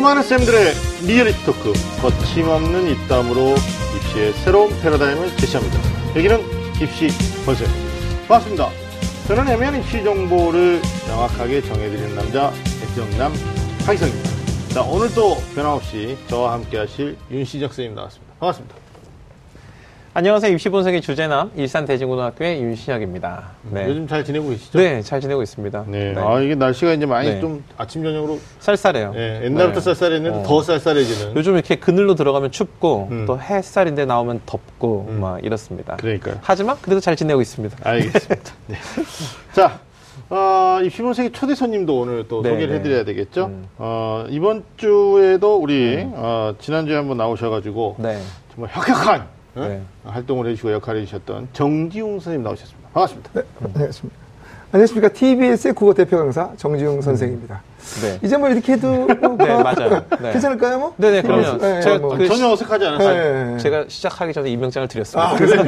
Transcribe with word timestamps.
많은 0.00 0.22
쌤들의 0.22 0.74
리얼리티 1.06 1.44
토크 1.44 1.72
거침없는 2.00 2.88
입담으로 2.90 3.54
입시의 3.96 4.32
새로운 4.44 4.70
패러다임을 4.80 5.36
제시합니다. 5.36 5.78
여기는 6.16 6.40
입시 6.80 7.08
본색 7.44 7.68
반갑습니다. 8.28 8.68
저는 9.28 9.48
애매한 9.48 9.76
입시 9.76 10.02
정보를 10.02 10.80
정확하게 11.06 11.62
정해드리는 11.62 12.14
남자 12.14 12.52
애정남 12.82 13.32
하기성입니다. 13.86 14.30
자 14.70 14.82
오늘 14.82 15.12
또 15.14 15.36
변함없이 15.54 16.16
저와 16.28 16.54
함께 16.54 16.78
하실 16.78 17.16
윤신혁 17.30 17.72
선생님 17.72 17.94
나왔습니다. 17.94 18.34
반갑습니다. 18.40 18.81
안녕하세요. 20.14 20.52
입시본색의 20.52 21.00
주제남 21.00 21.50
일산대진고등학교의 21.56 22.62
윤신혁입니다. 22.62 23.52
네. 23.70 23.86
요즘 23.88 24.06
잘 24.06 24.22
지내고 24.22 24.50
계시죠? 24.50 24.78
네, 24.78 25.00
잘 25.00 25.22
지내고 25.22 25.42
있습니다. 25.42 25.84
네. 25.88 26.14
아 26.18 26.38
이게 26.38 26.54
날씨가 26.54 26.92
이제 26.92 27.06
많이 27.06 27.30
네. 27.30 27.40
좀 27.40 27.64
아침 27.78 28.02
저녁으로 28.04 28.38
쌀쌀해요. 28.60 29.14
예, 29.16 29.40
옛날부터 29.44 29.80
네. 29.80 29.84
쌀쌀했는데 29.84 30.38
어. 30.40 30.42
더 30.42 30.62
쌀쌀해지는. 30.62 31.34
요즘 31.34 31.54
이렇게 31.54 31.76
그늘로 31.76 32.14
들어가면 32.14 32.50
춥고 32.50 33.08
음. 33.10 33.24
또 33.26 33.40
햇살인데 33.40 34.04
나오면 34.04 34.42
덥고 34.44 35.06
음. 35.08 35.20
막 35.22 35.42
이렇습니다. 35.42 35.96
그러니까요. 35.96 36.34
하지만 36.42 36.76
그래도 36.82 37.00
잘 37.00 37.16
지내고 37.16 37.40
있습니다. 37.40 37.78
알겠습니다. 37.82 38.52
네. 38.68 38.76
자, 39.54 39.80
어, 40.28 40.80
이 40.84 40.90
피본색의 40.90 41.32
초대 41.32 41.54
손님도 41.54 41.98
오늘 41.98 42.28
또 42.28 42.42
네, 42.42 42.50
소개를 42.50 42.74
네. 42.74 42.80
해드려야 42.80 43.04
되겠죠. 43.06 43.46
음. 43.46 43.64
어, 43.78 44.26
이번 44.28 44.64
주에도 44.76 45.56
우리 45.56 46.06
어, 46.06 46.54
지난주에 46.58 46.96
한번 46.96 47.16
나오셔가지고 47.16 47.96
네. 47.98 48.18
정말 48.54 48.70
혁혁한 48.74 49.40
어? 49.54 49.66
네. 49.68 49.82
활동을 50.04 50.46
해주시고 50.46 50.72
역할을 50.72 51.02
해주셨던 51.02 51.48
정지웅 51.52 52.20
선생님 52.20 52.42
나오셨습니다. 52.42 52.88
반갑습니다. 52.94 53.30
네, 53.34 53.42
안녕하십니까. 53.74 54.22
안녕하십니까. 54.72 55.08
TBS의 55.10 55.74
국어 55.74 55.92
대표 55.92 56.16
강사 56.16 56.50
정지웅 56.56 57.02
선생입니다. 57.02 57.60
네. 58.00 58.18
이제 58.22 58.36
뭐 58.38 58.48
이렇게 58.48 58.72
해도 58.72 58.88
뭐 58.88 59.06
네, 59.36 59.46
뭐 59.52 59.62
맞아요. 59.62 60.02
네. 60.20 60.32
괜찮을까요, 60.32 60.78
뭐? 60.78 60.94
네네, 60.96 61.22
그럼요. 61.22 61.42
TBS, 61.42 61.64
네, 61.64 61.80
제가 61.82 61.98
뭐. 61.98 62.16
그 62.16 62.26
전혀 62.28 62.48
어색하지 62.50 62.86
않았어요. 62.86 63.52
네. 63.52 63.58
제가 63.58 63.84
시작하기 63.88 64.32
전에 64.32 64.50
임명장을 64.50 64.88
드렸습니다. 64.88 65.30
아, 65.30 65.36
그래요? 65.36 65.64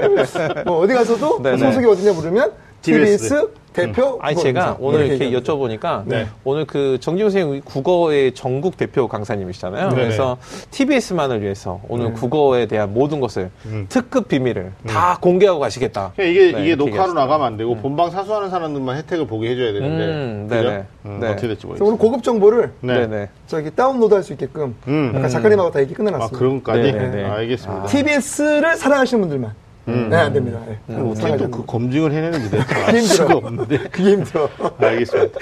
뭐 0.64 0.78
어디 0.80 0.94
가서도 0.94 1.42
네, 1.42 1.50
네. 1.52 1.58
소속이 1.58 1.84
어디냐 1.86 2.12
물으면 2.14 2.52
TBS. 2.82 3.50
대표. 3.70 4.18
아니 4.20 4.34
국어 4.34 4.42
제가. 4.48 4.76
오늘 4.80 5.06
이렇게. 5.06 5.30
여쭤보니까 5.30 6.02
네. 6.04 6.26
오늘 6.42 6.64
그 6.64 6.98
정지훈 7.00 7.30
선생님 7.30 7.62
국어의 7.64 8.32
전국 8.34 8.76
대표 8.76 9.06
강사님이시잖아요. 9.06 9.90
네네. 9.90 10.02
그래서 10.02 10.36
TBS만을 10.72 11.42
위해서 11.42 11.80
오늘 11.88 12.12
국어에 12.12 12.66
대한 12.66 12.92
모든 12.92 13.20
것을 13.20 13.50
음. 13.66 13.86
특급 13.88 14.26
비밀을 14.26 14.72
다 14.86 15.16
공개하고 15.20 15.60
가시겠다. 15.60 16.12
그러니까 16.16 16.40
이게, 16.42 16.52
네, 16.56 16.64
이게 16.64 16.74
녹화로. 16.74 17.12
나가면 17.12 17.46
안 17.46 17.56
되고 17.56 17.76
본방 17.76 18.10
사수하는 18.10 18.50
사람들만 18.50 18.96
혜택을 18.96 19.28
보게 19.28 19.50
해줘야 19.50 19.72
되는데. 19.72 20.04
음, 20.06 20.46
그죠? 20.48 20.62
네네. 20.62 20.84
음, 21.06 21.18
네. 21.20 21.28
어떻게 21.28 21.46
될지 21.46 21.66
그래서 21.66 21.84
오늘 21.84 21.92
모르겠어요. 21.92 21.98
고급 21.98 22.22
정보를 22.24 22.72
네. 22.80 23.06
네네. 23.06 23.28
저기 23.46 23.70
다운로드 23.70 24.12
할 24.14 24.22
수 24.24 24.32
있게끔 24.32 24.74
음. 24.88 25.12
아까 25.14 25.28
작가님하고 25.28 25.70
다 25.70 25.80
얘기 25.80 25.94
아, 25.94 25.96
끝내놨습니다. 25.98 26.36
그런 26.36 26.62
것까지? 26.64 26.90
네네네. 26.92 27.24
알겠습니다. 27.26 27.86
TBS를 27.86 28.76
사랑하시는 28.76 29.20
분들만. 29.20 29.54
음. 29.88 30.08
네, 30.10 30.16
안 30.16 30.32
됩니다. 30.32 30.60
네. 30.66 30.78
어떻게 30.96 31.14
사랑하시는 31.20 31.50
또 31.50 31.56
그. 31.58 31.66
검증을 31.66 32.12
해내는지 32.12 32.50
내가 32.50 32.76
알 32.80 32.86
그게 32.86 33.00
수가 33.00 33.24
힘들어. 33.34 33.36
없는데. 33.48 33.78
그게 33.90 34.10
힘들어. 34.12 34.48
알겠습니다. 34.78 35.40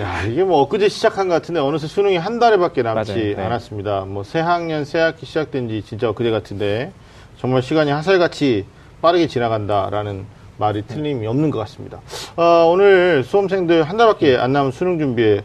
야, 0.00 0.22
이게 0.28 0.44
뭐 0.44 0.60
엊그제 0.62 0.88
시작한 0.88 1.28
것 1.28 1.34
같은데 1.34 1.60
어느새 1.60 1.86
수능이 1.86 2.16
한 2.16 2.38
달에밖에 2.38 2.82
남지 2.82 3.12
맞아요. 3.12 3.36
네. 3.36 3.42
않았습니다. 3.42 4.04
뭐 4.06 4.22
새 4.22 4.40
학년 4.40 4.84
새 4.84 4.98
학기 4.98 5.26
시작된 5.26 5.68
지 5.68 5.82
진짜 5.82 6.08
엊그제 6.10 6.30
같은데 6.30 6.92
정말 7.38 7.62
시간이 7.62 7.90
화살같이 7.90 8.64
빠르게 9.00 9.26
지나간다라는 9.26 10.24
말이 10.58 10.82
틀림이 10.86 11.26
없는 11.26 11.50
것 11.50 11.58
같습니다. 11.60 12.00
어, 12.36 12.68
오늘 12.70 13.24
수험생들 13.24 13.82
한 13.82 13.96
달밖에 13.96 14.36
안 14.36 14.52
남은 14.52 14.70
수능 14.70 14.98
준비에 14.98 15.40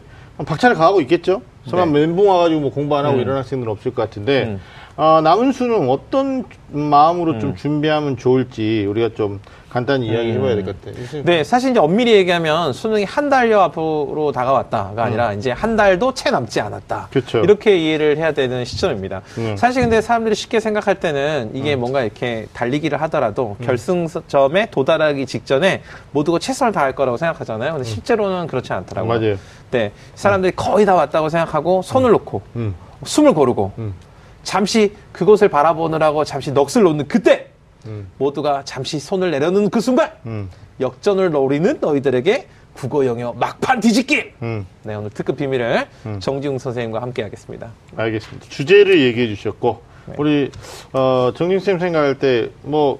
박차를 0.46 0.76
가하고 0.76 1.00
있겠죠? 1.00 1.42
설마 1.66 1.86
네. 1.86 2.06
멘붕 2.06 2.28
와가지고 2.28 2.60
뭐 2.60 2.70
공부 2.70 2.96
안 2.96 3.04
하고 3.04 3.16
음. 3.16 3.20
이런 3.20 3.36
학생들은 3.36 3.70
없을 3.72 3.92
것 3.92 4.02
같은데 4.02 4.44
음. 4.44 4.60
어, 5.00 5.20
남은 5.22 5.52
수능 5.52 5.88
어떤 5.90 6.44
마음으로 6.70 7.38
좀 7.38 7.50
음. 7.50 7.54
준비하면 7.56 8.16
좋을지 8.16 8.84
우리가 8.88 9.10
좀 9.14 9.38
간단히 9.70 10.08
이야기 10.08 10.32
해봐야 10.32 10.56
될 10.56 10.64
것 10.64 10.74
같아요. 10.82 11.22
네, 11.24 11.44
사실 11.44 11.70
이제 11.70 11.78
엄밀히 11.78 12.10
얘기하면 12.14 12.72
수능이 12.72 13.04
한 13.04 13.28
달여 13.28 13.60
앞으로 13.60 14.32
다가왔다가 14.34 15.04
아니라 15.04 15.34
이제 15.34 15.52
한 15.52 15.76
달도 15.76 16.14
채 16.14 16.32
남지 16.32 16.60
않았다. 16.60 17.08
그렇죠. 17.12 17.38
이렇게 17.40 17.76
이해를 17.78 18.16
해야 18.16 18.32
되는 18.32 18.64
시점입니다. 18.64 19.22
음. 19.38 19.56
사실 19.56 19.82
근데 19.82 20.00
사람들이 20.00 20.34
쉽게 20.34 20.58
생각할 20.58 20.98
때는 20.98 21.52
이게 21.54 21.76
뭔가 21.76 22.02
이렇게 22.02 22.48
달리기를 22.52 23.00
하더라도 23.02 23.56
결승점에 23.62 24.70
도달하기 24.72 25.26
직전에 25.26 25.82
모두가 26.10 26.40
최선을 26.40 26.72
다할 26.72 26.96
거라고 26.96 27.16
생각하잖아요. 27.18 27.74
근데 27.74 27.84
실제로는 27.88 28.48
그렇지 28.48 28.72
않더라고요. 28.72 29.20
맞아요. 29.20 29.36
네, 29.70 29.92
사람들이 30.16 30.54
거의 30.56 30.84
다 30.86 30.96
왔다고 30.96 31.28
생각하고 31.28 31.82
손을 31.82 32.10
놓고 32.10 32.42
음. 32.56 32.74
숨을 33.04 33.32
고르고 33.32 33.70
음. 33.78 33.94
잠시 34.42 34.92
그곳을 35.12 35.48
바라보느라고 35.48 36.24
잠시 36.24 36.50
넋을 36.52 36.82
놓는 36.84 37.08
그때 37.08 37.48
음. 37.86 38.08
모두가 38.18 38.62
잠시 38.64 38.98
손을 38.98 39.30
내려놓는 39.30 39.70
그 39.70 39.80
순간 39.80 40.12
음. 40.26 40.50
역전을 40.80 41.30
노리는 41.30 41.78
너희들에게 41.80 42.46
국어 42.74 43.04
영어 43.06 43.32
막판 43.32 43.80
뒤집기. 43.80 44.32
음. 44.42 44.66
네 44.84 44.94
오늘 44.94 45.10
특급 45.10 45.36
비밀을 45.36 45.86
음. 46.06 46.20
정지웅 46.20 46.58
선생님과 46.58 47.02
함께 47.02 47.22
하겠습니다. 47.22 47.70
알겠습니다. 47.96 48.46
주제를 48.48 49.00
얘기해 49.00 49.26
주셨고 49.34 49.82
네. 50.06 50.14
우리 50.18 50.50
어, 50.92 51.32
정진 51.36 51.58
쌤 51.60 51.78
생각할 51.78 52.18
때 52.18 52.50
뭐 52.62 52.98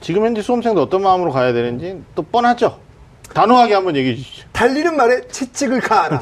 지금 0.00 0.24
현재 0.24 0.42
수험생도 0.42 0.80
어떤 0.82 1.02
마음으로 1.02 1.32
가야 1.32 1.52
되는지 1.52 2.00
또 2.14 2.22
뻔하죠. 2.22 2.78
단호하게 3.34 3.74
한번 3.74 3.96
얘기해 3.96 4.16
주시죠. 4.16 4.48
달리는 4.52 4.96
말에 4.96 5.26
채찍을 5.28 5.80
가하라. 5.80 6.20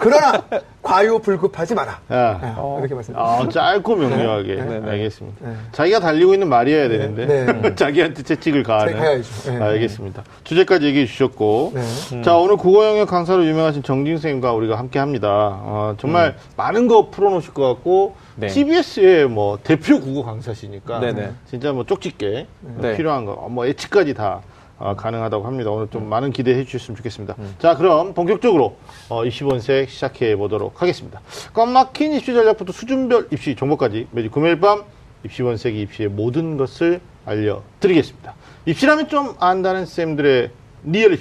그러나 0.00 0.44
과요불급하지 0.82 1.74
마라. 1.74 2.00
야. 2.12 2.38
네, 2.42 2.52
어. 2.56 2.76
이렇게 2.80 2.94
말씀. 2.94 3.14
아, 3.16 3.46
짧고 3.48 3.96
명료하게 3.96 4.54
네, 4.54 4.80
네. 4.80 4.90
알겠습니다. 4.90 5.46
네. 5.46 5.56
자기가 5.72 6.00
달리고 6.00 6.34
있는 6.34 6.48
말이어야 6.48 6.88
되는데 6.88 7.26
네. 7.26 7.74
자기한테 7.76 8.22
채찍을 8.22 8.62
가하는. 8.62 8.94
네. 8.94 9.58
알겠습니다. 9.60 10.24
주제까지 10.44 10.86
얘기해 10.86 11.06
주셨고 11.06 11.72
네. 11.74 12.22
자 12.22 12.36
오늘 12.36 12.56
국어 12.56 12.86
영역 12.86 13.08
강사로 13.08 13.46
유명하신 13.46 13.82
정진 13.82 14.16
선생님과 14.16 14.52
우리가 14.52 14.78
함께 14.78 14.98
합니다. 14.98 15.28
어, 15.30 15.94
정말 15.98 16.36
많은 16.56 16.88
거 16.88 17.10
풀어놓으실 17.10 17.54
것 17.54 17.66
같고 17.74 18.16
네. 18.36 18.46
TBS의 18.48 19.28
뭐 19.28 19.58
대표 19.62 20.00
국어 20.00 20.22
강사시니까. 20.24 21.00
진짜 21.48 21.72
뭐 21.72 21.84
쪽집게 21.84 22.46
네. 22.80 22.96
필요한 22.96 23.24
거, 23.24 23.48
뭐 23.50 23.66
예측까지 23.66 24.14
다 24.14 24.42
어, 24.78 24.94
가능하다고 24.94 25.44
합니다. 25.44 25.70
오늘 25.70 25.88
좀 25.88 26.08
많은 26.08 26.30
기대해 26.30 26.64
주셨으면 26.64 26.96
좋겠습니다. 26.96 27.34
자, 27.58 27.76
그럼 27.76 28.14
본격적으로 28.14 28.76
어, 29.08 29.24
입시본색 29.24 29.90
시작해 29.90 30.36
보도록 30.36 30.80
하겠습니다. 30.80 31.20
꽉 31.52 31.68
막힌 31.68 32.12
입시 32.12 32.32
전략부터 32.32 32.72
수준별 32.72 33.28
입시 33.32 33.56
정보까지 33.56 34.08
매주 34.12 34.30
금요일 34.30 34.60
밤 34.60 34.84
입시본색이 35.24 35.80
입시의 35.80 36.08
모든 36.08 36.56
것을 36.56 37.00
알려드리겠습니다. 37.26 38.34
입시라면 38.66 39.08
좀 39.08 39.34
안다는 39.40 39.84
쌤들의 39.84 40.50
real 40.84 41.18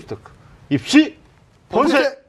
입시 0.69 1.17
본색! 1.69 2.27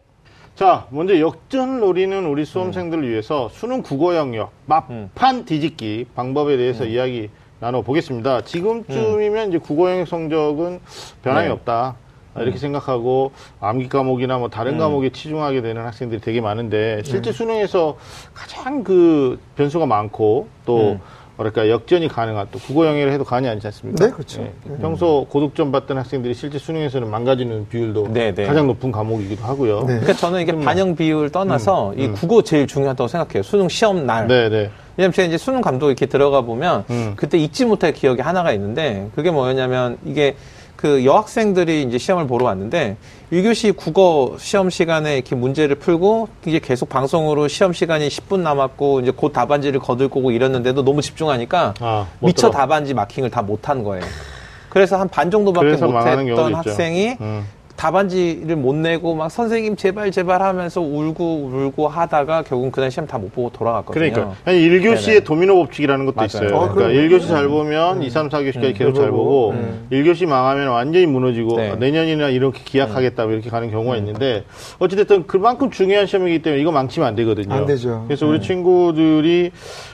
자, 0.55 0.89
먼저 0.91 1.21
역전을 1.21 1.79
노리는 1.79 2.27
우리 2.27 2.45
수험생들을 2.45 3.09
위해서 3.09 3.49
수능 3.53 3.83
국어 3.83 4.17
영역, 4.17 4.51
막판 4.67 5.45
뒤집기 5.45 6.07
방법에 6.17 6.57
대해서 6.57 6.85
이야기 6.85 7.31
나눠보겠습니다. 7.61 8.43
지금쯤이면 8.43 9.49
이제 9.49 9.59
국어 9.59 9.91
영역 9.91 10.07
성적은 10.07 10.81
변함이 11.23 11.47
네. 11.47 11.53
없다. 11.53 11.97
아, 12.35 12.43
이렇게 12.43 12.59
생각하고 12.59 13.33
암기 13.61 13.89
과목이나 13.89 14.39
뭐 14.39 14.49
다른 14.49 14.79
과목에 14.79 15.11
치중하게 15.11 15.63
되는 15.63 15.85
학생들이 15.85 16.21
되게 16.21 16.41
많은데 16.41 17.03
실제 17.05 17.33
수능에서 17.33 17.97
가장 18.33 18.85
그 18.85 19.41
변수가 19.57 19.87
많고 19.87 20.47
또 20.65 20.93
음. 20.93 21.01
뭐랄까 21.39 21.69
역전이 21.69 22.09
가능한 22.09 22.49
또 22.51 22.59
국어 22.59 22.85
영역을 22.87 23.13
해도 23.13 23.25
간이 23.25 23.49
아니지 23.49 23.69
않습니까? 23.69 24.05
네, 24.05 24.11
그렇죠. 24.11 24.43
예. 24.43 24.53
평소 24.81 25.25
고득점 25.31 25.71
받던 25.71 25.97
학생들이 25.97 26.35
실제 26.35 26.59
수능에서는 26.59 27.09
망가지는 27.09 27.69
비율도 27.69 28.09
네, 28.13 28.35
네. 28.35 28.45
가장 28.45 28.67
높은 28.67 28.91
과목이기도 28.91 29.45
하고요. 29.45 29.81
네. 29.83 29.87
그러니까 29.87 30.15
저는 30.15 30.41
이게 30.41 30.53
반영 30.53 30.97
비율 30.97 31.31
떠나서 31.31 31.95
이 31.97 32.09
국어 32.09 32.43
제일 32.43 32.67
중요하다고 32.67 33.07
생각해요. 33.07 33.43
수능 33.45 33.69
시험 33.69 34.05
날. 34.05 34.25
음, 34.25 34.29
네, 34.29 34.49
네. 34.49 34.71
왜냐면 34.97 35.13
제가 35.13 35.29
이제 35.29 35.39
수능 35.39 35.61
감독 35.61 35.87
이렇게 35.87 36.07
들어가 36.07 36.41
보면 36.41 36.85
음. 36.91 37.13
그때 37.15 37.39
잊지 37.39 37.67
못할 37.67 37.93
기억이 37.93 38.21
하나가 38.21 38.51
있는데 38.53 39.09
그게 39.15 39.31
뭐였냐면 39.31 39.97
이게 40.05 40.35
그 40.79 41.05
여학생들이 41.05 41.83
이제 41.83 41.99
시험을 41.99 42.29
보러 42.29 42.45
왔는데 42.45 42.97
1교시 43.33 43.77
국어 43.77 44.37
시험 44.39 44.71
시간에 44.71 45.17
이렇게 45.17 45.35
문제를 45.35 45.75
풀고 45.75 46.29
이제 46.47 46.61
계속 46.61 46.89
방송으로 46.89 47.49
시험 47.49 47.73
시간이 47.73 48.07
10분 48.07 48.39
남았고 48.43 49.01
이제 49.01 49.11
곧 49.11 49.33
답안지를 49.33 49.81
거들 49.81 50.09
거고 50.09 50.31
이랬는데도 50.31 50.85
너무 50.85 51.03
집중하니까 51.03 51.75
아, 51.81 52.07
못 52.21 52.29
미처. 52.29 52.51
답안지 52.53 52.95
마킹을 52.95 53.29
다 53.29 53.43
못한 53.43 53.83
거예요. 53.83 54.05
그래서 54.69 54.97
한 55.01 55.09
반 55.09 55.33
정도밖에 55.33 55.67
못했던. 56.47 56.55
학생이 56.55 57.17
음. 57.21 57.45
답안지를 57.79 58.57
못 58.57 58.75
내고 58.75 59.15
막 59.15 59.31
선생님 59.31 59.77
제발 59.77 60.11
제발 60.11 60.43
하면서 60.43 60.81
울고 60.81 61.51
울고 61.53 61.87
하다가 61.87 62.43
결국은 62.43 62.73
그날 62.73 62.91
시험 62.91 63.07
다 63.07 63.19
못 63.19 63.33
보고 63.33 63.51
돌아갔거든요. 63.51 64.13
그러니까 64.13 64.37
아니 64.45 64.59
1교시의 64.69 65.07
네네. 65.07 65.21
도미노 65.21 65.55
법칙이라는 65.57 66.07
것도 66.07 66.15
맞아요. 66.17 66.27
있어요. 66.27 66.49
어, 66.57 66.73
그러니까 66.73 66.75
그럼요. 66.89 67.09
1교시 67.09 67.29
잘 67.29 67.49
보면 67.49 68.03
2, 68.03 68.11
3, 68.11 68.29
4교시까지 68.29 68.65
음. 68.65 68.73
계속 68.75 68.95
잘 68.95 69.11
보고 69.11 69.51
음. 69.51 69.87
1교시 69.93 70.27
망하면 70.27 70.69
완전히 70.69 71.07
무너지고 71.07 71.57
네. 71.57 71.75
내년이나 71.77 72.29
이렇게 72.31 72.61
기약하겠다 72.65 73.25
뭐 73.25 73.33
이렇게 73.33 73.49
가는 73.51 73.71
경우가 73.71 73.97
있는데 73.97 74.45
어찌됐든 74.79 75.27
그만큼 75.27 75.71
중요한 75.71 76.07
시험이기 76.07 76.43
때문에 76.43 76.61
이거 76.61 76.71
망치면 76.73 77.09
안 77.09 77.15
되거든요. 77.17 77.55
안 77.55 77.67
되죠. 77.67 78.05
그래서 78.07 78.27
우리 78.27 78.41
친구들이 78.41 79.51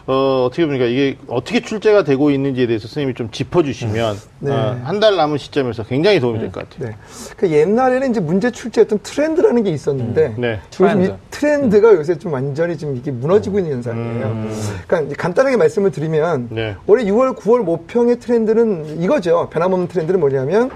어, 0.07 0.45
어떻게 0.47 0.67
보니까 0.67 0.85
이게 0.87 1.17
어떻게 1.29 1.61
출제가 1.61 2.05
되고 2.05 2.31
있는지에 2.31 2.67
대해서 2.67 2.89
선생님이 2.89 3.15
좀 3.15 3.31
짚어주시면 3.31 4.17
네. 4.41 4.53
한달 4.85 5.17
남은 5.17 5.39
시점에서 5.39 5.85
굉장히 5.85 6.21
도움이 6.21 6.39
될 6.41 6.51
것 6.51 6.69
같아요. 6.69 6.91
네. 6.91 6.97
그옛 7.37 7.74
날에는 7.75 8.11
이제 8.11 8.21
문제 8.21 8.51
출제했던 8.51 9.01
트렌드라는 9.03 9.63
게 9.65 9.71
있었는데 9.71 10.35
네. 10.37 10.61
요즘 10.81 11.03
이 11.03 11.05
트렌드. 11.05 11.19
트렌드가 11.31 11.95
요새 11.95 12.17
좀 12.19 12.33
완전히 12.33 12.77
지금 12.79 12.97
이게 12.97 13.11
무너지고 13.11 13.59
있는 13.59 13.75
현상이에요. 13.75 14.47
그러니까 14.87 15.01
이제 15.01 15.15
간단하게 15.17 15.57
말씀을 15.57 15.91
드리면 15.91 16.49
네. 16.51 16.77
올해 16.87 17.05
6월, 17.05 17.37
9월 17.37 17.63
모평의 17.63 18.19
트렌드는 18.21 19.01
이거죠. 19.03 19.49
변함없는 19.51 19.89
트렌드는 19.89 20.21
뭐냐면 20.21 20.71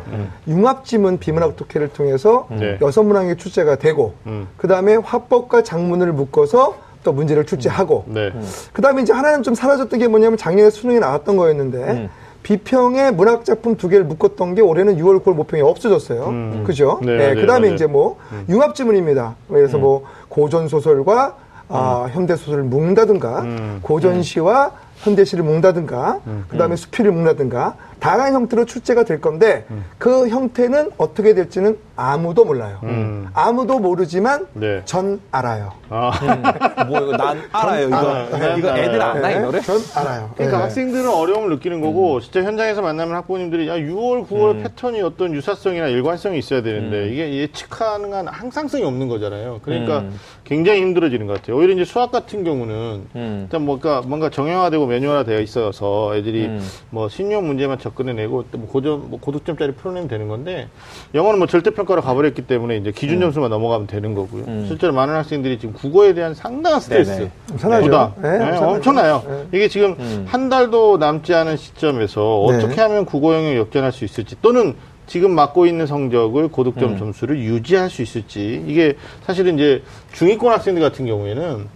융합지문 0.46 1.18
비문학 1.18 1.56
독해를 1.56 1.88
통해서 1.88 2.46
네. 2.50 2.78
여섯 2.80 3.02
문항의 3.02 3.36
출제가 3.36 3.76
되고 3.76 4.14
음. 4.26 4.48
그 4.56 4.68
다음에 4.68 4.96
화법과 4.96 5.62
작문을 5.62 6.12
묶어서 6.12 6.76
또 7.04 7.12
문제를 7.12 7.46
출제하고 7.46 8.04
네. 8.08 8.32
그 8.72 8.82
다음에 8.82 9.02
이제 9.02 9.12
하나는 9.12 9.42
좀 9.42 9.54
사라졌던 9.54 9.98
게 10.00 10.08
뭐냐면 10.08 10.36
작년에 10.36 10.70
수능에 10.70 10.98
나왔던 10.98 11.36
거였는데 11.36 11.78
음. 11.78 12.08
비평의 12.48 13.12
문학 13.12 13.44
작품 13.44 13.76
두 13.76 13.90
개를 13.90 14.06
묶었던 14.06 14.54
게 14.54 14.62
올해는 14.62 14.96
6월, 14.96 15.22
9월 15.22 15.34
모평이 15.34 15.62
없어졌어요. 15.62 16.24
음. 16.28 16.64
그죠? 16.66 16.98
네, 17.02 17.12
네, 17.12 17.18
맞아요, 17.18 17.34
그 17.34 17.46
다음에 17.46 17.60
맞아요. 17.66 17.74
이제 17.74 17.86
뭐 17.86 18.16
융합 18.48 18.74
지문입니다. 18.74 19.34
그래서 19.48 19.76
뭐 19.76 20.04
고전 20.30 20.66
소설과 20.66 21.36
아, 21.68 22.08
현대 22.10 22.36
소설을 22.36 22.64
묶는다든가 22.64 23.40
음. 23.42 23.78
고전시와 23.82 24.70
현대시를 25.00 25.44
묶는다든가 25.44 26.20
그 26.48 26.56
다음에 26.56 26.76
수필을 26.76 27.12
묶는다든가 27.12 27.76
다양한 28.00 28.32
형태로 28.34 28.64
출제가 28.64 29.04
될 29.04 29.20
건데 29.20 29.66
그 29.98 30.28
형태는 30.28 30.92
어떻게 30.98 31.34
될지는 31.34 31.78
아무도 31.96 32.44
몰라요. 32.44 32.78
음. 32.84 33.26
아무도 33.34 33.80
모르지만 33.80 34.46
네. 34.52 34.82
전 34.84 35.20
알아요. 35.32 35.72
아. 35.90 36.12
뭐 36.86 37.00
이거 37.00 37.16
난 37.16 37.42
알아요. 37.50 37.88
이거 37.88 37.96
알아요. 37.96 38.58
이거 38.58 38.76
애들 38.76 39.02
아나 39.02 39.30
이 39.30 39.34
네, 39.34 39.40
노래? 39.40 39.60
전 39.60 39.80
알아요. 39.96 40.30
그러니까 40.36 40.58
네. 40.58 40.62
학생들은 40.62 41.08
어려움을 41.08 41.50
느끼는 41.56 41.80
거고 41.80 42.20
진짜 42.20 42.42
현장에서 42.42 42.82
만나면 42.82 43.16
학부모님들이 43.16 43.66
야 43.68 43.76
6월, 43.76 44.28
9월 44.28 44.62
패턴이 44.62 45.02
어떤 45.02 45.34
유사성이나 45.34 45.88
일관성이 45.88 46.38
있어야 46.38 46.62
되는데 46.62 47.08
이게 47.08 47.34
예측 47.34 47.68
가능한 47.70 48.28
항상성이 48.28 48.84
없는 48.84 49.08
거잖아요. 49.08 49.58
그러니까 49.62 50.00
음. 50.00 50.18
굉장히 50.44 50.80
힘들어지는 50.82 51.26
것 51.26 51.34
같아요. 51.34 51.56
오히려 51.56 51.74
이제 51.74 51.84
수학 51.84 52.12
같은 52.12 52.44
경우는 52.44 53.06
음. 53.16 53.40
일단 53.42 53.62
뭔가 53.62 54.02
뭔가 54.06 54.30
정형화되고 54.30 54.86
매뉴얼화되어 54.86 55.40
있어서 55.40 56.16
애들이 56.16 56.46
음. 56.46 56.64
뭐 56.90 57.08
신용 57.08 57.46
문제만 57.48 57.78
접근해내고 57.88 58.44
또뭐 58.50 58.66
고점 58.66 59.10
뭐 59.10 59.20
고득점짜리 59.20 59.72
풀어내면 59.72 60.08
되는 60.08 60.28
건데 60.28 60.68
영어는 61.14 61.38
뭐 61.38 61.46
절대 61.46 61.70
평가로 61.70 62.02
가버렸기 62.02 62.42
때문에 62.42 62.76
이제 62.76 62.92
기준 62.92 63.20
점수만 63.20 63.50
넘어가면 63.50 63.86
되는 63.86 64.14
거고요. 64.14 64.44
음. 64.46 64.64
실제로 64.68 64.92
많은 64.92 65.14
학생들이 65.14 65.58
지금 65.58 65.74
국어에 65.74 66.14
대한 66.14 66.34
상당한 66.34 66.80
스트레스, 66.80 67.30
네네. 67.58 67.80
부담, 67.82 68.12
네, 68.20 68.38
네, 68.38 68.44
엄청나죠. 68.44 68.66
엄청나요. 68.66 69.22
네. 69.26 69.46
이게 69.52 69.68
지금 69.68 69.96
음. 69.98 70.24
한 70.28 70.48
달도 70.48 70.98
남지 70.98 71.34
않은 71.34 71.56
시점에서 71.56 72.46
네. 72.50 72.56
어떻게 72.56 72.80
하면 72.80 73.04
국어 73.04 73.34
영역 73.34 73.56
역전할 73.56 73.92
수 73.92 74.04
있을지 74.04 74.36
또는 74.42 74.74
지금 75.06 75.34
맡고 75.34 75.66
있는 75.66 75.86
성적을 75.86 76.48
고득점 76.48 76.92
음. 76.92 76.98
점수를 76.98 77.38
유지할 77.38 77.88
수 77.88 78.02
있을지 78.02 78.62
이게 78.66 78.96
사실은 79.24 79.54
이제 79.54 79.82
중위권 80.12 80.52
학생들 80.52 80.82
같은 80.82 81.06
경우에는 81.06 81.66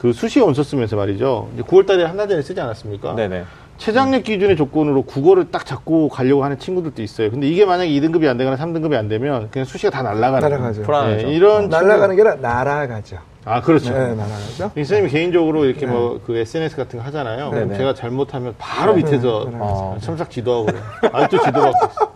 그 0.00 0.14
수시 0.14 0.40
원서 0.40 0.62
쓰면서 0.62 0.96
말이죠. 0.96 1.50
이제 1.54 1.62
9월달에 1.62 2.04
한달 2.04 2.26
전에 2.26 2.40
쓰지 2.40 2.58
않았습니까? 2.58 3.14
네네. 3.14 3.44
최장력 3.80 4.24
기준의 4.24 4.56
조건으로 4.56 5.02
국어를 5.02 5.50
딱 5.50 5.64
잡고 5.64 6.10
가려고 6.10 6.44
하는 6.44 6.58
친구들도 6.58 7.00
있어요. 7.02 7.30
근데 7.30 7.48
이게 7.48 7.64
만약에 7.64 7.90
2등급이 7.90 8.28
안 8.28 8.36
되거나 8.36 8.56
3등급이 8.58 8.94
안 8.94 9.08
되면 9.08 9.48
그냥 9.50 9.64
수시가 9.64 9.88
다 9.90 10.02
날아가는 10.02 10.50
날아가죠. 10.50 10.82
불안하죠. 10.82 11.26
네, 11.26 11.32
이런 11.32 11.70
날아가는 11.70 12.14
게 12.14 12.20
아니라 12.22 12.34
날아가죠. 12.36 13.02
친구- 13.16 13.24
아 13.46 13.62
그렇죠. 13.62 13.90
네, 13.94 14.14
날아가죠. 14.14 14.64
이 14.76 14.84
선생님이 14.84 15.10
개인적으로 15.10 15.64
이렇게 15.64 15.86
뭐 15.86 16.20
그 16.26 16.36
SNS 16.36 16.76
같은 16.76 16.98
거 16.98 17.04
하잖아요. 17.06 17.48
그럼 17.50 17.68
네네. 17.68 17.78
제가 17.78 17.94
잘못하면 17.94 18.54
바로 18.58 18.92
밑에서 18.92 19.46
네, 19.46 19.50
네, 19.52 19.56
어. 19.60 19.96
첨삭 19.98 20.30
지도하고 20.30 20.66
그래요. 20.66 20.82
아직도 21.14 21.38
지도 21.38 21.60
받고 21.62 21.86
있어. 21.90 22.04
어, 22.04 22.10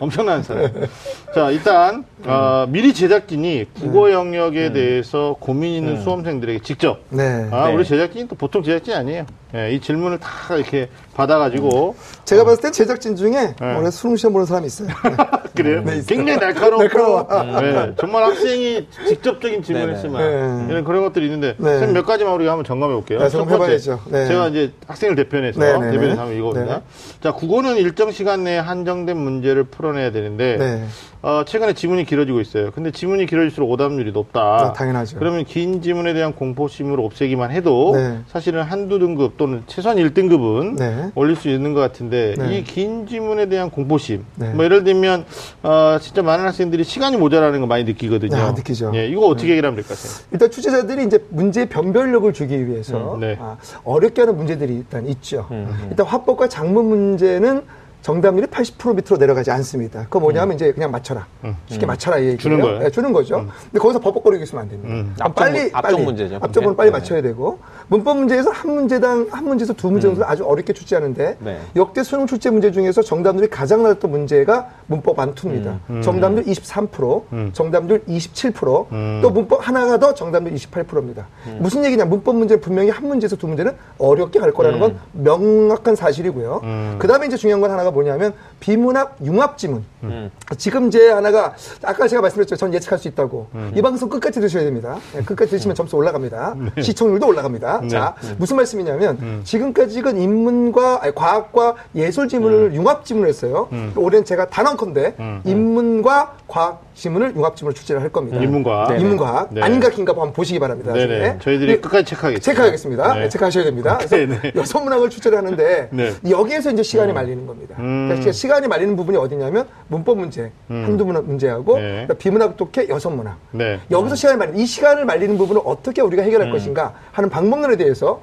엄청난 0.00 0.42
사람. 0.42 0.64
자, 1.34 1.50
일단 1.50 2.04
어, 2.26 2.66
미리 2.68 2.92
제작진이 2.92 3.66
국어 3.80 4.12
영역에 4.12 4.72
대해서 4.72 5.34
고민 5.40 5.72
있는 5.72 6.00
수험생들에게 6.02 6.60
직접 6.60 7.00
네. 7.08 7.48
아, 7.50 7.68
네. 7.68 7.74
우리 7.74 7.84
제작진이 7.84 8.28
또 8.28 8.34
보통 8.36 8.62
제작진이 8.62 8.94
아니에요. 8.94 9.26
예, 9.54 9.72
이 9.72 9.80
질문을 9.80 10.18
다 10.18 10.56
이렇게 10.56 10.88
받아가지고 11.14 11.94
제가 12.24 12.44
봤을 12.44 12.62
때 12.62 12.70
제작진 12.70 13.16
중에 13.16 13.54
네. 13.60 13.76
올해 13.76 13.90
수능 13.90 14.16
시험 14.16 14.32
보는 14.32 14.46
사람이 14.46 14.66
있어요. 14.66 14.88
그래요. 15.54 15.82
네, 15.84 15.98
있어요. 15.98 16.06
굉장히 16.06 16.38
날카롭고 16.38 16.82
날카로워. 16.84 17.60
네, 17.60 17.92
정말 17.98 18.24
학생이 18.24 18.88
직접적인 19.08 19.62
질문을 19.62 19.88
네네. 19.88 19.98
했으면 19.98 20.66
네. 20.66 20.72
이런 20.72 20.84
그런 20.84 21.02
것들이 21.02 21.26
있는데 21.26 21.54
네. 21.58 21.64
선생님 21.64 21.94
몇 21.94 22.06
가지만 22.06 22.32
우리가 22.34 22.52
한번 22.52 22.64
점검해 22.64 22.94
볼게요. 22.94 23.18
네, 23.18 23.28
첫 23.28 23.38
번째, 23.38 23.50
점검해봐야죠. 23.50 24.00
네. 24.10 24.26
제가 24.28 24.48
이제 24.48 24.72
학생을 24.86 25.16
대표해서 25.16 25.60
네, 25.60 25.72
네, 25.72 25.78
네. 25.78 25.90
대변해서 25.90 26.20
한번 26.22 26.36
읽어봅니다. 26.38 26.76
네. 26.76 26.82
자, 27.22 27.32
국어는 27.32 27.76
일정 27.76 28.10
시간 28.10 28.44
내에 28.44 28.58
한정된 28.58 29.16
문제를 29.18 29.64
풀어내야 29.64 30.12
되는데 30.12 30.56
네. 30.56 30.84
어, 31.22 31.44
최근에 31.46 31.74
지문이 31.74 32.04
길어지고 32.04 32.40
있어요. 32.40 32.72
근데 32.72 32.90
지문이 32.90 33.26
길어질수록 33.26 33.70
오답률이 33.70 34.10
높다. 34.10 34.56
네, 34.56 34.72
당연하죠. 34.76 35.20
그러면 35.20 35.44
긴 35.44 35.80
지문에 35.80 36.14
대한 36.14 36.34
공포심을 36.34 36.98
없애기만 36.98 37.52
해도 37.52 37.92
네. 37.94 38.18
사실은 38.26 38.62
한두 38.62 38.98
등급 38.98 39.36
또는 39.36 39.62
최소한 39.68 39.98
1등급은 39.98 40.78
네. 40.78 41.12
올릴 41.14 41.36
수 41.36 41.48
있는 41.48 41.74
것 41.74 41.80
같은데 41.80 42.34
네. 42.36 42.58
이긴 42.58 43.06
지문에 43.06 43.46
대한 43.46 43.70
공포심 43.70 44.24
네. 44.34 44.52
뭐 44.52 44.64
예를 44.64 44.82
들면 44.82 45.24
어, 45.62 45.98
진짜 46.00 46.22
많은 46.22 46.44
학생들이 46.44 46.82
시간이 46.82 47.16
모자라는 47.16 47.60
거 47.60 47.66
많이 47.68 47.84
느끼거든요. 47.84 48.36
아, 48.36 48.50
느끼죠. 48.50 48.90
예, 48.96 49.06
이거 49.06 49.26
어떻게 49.26 49.52
해결하면 49.52 49.76
될것 49.76 49.96
같아요? 49.96 50.26
일단 50.32 50.50
취재자들이 50.50 51.04
이제 51.04 51.24
문제 51.28 51.66
변별력을 51.68 52.32
주기 52.32 52.66
위해서 52.66 53.14
음, 53.14 53.20
네. 53.20 53.36
아, 53.38 53.56
어렵게 53.84 54.22
하는 54.22 54.36
문제들이 54.36 54.74
일단 54.74 55.06
있죠. 55.06 55.46
음, 55.52 55.86
일단 55.88 56.04
화법과 56.04 56.48
작문 56.48 56.86
문제는 56.86 57.62
정답률이 58.02 58.48
80% 58.48 58.96
밑으로 58.96 59.16
내려가지 59.16 59.50
않습니다. 59.52 60.02
그거 60.04 60.18
뭐냐면 60.20 60.56
이제 60.56 60.72
그냥 60.72 60.90
맞춰라. 60.90 61.24
쉽게 61.66 61.86
맞춰라 61.86 62.18
이 62.18 62.22
얘기예요. 62.22 62.38
주는 62.38 62.60
거예요? 62.60 62.78
네, 62.80 62.90
주는 62.90 63.12
거죠. 63.12 63.46
근데 63.70 63.78
거기서 63.78 64.00
버벅거리고 64.00 64.42
있으면 64.42 64.62
안 64.62 64.68
됩니다. 64.68 64.92
음. 64.92 65.14
아, 65.20 65.24
앞쪽 65.26 65.34
빨리 65.36 65.52
문- 65.52 65.70
앞쪽 65.72 65.82
빨리 65.82 66.04
문제죠, 66.04 66.34
앞쪽은 66.40 66.66
문제. 66.68 66.76
빨리 66.76 66.90
네. 66.90 66.98
맞춰야 66.98 67.22
되고 67.22 67.58
문법 67.86 68.16
문제에서 68.18 68.50
한 68.50 68.74
문제당 68.74 69.28
한 69.30 69.44
문제에서 69.44 69.72
두 69.74 69.90
문제 69.90 70.08
정도 70.08 70.24
아주 70.26 70.44
어렵게 70.44 70.72
출제하는데 70.72 71.36
네. 71.38 71.60
역대 71.76 72.02
수능 72.02 72.26
출제 72.26 72.50
문제 72.50 72.72
중에서 72.72 73.02
정답률이 73.02 73.48
가장 73.48 73.84
낮았던 73.84 74.10
문제가 74.10 74.68
문법 74.88 75.18
완투입니다. 75.20 75.78
정답률 76.02 76.44
23%, 76.44 77.52
정답률 77.54 78.02
27%, 78.06 78.86
음. 78.90 79.20
또 79.22 79.30
문법 79.30 79.66
하나가 79.66 79.98
더 80.00 80.12
정답률 80.12 80.54
28%입니다. 80.54 81.28
무슨 81.60 81.84
얘기냐? 81.84 82.04
문법 82.06 82.34
문제는 82.36 82.60
분명히 82.60 82.90
한 82.90 83.06
문제에서 83.06 83.36
두 83.36 83.46
문제는 83.46 83.72
어렵게 83.98 84.40
갈 84.40 84.50
거라는 84.52 84.80
건 84.80 84.98
명확한 85.12 85.94
사실이고요. 85.94 86.60
음. 86.64 86.96
그 86.98 87.06
다음에 87.06 87.26
이제 87.26 87.36
중요한 87.36 87.60
건 87.60 87.70
하나가 87.70 87.91
뭐냐면 87.92 88.32
비문학 88.60 89.16
융합 89.24 89.58
지문. 89.58 89.84
음. 90.02 90.30
지금 90.56 90.90
제 90.90 91.10
하나가 91.10 91.54
아까 91.82 92.08
제가 92.08 92.22
말씀드렸죠. 92.22 92.56
전 92.56 92.72
예측할 92.74 92.98
수 92.98 93.08
있다고. 93.08 93.48
음. 93.54 93.72
이 93.74 93.82
방송 93.82 94.08
끝까지 94.08 94.40
들으셔야 94.40 94.64
됩니다. 94.64 94.98
네, 95.12 95.22
끝까지 95.22 95.50
들으시면 95.50 95.74
점수 95.74 95.96
올라갑니다. 95.96 96.54
시청률도 96.80 97.26
올라갑니다. 97.26 97.80
네. 97.82 97.88
자, 97.88 98.14
무슨 98.38 98.56
말씀이냐면 98.56 99.18
음. 99.20 99.40
지금까지는 99.44 100.20
인문과 100.20 101.00
아니, 101.02 101.14
과학과 101.14 101.74
예술 101.94 102.28
지문을 102.28 102.74
융합 102.74 103.04
지문을 103.04 103.28
했어요. 103.28 103.68
올해는 103.96 104.24
제가 104.24 104.46
단언컨대 104.46 105.14
인문과 105.44 106.36
과학 106.48 106.82
지문을 106.94 107.34
융합 107.36 107.56
지문을 107.56 107.74
출제를 107.74 108.02
할 108.02 108.10
겁니다. 108.10 108.38
인문과학 108.38 109.48
네. 109.52 109.62
아닌가 109.62 109.88
긴가 109.88 110.12
한번 110.12 110.32
보시기 110.32 110.58
바랍니다. 110.58 110.92
네네. 110.92 111.38
저희들이 111.40 111.72
네. 111.74 111.80
끝까지 111.80 112.04
체크하겠습니다. 112.04 112.44
체크하겠습니다. 112.44 113.14
네. 113.14 113.20
네, 113.20 113.28
체크하셔야 113.28 113.64
됩니다. 113.64 113.96
그래서 114.02 114.16
네네. 114.16 114.52
여섯 114.56 114.80
문학을 114.80 115.10
출제를 115.10 115.38
하는데 115.38 115.88
네. 115.90 116.12
여기에서 116.28 116.70
이제 116.70 116.82
시간이 116.82 117.12
말리는 117.12 117.46
겁니다. 117.46 117.76
음. 117.82 118.08
그러니까 118.08 118.32
시간이 118.32 118.68
말리는 118.68 118.96
부분이 118.96 119.18
어디냐면 119.18 119.66
문법 119.88 120.18
문제 120.18 120.50
한두 120.68 121.04
문학 121.04 121.24
문제하고 121.26 121.76
네. 121.76 121.82
그러니까 121.82 122.14
비문학 122.14 122.56
독해 122.56 122.88
여섯 122.88 123.10
문학. 123.10 123.36
네. 123.50 123.80
여기서 123.90 124.14
시간이 124.14 124.38
말리는 124.38 124.58
이 124.58 124.66
시간을 124.66 125.04
말리는 125.04 125.36
부분을 125.36 125.60
어떻게 125.64 126.00
우리가 126.00 126.22
해결할 126.22 126.50
것인가 126.50 126.94
하는 127.10 127.28
방법론에 127.28 127.76
대해서 127.76 128.20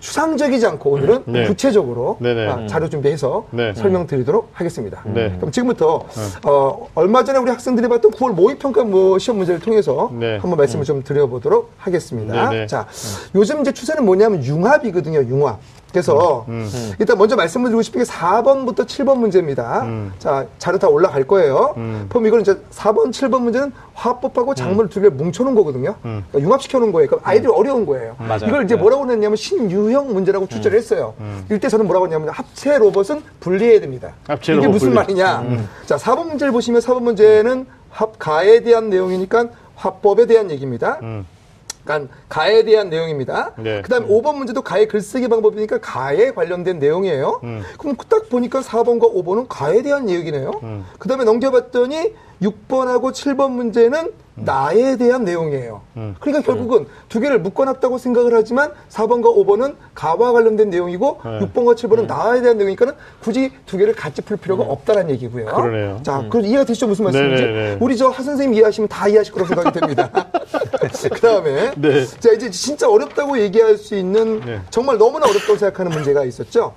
추상적이지 0.00 0.64
않고 0.64 0.90
오늘은 0.90 1.22
네. 1.26 1.46
구체적으로 1.46 2.18
네네. 2.20 2.46
아, 2.46 2.66
자료 2.68 2.88
준비해서 2.88 3.46
네. 3.50 3.72
설명드리도록 3.74 4.50
하겠습니다. 4.52 5.02
네. 5.06 5.34
그럼 5.36 5.50
지금부터 5.50 6.06
어, 6.46 6.88
얼마 6.94 7.24
전에 7.24 7.38
우리 7.38 7.50
학생들이 7.50 7.88
봤던 7.88 8.12
9월 8.12 8.32
모의평가 8.32 8.84
뭐 8.84 9.18
시험 9.18 9.38
문제를 9.38 9.60
통해서 9.60 10.10
네. 10.12 10.38
한번 10.38 10.56
말씀을 10.56 10.84
좀 10.84 11.02
드려보도록 11.02 11.72
하겠습니다. 11.78 12.66
자, 12.66 12.86
요즘 13.34 13.60
이제 13.60 13.72
추세는 13.72 14.04
뭐냐면 14.04 14.44
융합이거든요. 14.44 15.20
융합. 15.28 15.58
그래서 15.98 16.46
일단 16.98 17.18
먼저 17.18 17.34
말씀을 17.34 17.70
드리고 17.70 17.82
싶은 17.82 18.02
게 18.02 18.04
4번부터 18.08 18.86
7번 18.86 19.18
문제입니다. 19.18 19.86
자, 20.18 20.46
자료 20.58 20.78
다 20.78 20.88
올라갈 20.88 21.26
거예요. 21.26 21.74
그럼 22.08 22.26
이거는 22.26 22.42
이제 22.42 22.54
4번, 22.70 23.10
7번 23.10 23.40
문제는 23.42 23.72
화법하고 23.94 24.54
작물 24.54 24.88
두 24.88 25.00
개를 25.00 25.10
뭉쳐놓은 25.16 25.56
거거든요. 25.56 25.96
그러니까 26.02 26.38
융합시켜 26.40 26.78
놓은 26.78 26.92
거예요. 26.92 27.08
그럼 27.08 27.20
아이들이 27.24 27.52
어려운 27.52 27.84
거예요. 27.84 28.14
맞아요. 28.18 28.46
이걸 28.46 28.64
이제 28.64 28.76
네. 28.76 28.80
뭐라고 28.80 29.10
했냐면 29.10 29.34
신유형 29.36 30.12
문제라고 30.12 30.46
출제를 30.46 30.78
했어요. 30.78 31.14
이때 31.50 31.68
저는 31.68 31.86
뭐라고 31.86 32.06
했냐면 32.06 32.28
합체 32.28 32.78
로봇은 32.78 33.22
분리해야 33.40 33.80
됩니다. 33.80 34.12
합체 34.28 34.52
이게 34.52 34.62
로봇 34.62 34.74
무슨 34.74 34.88
분리. 34.90 34.94
말이냐? 35.00 35.44
자, 35.86 35.96
4번 35.96 36.28
문제를 36.28 36.52
보시면 36.52 36.80
4번 36.80 37.02
문제는 37.02 37.66
합가에 37.90 38.60
대한 38.60 38.88
내용이니까 38.90 39.46
화법에 39.74 40.26
대한 40.26 40.50
얘기입니다. 40.52 41.00
그러니까 41.88 42.14
가에 42.28 42.64
대한 42.64 42.90
내용입니다. 42.90 43.52
네. 43.56 43.80
그다음에 43.80 44.06
5번 44.06 44.36
문제도 44.36 44.60
가의 44.60 44.86
글쓰기 44.86 45.28
방법이니까 45.28 45.78
가에 45.80 46.32
관련된 46.32 46.78
내용이에요. 46.78 47.40
그럼 47.78 47.96
딱 48.08 48.28
보니까 48.28 48.60
4번과 48.60 49.14
5번은 49.14 49.46
가에 49.48 49.82
대한 49.82 50.10
얘기네요. 50.10 50.50
그다음에 50.98 51.24
넘겨봤더니 51.24 52.12
6번하고 52.42 53.12
7번 53.12 53.52
문제는 53.52 54.12
나에 54.44 54.96
대한 54.96 55.24
내용이에요. 55.24 55.80
그러니까 56.20 56.42
결국은 56.44 56.86
두 57.08 57.20
개를 57.20 57.40
묶어놨다고 57.40 57.98
생각을 57.98 58.34
하지만 58.34 58.72
4번과 58.90 59.24
5번은 59.36 59.74
가와 59.94 60.32
관련된 60.32 60.70
내용이고 60.70 61.20
네. 61.24 61.38
6번과 61.40 61.74
7번은 61.76 62.06
나에 62.06 62.40
대한 62.40 62.56
내용이니까는 62.58 62.94
굳이 63.20 63.52
두 63.66 63.76
개를 63.76 63.94
같이 63.94 64.22
풀 64.22 64.36
필요가 64.36 64.64
없다는 64.64 65.10
얘기고요. 65.10 65.46
그러네요. 65.46 66.00
자, 66.02 66.24
그 66.30 66.40
이해가 66.40 66.64
되시죠? 66.64 66.86
무슨 66.86 67.04
말씀인지? 67.04 67.42
네네네. 67.42 67.78
우리 67.80 67.96
저 67.96 68.08
하 68.10 68.22
선생님 68.22 68.54
이해하시면 68.54 68.88
다 68.88 69.06
이해하실 69.08 69.32
거라고 69.34 69.54
생각이 69.54 69.78
됩니다. 69.80 70.10
그 71.12 71.20
다음에. 71.20 71.72
네. 71.76 72.06
자, 72.06 72.32
이제 72.32 72.50
진짜 72.50 72.88
어렵다고 72.90 73.38
얘기할 73.38 73.76
수 73.76 73.94
있는 73.94 74.40
네. 74.40 74.54
음. 74.54 74.62
정말 74.70 74.96
너무나 74.98 75.26
어렵다고 75.26 75.56
생각하는 75.56 75.92
문제가 75.92 76.24
있었죠. 76.24 76.74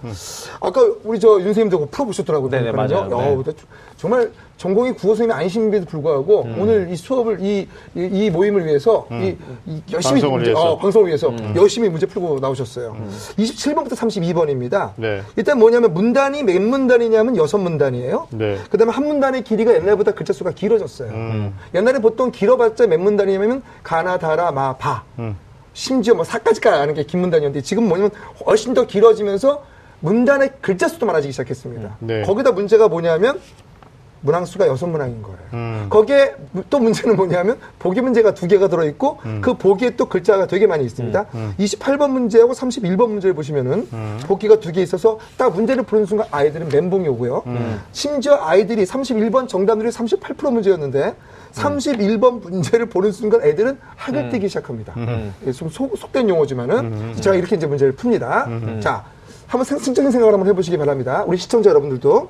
아까 0.59 0.81
우리 1.03 1.19
저 1.19 1.31
윤 1.39 1.43
선생님도 1.53 1.87
풀어보셨더라고요. 1.87 2.49
네네. 2.51 2.71
맞아요. 2.73 3.09
야, 3.11 3.53
정말 3.97 4.31
전공이 4.61 4.91
국어 4.91 5.07
선생님이 5.15 5.33
아니신데도 5.33 5.85
불구하고 5.87 6.43
음. 6.43 6.55
오늘 6.59 6.87
이 6.91 6.95
수업을 6.95 7.39
이, 7.41 7.67
이, 7.95 8.09
이 8.11 8.29
모임을 8.29 8.63
위해서 8.67 9.07
이, 9.09 9.35
이 9.65 9.81
열심히 9.91 10.21
방송을 10.21 10.37
문제, 10.37 10.51
위해서. 10.51 10.61
음. 10.61 10.67
어, 10.67 10.77
방송을 10.77 11.07
위해서 11.07 11.33
열심히 11.55 11.89
문제 11.89 12.05
풀고 12.05 12.39
나오셨어요. 12.39 12.95
27번부터 13.39 13.93
32번입니다. 13.93 14.91
네. 14.97 15.23
일단 15.35 15.57
뭐냐면 15.57 15.95
문단이 15.95 16.43
몇 16.43 16.61
문단이냐면 16.61 17.37
여섯 17.37 17.57
문단이에요. 17.57 18.27
네. 18.29 18.59
그다음에 18.69 18.91
한 18.93 19.07
문단의 19.07 19.43
길이가 19.43 19.73
옛날보다 19.73 20.11
글자 20.11 20.31
수가 20.31 20.51
길어졌어요. 20.51 21.09
음. 21.09 21.55
옛날에 21.73 21.97
보통 21.97 22.29
길어봤자 22.29 22.85
몇 22.85 22.99
문단이냐면 22.99 23.63
가나 23.81 24.19
다라 24.19 24.51
마 24.51 24.73
바. 24.77 25.03
음. 25.17 25.35
심지어 25.73 26.13
뭐 26.13 26.23
사까지 26.23 26.61
가는 26.61 26.93
게 26.93 27.03
긴 27.03 27.21
문단이었는데 27.21 27.63
지금 27.63 27.87
뭐냐면 27.87 28.11
훨씬 28.45 28.75
더 28.75 28.85
길어지면서 28.85 29.63
문단의 30.01 30.51
글자 30.61 30.87
수도 30.87 31.07
많아지기 31.07 31.31
시작했습니다. 31.31 31.97
네. 32.01 32.21
거기다 32.21 32.51
문제가 32.51 32.87
뭐냐면 32.87 33.39
문항수가 34.21 34.67
여섯 34.67 34.87
문항인 34.87 35.21
거예요. 35.21 35.37
음. 35.53 35.87
거기에 35.89 36.35
또 36.69 36.79
문제는 36.79 37.15
뭐냐면 37.15 37.57
보기 37.79 38.01
문제가 38.01 38.33
두 38.33 38.47
개가 38.47 38.67
들어 38.67 38.85
있고 38.85 39.19
음. 39.25 39.41
그 39.41 39.55
보기에 39.55 39.91
또 39.91 40.05
글자가 40.05 40.47
되게 40.47 40.67
많이 40.67 40.85
있습니다. 40.85 41.25
28번 41.59 42.11
문제하고 42.11 42.53
31번 42.53 43.09
문제를 43.09 43.33
보시면은 43.33 43.87
음. 43.91 44.19
보기가 44.27 44.59
두 44.59 44.71
개 44.71 44.81
있어서 44.81 45.19
딱 45.37 45.53
문제를 45.53 45.83
푸는 45.83 46.05
순간 46.05 46.27
아이들은 46.31 46.69
멘붕이 46.69 47.07
오고요. 47.09 47.43
음. 47.47 47.81
심지어 47.91 48.37
아이들이 48.41 48.85
31번 48.85 49.49
정답률이 49.49 49.89
38% 49.91 50.49
문제였는데 50.51 51.15
31번 51.53 52.41
문제를 52.41 52.85
보는 52.85 53.11
순간 53.11 53.41
애들은 53.43 53.77
학을 53.97 54.29
떼기 54.29 54.47
시작합니다. 54.47 54.93
이게 55.41 55.51
좀 55.51 55.67
속, 55.67 55.97
속된 55.97 56.29
용어지만은 56.29 57.15
제가 57.19 57.35
이렇게 57.35 57.57
이제 57.57 57.67
문제를 57.67 57.95
풉니다. 57.97 58.81
자, 58.81 59.03
한번 59.47 59.65
상식적인 59.65 60.11
생각을 60.11 60.33
한번 60.33 60.47
해보시기 60.47 60.77
바랍니다. 60.77 61.25
우리 61.27 61.35
시청자 61.37 61.69
여러분들도 61.71 62.29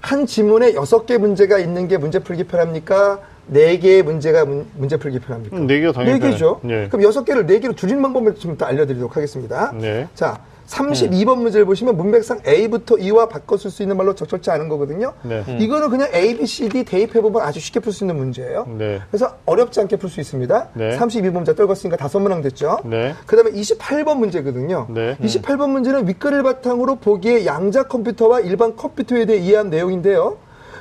한 0.00 0.26
지문에 0.26 0.74
여섯 0.74 1.06
개 1.06 1.18
문제가 1.18 1.58
있는 1.58 1.88
게 1.88 1.98
문제 1.98 2.18
풀기 2.18 2.44
편합니까? 2.44 3.20
네 3.46 3.78
개의 3.78 4.02
문제가 4.02 4.44
문, 4.44 4.66
문제 4.76 4.96
풀기 4.96 5.20
편합니까? 5.20 5.56
음, 5.56 5.66
네 5.66 5.80
개가 5.80 5.92
당연히 5.92 6.20
네 6.20 6.30
개죠. 6.30 6.60
네. 6.62 6.88
그럼 6.88 7.02
여섯 7.02 7.24
개를 7.24 7.46
네 7.46 7.58
개로 7.60 7.74
줄이는 7.74 8.02
방법을 8.02 8.34
좀더 8.36 8.66
알려드리도록 8.66 9.16
하겠습니다. 9.16 9.72
네. 9.72 10.06
자, 10.14 10.38
32번 10.68 11.38
문제를 11.38 11.64
보시면 11.66 11.96
문맥상 11.96 12.40
A부터 12.46 12.98
E와 12.98 13.28
바꿔 13.28 13.56
쓸 13.56 13.70
수 13.70 13.82
있는 13.82 13.96
말로 13.96 14.14
적절치 14.14 14.50
않은 14.50 14.68
거거든요. 14.68 15.14
네. 15.22 15.42
이거는 15.58 15.88
그냥 15.88 16.08
A, 16.14 16.36
B, 16.36 16.46
C, 16.46 16.68
D 16.68 16.84
대입해보면 16.84 17.42
아주 17.42 17.58
쉽게 17.58 17.80
풀 17.80 17.92
수 17.92 18.04
있는 18.04 18.16
문제예요. 18.16 18.66
네. 18.78 19.00
그래서 19.10 19.36
어렵지 19.46 19.80
않게 19.80 19.96
풀 19.96 20.10
수 20.10 20.20
있습니다. 20.20 20.68
네. 20.74 20.96
32번 20.98 21.32
문제 21.32 21.54
떨궜으니까 21.54 21.96
다섯 21.96 22.20
문항 22.20 22.42
됐죠. 22.42 22.78
네. 22.84 23.14
그 23.26 23.36
다음에 23.36 23.50
28번 23.50 24.18
문제거든요. 24.18 24.86
네. 24.90 25.16
28번 25.18 25.70
문제는 25.70 26.06
윗글을 26.06 26.42
바탕으로 26.42 26.96
보기의 26.96 27.46
양자 27.46 27.84
컴퓨터와 27.84 28.40
일반 28.40 28.76
컴퓨터에 28.76 29.26
대해 29.26 29.38
이해한 29.38 29.70
내용인데요. 29.70 30.36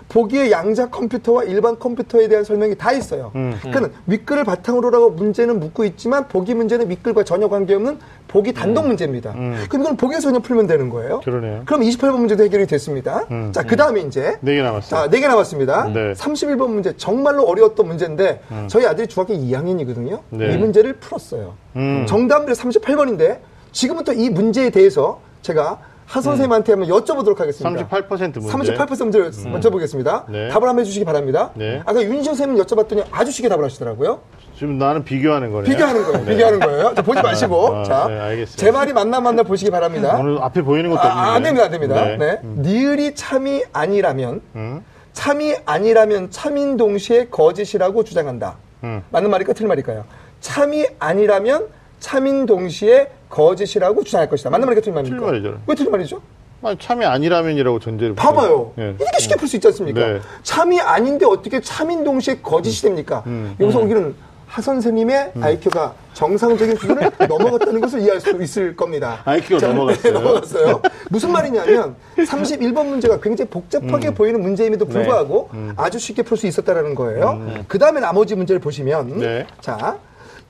보기의 0.10 0.52
양자 0.52 0.90
컴퓨터와 0.90 1.44
일반 1.44 1.78
컴퓨터에 1.78 2.28
대한 2.28 2.44
설명이 2.44 2.76
다 2.76 2.92
있어요. 2.94 3.32
음. 3.36 3.58
그러니까 3.62 3.90
윗글을 4.08 4.44
바탕으로라고 4.46 5.12
문제는 5.12 5.60
묻고 5.60 5.84
있지만 5.86 6.28
보기 6.28 6.54
문제는 6.54 6.90
윗글과 6.90 7.24
전혀 7.24 7.50
관계없는 7.50 8.00
보기 8.28 8.54
단독 8.54 8.88
문제입니다. 8.88 9.34
그럼 9.70 9.84
이건 9.84 9.98
보기에서 9.98 10.30
그냥 10.30 10.42
풀면 10.42 10.68
되는 10.68 10.90
거예요. 10.90 11.16
음. 11.18 11.22
그러네요. 11.22 11.62
그럼 11.66 11.82
28번 11.82 12.18
문제도 12.20 12.44
해결이 12.44 12.68
됐습니다. 12.68 13.26
자, 13.52 13.64
그 13.64 13.76
다음에 13.76 14.02
이제 14.02 14.38
네개 14.42 14.62
남았어요. 14.62 15.02
자, 15.04 15.10
네개 15.10 15.28
남았습니다. 15.28 15.86
네. 15.94 16.14
31번 16.14 16.70
문제 16.70 16.96
정말로 16.98 17.44
어려웠던 17.44 17.88
문제인데 17.88 18.42
저희 18.68 18.86
아들이 18.86 19.08
중학교 19.08 19.34
2학년이거든요. 19.34 20.20
네. 20.30 20.54
이 20.54 20.58
문제를 20.58 20.94
풀었어요. 20.94 21.54
음. 21.76 22.06
정답률 22.08 22.54
38번인데 22.56 23.40
지금부터 23.72 24.14
이 24.14 24.30
문제에 24.30 24.70
대해서 24.70 25.20
제가 25.42 25.80
하 26.08 26.22
선생님한테 26.22 26.72
한번 26.72 26.90
여쭤보도록 26.90 27.38
하겠습니다. 27.38 27.88
38% 27.88 28.40
문제. 28.40 28.74
38% 28.76 29.00
문제를 29.04 29.32
먼저 29.52 29.70
보겠습니다. 29.70 30.26
네. 30.30 30.48
답을 30.48 30.70
한번 30.70 30.80
해주시기 30.80 31.04
바랍니다. 31.04 31.52
네. 31.54 31.82
아까 31.86 32.02
윤시영 32.02 32.34
선생님 32.34 32.64
여쭤봤더니 32.64 33.04
아주 33.12 33.30
쉽게 33.32 33.50
답을 33.50 33.66
하시더라고요. 33.66 34.22
지금 34.56 34.78
나는 34.78 35.04
비교하는 35.04 35.52
거네요. 35.52 35.70
비교하는 35.70 36.04
거예요. 36.04 36.26
네. 36.26 36.32
비교하는 36.32 36.60
거예요. 36.62 36.96
자, 36.96 37.02
보지 37.02 37.22
마시고. 37.22 37.76
아, 37.76 37.84
자, 37.84 38.08
네. 38.08 38.46
제 38.46 38.72
말이 38.72 38.94
맞나 38.94 39.20
맞나 39.20 39.44
보시기 39.44 39.70
바랍니다. 39.70 40.18
오늘 40.18 40.42
앞에 40.42 40.62
보이는 40.62 40.90
것도 40.90 41.02
아. 41.02 41.34
안 41.34 41.44
됩니다, 41.44 41.66
안 41.66 41.72
됩니다. 41.72 42.06
네. 42.06 42.18
네. 42.18 42.40
니을이 42.44 43.14
참이 43.14 43.64
아니라면, 43.74 44.42
음. 44.56 44.86
참이 45.12 45.56
아니라면 45.66 46.32
참인 46.32 46.78
동시에 46.78 47.28
거짓이라고 47.30 48.06
주장한다. 48.06 48.56
음. 48.86 49.04
맞는 49.10 49.30
말일까, 49.30 49.52
틀린 49.52 49.68
말일까요? 49.68 50.06
참이 50.40 50.86
아니라면 51.00 51.68
참인 52.00 52.46
동시에 52.46 53.10
거짓이라고 53.30 54.04
주장할 54.04 54.30
것이다. 54.30 54.50
맞는 54.50 54.66
말일까, 54.66 54.82
틀린 54.82 54.96
말입니까? 54.96 55.26
틀린 55.26 55.44
말이죠. 55.44 55.62
왜 55.68 55.76
틀린 55.76 55.92
말이죠? 55.92 56.22
아니, 56.64 56.78
참이 56.80 57.06
아니라면이라고 57.06 57.80
전제를. 57.80 58.16
봐봐요. 58.16 58.74
예. 58.80 58.96
이렇게 59.00 59.20
쉽게 59.20 59.36
풀 59.36 59.48
수 59.48 59.58
있지 59.58 59.68
않습니까? 59.68 60.00
네. 60.00 60.20
참이 60.44 60.80
아닌데 60.82 61.26
어떻게 61.26 61.62
참인 61.62 62.04
동시에 62.04 62.40
거짓이 62.42 62.82
됩니까? 62.82 63.24
여기서 63.60 63.80
우리는 63.80 64.16
하 64.48 64.62
선생님의 64.62 65.34
IQ가 65.42 65.94
정상적인 66.14 66.78
수준을 66.78 67.12
넘어갔다는 67.28 67.82
것을 67.82 68.00
이해할 68.00 68.22
수 68.22 68.32
있을 68.42 68.76
겁니다. 68.78 69.22
IQ 69.26 69.56
가 69.56 69.60
자, 69.60 69.68
넘어갔어요. 69.68 70.02
네, 70.02 70.12
넘어갔어요. 70.12 70.82
무슨 71.10 71.32
말이냐면 71.34 71.96
31번 72.16 72.86
문제가 72.88 73.20
굉장히 73.20 73.50
복잡하게 73.50 74.14
보이는 74.14 74.42
문제임에도 74.42 74.86
불구하고 74.86 75.50
아주 75.76 76.00
쉽게 76.00 76.24
풀 76.24 76.38
수 76.38 76.48
있었다는 76.48 76.96
거예요. 76.96 77.66
그 77.68 77.78
다음에 77.78 78.00
나머지 78.00 78.36
문제를 78.36 78.60
보시면 78.62 79.20
네. 79.20 79.46
자 79.60 80.00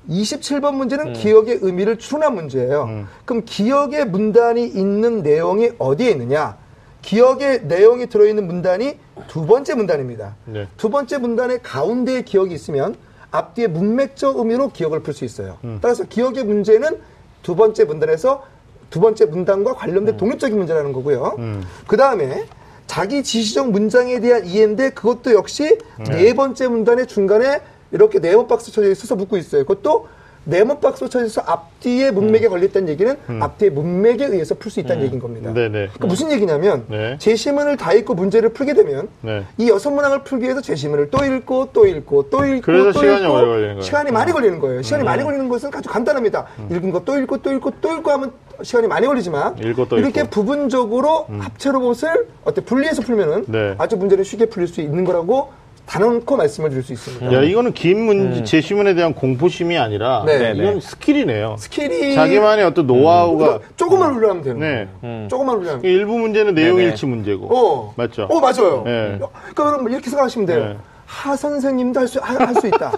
27번 0.09 0.75
문제는 0.75 1.13
기역의 1.13 1.59
의미를 1.61 1.97
추론한 1.97 2.35
문제예요. 2.35 3.05
그럼 3.25 3.43
기역의 3.45 4.05
문단이 4.05 4.65
있는 4.65 5.21
내용이 5.21 5.71
어디에 5.77 6.11
있느냐? 6.11 6.57
기역의 7.01 7.63
내용이 7.65 8.07
들어있는 8.07 8.47
문단이 8.47 8.97
두 9.27 9.45
번째 9.45 9.75
문단입니다. 9.75 10.35
네. 10.45 10.67
두 10.77 10.89
번째 10.89 11.17
문단의 11.19 11.59
가운데에 11.63 12.23
기역이 12.23 12.53
있으면 12.53 12.95
앞뒤에 13.31 13.67
문맥적 13.67 14.37
의미로 14.39 14.69
기역을 14.71 15.01
풀 15.01 15.13
수 15.13 15.25
있어요. 15.25 15.57
따라서 15.81 16.03
기역의 16.05 16.43
문제는 16.43 16.99
두 17.43 17.55
번째 17.55 17.83
문단에서 17.85 18.43
두 18.89 18.99
번째 18.99 19.25
문단과 19.25 19.73
관련된 19.73 20.17
독립적인 20.17 20.57
문제라는 20.57 20.93
거고요. 20.93 21.37
그 21.87 21.97
다음에 21.97 22.45
자기 22.87 23.21
지시적 23.21 23.71
문장에 23.71 24.19
대한 24.21 24.45
이해인데 24.45 24.91
그것도 24.91 25.33
역시 25.33 25.77
네 26.07 26.33
번째 26.33 26.67
문단의 26.69 27.07
중간에 27.07 27.59
이렇게 27.91 28.19
네모 28.19 28.47
박스 28.47 28.71
쳐져 28.71 28.89
있어서 28.91 29.15
묻고 29.15 29.37
있어요. 29.37 29.63
그것도 29.63 30.07
네모 30.49 30.79
박스 30.79 31.09
쳐져 31.09 31.25
있어서 31.25 31.41
앞뒤에 31.51 32.09
문맥에 32.11 32.47
걸렸다는 32.47 32.87
얘기는 32.87 33.17
앞뒤의 33.41 33.69
문맥에 33.69 34.27
의해서 34.27 34.55
풀 34.55 34.71
수 34.71 34.79
있다는 34.79 35.03
얘기인 35.03 35.19
겁니다. 35.19 35.51
네네. 35.53 35.69
그러니까 35.69 36.07
무슨 36.07 36.31
얘기냐면 36.31 36.85
네. 36.87 37.17
제시문을 37.19 37.75
다 37.75 37.91
읽고 37.91 38.13
문제를 38.13 38.49
풀게 38.53 38.73
되면 38.73 39.09
네. 39.19 39.43
이 39.57 39.69
여섯 39.69 39.91
문항을 39.91 40.23
풀기 40.23 40.45
위해서 40.45 40.61
제시문을 40.61 41.09
또 41.09 41.25
읽고 41.25 41.69
또 41.73 41.85
읽고 41.85 42.29
또 42.29 42.45
읽고 42.45 42.61
그래서 42.61 42.93
또 42.93 42.99
시간이 42.99 43.23
읽고 43.23 43.33
오래 43.33 43.45
걸리는 43.45 43.67
거예요. 43.67 43.81
시간이 43.81 44.11
많이 44.11 44.31
걸리는 44.31 44.59
거예요. 44.59 44.81
시간이 44.83 45.03
많이 45.03 45.23
걸리는 45.23 45.49
것은 45.49 45.69
아주 45.73 45.89
간단합니다. 45.89 46.45
읽은 46.71 46.91
거 46.91 47.03
또 47.03 47.17
읽고 47.19 47.37
또 47.41 47.51
읽고 47.51 47.71
또 47.81 47.91
읽고 47.93 48.09
하면 48.11 48.31
시간이 48.63 48.87
많이 48.87 49.05
걸리지만 49.05 49.57
이렇게 49.57 50.21
읽고. 50.21 50.29
부분적으로 50.29 51.25
합체 51.39 51.81
로봇을 51.81 52.27
어때 52.45 52.61
분리해서 52.61 53.01
풀면은 53.01 53.43
네. 53.47 53.75
아주 53.77 53.97
문제를 53.97 54.23
쉽게 54.23 54.45
풀릴 54.45 54.69
수 54.69 54.79
있는 54.79 55.03
거라고 55.03 55.49
단언코 55.87 56.35
말씀을 56.35 56.69
드릴 56.69 56.83
수 56.83 56.91
있습니다. 56.93 57.33
야, 57.33 57.41
이거는 57.41 57.71
긴 57.73 58.01
문제, 58.05 58.43
제시문에 58.43 58.93
대한 58.93 59.13
공포심이 59.13 59.77
아니라 59.77 60.23
네. 60.25 60.53
이건 60.53 60.75
네. 60.75 60.79
skill이네요. 60.81 61.55
skill이 61.57 62.13
자기만의 62.13 62.65
어떤 62.65 62.85
노하우가 62.85 63.45
그러니까 63.45 63.67
조금만 63.77 64.13
훈련하면 64.13 64.43
되는 64.43 64.59
네. 64.59 64.87
거예요. 65.01 65.27
조금만 65.29 65.57
훈련하면. 65.57 65.85
일부 65.85 66.17
문제는 66.19 66.53
내용. 66.55 66.77
일치 66.77 67.05
문제고. 67.05 67.47
어. 67.49 67.93
맞죠? 67.95 68.23
어, 68.29 68.39
맞아요. 68.41 68.83
네. 68.85 69.17
그러니까 69.17 69.65
여러분 69.65 69.91
이렇게 69.91 70.09
생각하시면 70.09 70.45
돼요. 70.45 70.75
네. 71.07 71.29
하 71.29 71.35
선생님도 71.35 71.99
할 72.01 72.07
수, 72.07 72.19
할 72.19 72.53
수 72.55 72.67
있다. 72.67 72.91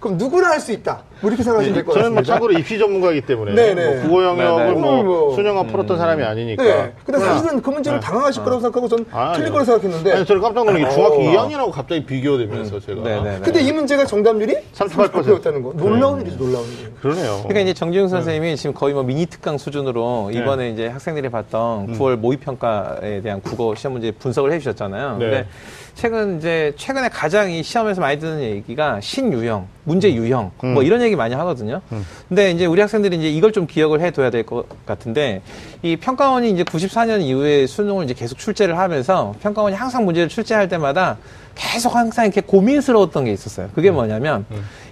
그럼 0.00 0.16
누구나 0.18 0.50
할 0.50 0.60
수 0.60 0.72
있다. 0.72 1.02
뭐 1.20 1.30
이렇게 1.30 1.44
생각하시면 1.44 1.74
될것 1.76 1.94
저는 1.94 2.08
뭐 2.10 2.16
같습니다. 2.16 2.34
참고로 2.34 2.58
입시 2.58 2.76
전문가이기 2.78 3.20
때문에 3.26 3.54
네네. 3.54 3.94
뭐 3.94 4.02
국어 4.02 4.24
영역을 4.24 4.64
네네. 4.66 4.80
뭐, 4.80 5.00
음, 5.00 5.06
뭐. 5.06 5.34
수년간 5.36 5.68
풀었던 5.68 5.96
사람이 5.96 6.24
아니니까. 6.24 6.62
네. 6.62 6.72
근데 6.72 7.18
그러나- 7.18 7.24
사실은 7.34 7.62
그 7.62 7.70
문제를 7.70 8.00
네. 8.00 8.06
당황하실 8.06 8.42
거라고 8.42 8.60
생각하고 8.62 8.88
전 8.88 9.06
아, 9.12 9.32
틀릴 9.32 9.44
네. 9.46 9.50
거라고 9.52 9.64
생각했는데. 9.64 10.12
아니, 10.12 10.26
저는 10.26 10.42
깜짝 10.42 10.64
놀란 10.64 10.80
게 10.82 10.86
어. 10.86 10.90
중학교 10.90 11.18
2학년하고 11.20 11.70
갑자기 11.70 12.04
비교되면서 12.04 12.80
제가. 12.80 13.02
네네. 13.02 13.38
근데 13.44 13.60
이 13.62 13.72
문제가 13.72 14.04
정답률이 14.04 14.56
38%. 14.74 15.12
38%였다는 15.12 15.62
거. 15.62 15.72
놀라운 15.74 16.20
일이죠, 16.22 16.38
놀라운 16.38 16.66
일. 16.66 16.92
그러네요. 17.00 17.36
그러니까 17.44 17.60
이제 17.60 17.72
정지웅 17.74 18.08
선생님이 18.08 18.56
지금 18.56 18.74
거의 18.74 18.94
뭐 18.94 19.04
미니 19.04 19.26
특강 19.26 19.56
수준으로 19.58 20.30
네. 20.32 20.38
이번에 20.40 20.70
이제 20.70 20.88
학생들이 20.88 21.28
봤던 21.28 21.96
9월 21.96 22.16
모의 22.16 22.38
평가에 22.38 23.20
대한 23.22 23.40
국어 23.40 23.74
시험 23.76 23.92
문제 23.92 24.10
분석을 24.10 24.50
해 24.52 24.58
주셨잖아요. 24.58 25.18
네. 25.18 25.24
근데 25.24 25.46
최근 25.94 26.38
이제 26.38 26.72
최근에 26.76 27.08
가장 27.08 27.50
이 27.50 27.62
시험에서 27.62 28.00
많이 28.00 28.18
듣는 28.18 28.40
얘기가 28.40 29.00
신유형, 29.00 29.68
문제 29.84 30.12
유형 30.14 30.50
음. 30.64 30.74
뭐 30.74 30.82
이런 30.82 31.02
얘기 31.02 31.16
많이 31.16 31.34
하거든요. 31.34 31.80
근데 32.28 32.50
이제 32.52 32.66
우리 32.66 32.80
학생들이 32.80 33.16
이제 33.16 33.28
이걸 33.30 33.52
좀 33.52 33.66
기억을 33.66 34.00
해둬야 34.00 34.30
될 34.30 34.42
것 34.44 34.64
같은데 34.86 35.42
이 35.82 35.96
평가원이 35.96 36.50
이제 36.50 36.62
94년 36.64 37.20
이후에 37.22 37.66
수능을 37.66 38.04
이제 38.04 38.14
계속 38.14 38.38
출제를 38.38 38.78
하면서 38.78 39.34
평가원이 39.42 39.74
항상 39.76 40.04
문제를 40.04 40.28
출제할 40.28 40.68
때마다 40.68 41.18
계속 41.54 41.94
항상 41.94 42.24
이렇게 42.24 42.40
고민스러웠던 42.40 43.24
게 43.26 43.32
있었어요. 43.32 43.68
그게 43.74 43.90
음. 43.90 43.94
뭐냐면 43.94 44.46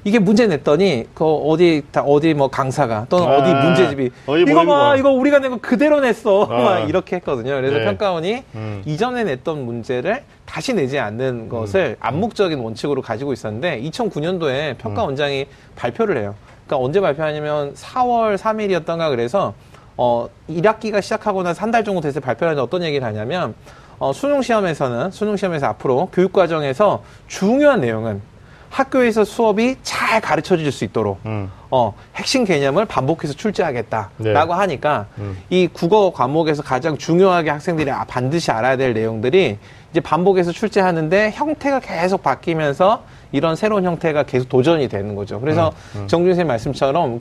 이게 0.05 0.19
문제 0.19 0.47
냈더니 0.47 1.07
그 1.15 1.25
어디 1.25 1.83
다 1.91 2.03
어디 2.03 2.35
뭐 2.35 2.49
강사가 2.49 3.07
또는 3.09 3.27
아, 3.29 3.37
어디 3.39 3.53
문제집이 3.55 4.11
이거 4.43 4.55
봐 4.55 4.65
거. 4.65 4.97
이거 4.97 5.11
우리가 5.11 5.39
낸 5.39 5.51
거 5.51 5.57
그대로 5.59 6.01
냈어 6.01 6.45
아. 6.45 6.49
막 6.63 6.89
이렇게 6.89 7.17
했거든요. 7.17 7.55
그래서 7.57 7.79
네. 7.79 7.85
평가원이 7.85 8.43
음. 8.55 8.83
이전에 8.87 9.25
냈던 9.25 9.65
문제를 9.65 10.23
다시 10.45 10.75
내지 10.75 10.99
않는 10.99 11.49
것을 11.49 11.97
암묵적인 12.01 12.59
원칙으로 12.59 13.03
가지고 13.03 13.33
있었는데 13.33 13.81
2009년도에 13.83 14.77
평가 14.81 15.05
원장이 15.05 15.47
발표를 15.77 16.17
해요. 16.19 16.35
그러니까 16.67 16.85
언제 16.87 17.01
발표하냐면 17.01 17.75
4월 17.75 18.37
3일이었던가 18.39 19.11
그래서 19.11 19.55
어 19.97 20.29
1학기가 20.49 21.03
시작하고 21.03 21.43
나서 21.43 21.61
한 21.63 21.71
달 21.71 21.85
정도 21.85 22.01
돼서 22.01 22.21
발표를 22.21 22.51
하는데 22.51 22.63
어떤 22.63 22.83
얘기를 22.83 23.07
하냐면 23.07 23.55
어, 23.99 24.13
수능 24.15 24.41
시험에서는 24.41 25.11
수능 25.11 25.37
시험에서 25.37 25.67
앞으로 25.67 26.09
교육 26.13 26.33
과정에서 26.33 27.03
중요한 27.29 27.81
내용은 27.83 28.23
학교에서 28.71 29.25
수업이 29.25 29.77
잘 29.83 30.21
가르쳐 30.21 30.57
줄 30.57 30.71
수 30.73 30.85
있도록 30.85 31.19
음. 31.27 31.51
어, 31.73 31.93
핵심 32.15 32.45
개념을 32.45 32.85
반복해서 32.87 33.35
출제하겠다라고 33.35 34.53
네. 34.55 34.59
하니까 34.61 35.07
음. 35.19 35.37
이 35.51 35.69
국어 35.73 36.13
과목에서 36.13 36.63
가장 36.63 36.97
중요하게 36.97 37.51
학생들이 37.51 37.91
아- 37.91 38.05
반드시 38.05 38.51
알아야 38.53 38.77
될 38.77 38.95
내용들이 38.95 39.59
이제 39.91 40.01
반복해서 40.01 40.53
출제하는데 40.53 41.33
형태가 41.33 41.81
계속 41.81 42.23
바뀌면서 42.23 43.03
이런 43.33 43.57
새로운 43.57 43.85
형태가 43.85 44.23
계속 44.25 44.49
도전이 44.49 44.89
되는 44.89 45.15
거죠. 45.17 45.41
그래서 45.41 45.73
음, 45.97 46.07
정준 46.07 46.31
선생님 46.33 46.47
말씀처럼 46.49 47.19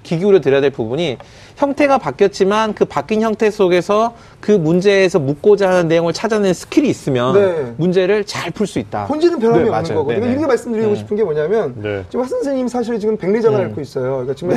이게 0.00 0.16
귀 0.16 0.18
기울여 0.18 0.40
들어야 0.40 0.60
될 0.60 0.70
부분이 0.70 1.18
형태가 1.56 1.98
바뀌었지만 1.98 2.74
그 2.74 2.84
바뀐 2.84 3.20
형태 3.20 3.50
속에서 3.50 4.14
그 4.40 4.52
문제에서 4.52 5.18
묻고자 5.18 5.68
하는 5.68 5.88
내용을 5.88 6.12
찾아내는 6.12 6.54
skill이 6.54 6.88
있으면 6.88 7.34
네. 7.34 7.72
문제를 7.76 8.24
잘 8.24 8.50
풀 8.50 8.66
수 8.66 8.78
있다. 8.78 9.06
본질은 9.06 9.38
변함이 9.38 9.64
네, 9.64 9.70
없는. 9.70 9.94
거거든요. 9.94 10.20
네네. 10.20 10.32
이렇게 10.32 10.46
말씀드리고 10.46 10.90
음. 10.90 10.96
싶은 10.96 11.16
게 11.16 11.22
뭐냐면 11.24 11.74
네. 11.76 12.04
지금 12.08 12.24
하 12.24 12.28
선생님 12.28 12.68
사실 12.68 12.98
지금 12.98 13.16
백내장을 13.16 13.60
앓고 13.60 13.80
있어요. 13.80 14.24
그러니까 14.26 14.34
지금 14.34 14.56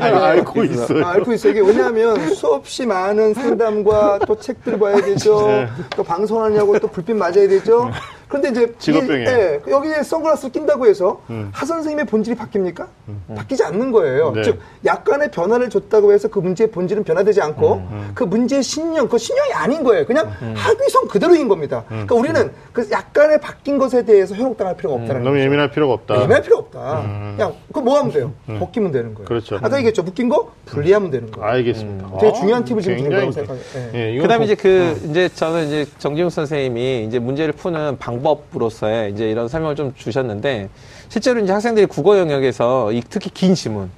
아, 0.00 0.24
알고 0.26 0.64
있어요. 0.64 1.04
아, 1.04 1.10
앓고 1.12 1.32
있어요. 1.32 1.52
이게 1.52 1.60
왜냐하면 1.60 2.34
수없이 2.34 2.86
많은 2.86 3.34
상담과 3.34 4.20
또 4.26 4.36
책들 4.38 4.78
봐야 4.78 4.96
되죠. 5.00 5.46
네. 5.46 5.68
또 5.96 6.02
방송하냐고 6.04 6.78
또 6.78 6.88
불빛 6.88 7.16
맞아야 7.16 7.32
되죠. 7.48 7.90
그런데 8.30 8.48
이제 8.50 8.72
직업병이에요. 8.78 9.28
이- 9.28 9.32
예, 9.32 9.60
여기에 9.70 10.02
선글라스 10.04 10.50
낀다고 10.52 10.86
해서 10.86 11.20
하 11.50 11.66
선생님의 11.66 12.06
본질이 12.06 12.36
바뀝니까? 12.36 12.86
바뀌지 13.34 13.64
않는 13.64 13.90
거예요. 13.90 14.30
네. 14.32 14.42
즉 14.42 14.60
약간의 14.84 15.32
변화를 15.32 15.68
줬다고 15.68 16.12
해서 16.12 16.28
그 16.28 16.38
문제의 16.38 16.70
본질은 16.70 17.02
변화되지 17.02 17.40
않고 17.42 17.82
그 18.14 18.22
문제의 18.22 18.62
신령, 18.62 19.08
그 19.08 19.18
신령이 19.18 19.52
아닌 19.52 19.82
거예요. 19.82 20.06
그냥 20.06 20.30
학위성 20.54 21.08
그대로인 21.08 21.48
겁니다. 21.48 21.82
그러니까 21.88 22.14
우리는 22.14 22.52
그 22.72 22.88
약간의 22.90 23.40
바뀐 23.40 23.78
것에 23.78 24.04
대해서 24.04 24.36
현혹당할 24.36 24.76
필요가 24.76 24.94
없다는 24.96 25.24
너무 25.24 25.34
거죠. 25.34 25.44
예민할 25.44 25.70
필요가 25.72 25.94
없다. 25.94 26.14
예민할 26.22 26.42
필요 26.42 26.58
없다. 26.58 27.02
그냥 27.36 27.52
그거 27.66 27.80
뭐 27.80 27.98
하면 27.98 28.12
돼요? 28.12 28.32
벗기면 28.60 28.92
되는 28.92 29.12
거예요. 29.14 29.26
그렇죠. 29.26 29.56
아까 29.56 29.76
얘기했죠. 29.78 30.04
묶인 30.04 30.28
거 30.28 30.52
분리하면 30.66 31.10
되는 31.10 31.32
거예요. 31.32 31.50
알겠습니다. 31.52 32.10
되게 32.20 32.28
아, 32.28 32.32
중요한 32.32 32.64
팁을 32.64 32.80
지금 32.80 32.96
드린 32.96 33.10
거라고 33.10 33.32
생각해요. 33.32 33.62
예. 33.94 34.14
예, 34.14 34.20
그다음에 34.20 34.44
복- 34.46 34.52
이제 34.52 34.54
그 34.54 35.00
이제 35.10 35.28
저는 35.34 35.66
이제 35.66 35.86
정지용 35.98 36.30
선생님이 36.30 37.06
이제 37.08 37.18
문제를 37.18 37.52
푸는 37.54 37.98
방법 37.98 38.19
으로서의 38.54 39.12
이제 39.12 39.30
이런 39.30 39.48
설명을 39.48 39.76
좀 39.76 39.94
주셨는데 39.96 40.68
실제로 41.08 41.40
이제 41.40 41.52
학생들이 41.52 41.86
국어 41.86 42.18
영역에서 42.18 42.92
이 42.92 43.02
특히 43.08 43.30
긴 43.30 43.54
지문 43.54 43.90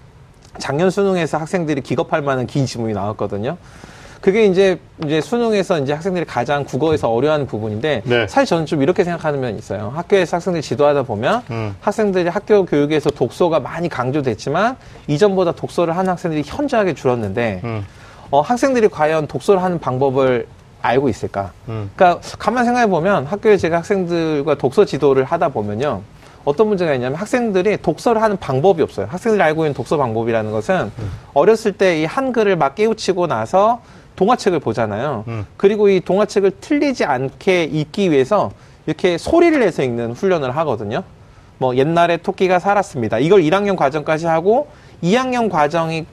작년 0.59 0.91
수능에서 0.91 1.39
학생들이 1.39 1.81
기겁할 1.81 2.23
만한 2.23 2.47
긴 2.47 2.67
지문이 2.67 2.93
나왔거든요. 2.93 3.57
그게 4.21 4.45
이제 4.45 4.79
이제 5.05 5.21
수능에서 5.21 5.81
이제 5.81 5.93
학생들이 5.93 6.25
가장 6.25 6.65
국어에서 6.65 7.11
어려워하는 7.11 7.47
부분인데 7.49 8.03
네. 8.05 8.27
사실 8.29 8.47
저는 8.47 8.67
좀 8.67 8.81
이렇게 8.81 9.03
생각하는 9.03 9.41
면이 9.41 9.59
있어요. 9.59 9.93
학교에서 9.97 10.37
학생들이 10.37 10.63
지도하다 10.63 11.03
보면 11.03 11.43
음. 11.51 11.75
학생들이 11.81 12.29
학교 12.29 12.65
교육에서 12.65 13.11
독서가 13.11 13.59
많이 13.59 13.89
강조됐지만 13.89 14.77
이전보다 15.09 15.53
독서를 15.53 15.97
하는 15.97 16.13
학생들이 16.13 16.45
현저하게 16.47 16.95
줄었는데 16.95 17.63
음. 17.65 17.85
어, 18.31 18.41
학생들이 18.41 18.89
과연 18.89 19.27
독서를 19.27 19.61
하는 19.61 19.81
방법을 19.81 20.47
알고 20.83 21.09
있을까? 21.09 21.53
음. 21.69 21.91
그러니까 21.97 22.21
가만 22.39 22.65
생각해 22.65 22.89
보면 22.89 23.27
학교에 23.27 23.57
제가 23.57 23.79
학생들과 23.79 24.57
독서 24.57 24.85
지도를 24.85 25.25
하다 25.25 25.49
보면요. 25.51 26.03
어떤 26.45 26.67
문제가 26.67 26.93
있냐면 26.95 27.17
학생들이 27.17 27.77
독서를 27.79 28.21
하는 28.21 28.37
방법이 28.37 28.83
없어요. 28.83 29.07
학생들이 29.09 29.41
알고 29.43 29.65
있는 29.65 29.75
독서 29.75 29.97
방법이라는 29.97 30.51
것은 30.51 30.91
어렸을 31.35 31.73
때 31.73 32.03
이 32.03 32.05
한글을 32.05 32.57
막 32.57 32.75
깨우치고 32.75 33.29
나서 33.29 33.81
동화책을 34.17 34.59
보잖아요. 34.59 35.25
음. 35.29 35.47
그리고 35.57 35.89
이 35.89 36.01
동화책을 36.01 36.53
틀리지 36.61 37.05
않게 37.05 37.65
읽기 37.65 38.11
위해서 38.11 38.51
이렇게 38.87 39.17
소리를 39.19 39.59
내서 39.61 39.83
읽는 39.85 40.13
훈련을 40.13 40.57
하거든요. 40.57 41.05
뭐 41.59 41.77
옛날에 41.77 42.17
토끼가 42.17 42.59
살았습니다. 42.59 43.21
이걸 43.21 43.43
1학년 43.43 43.77
과정까지 43.77 44.27
하고 44.27 44.67
2학년 45.03 45.49
과정에 45.49 46.05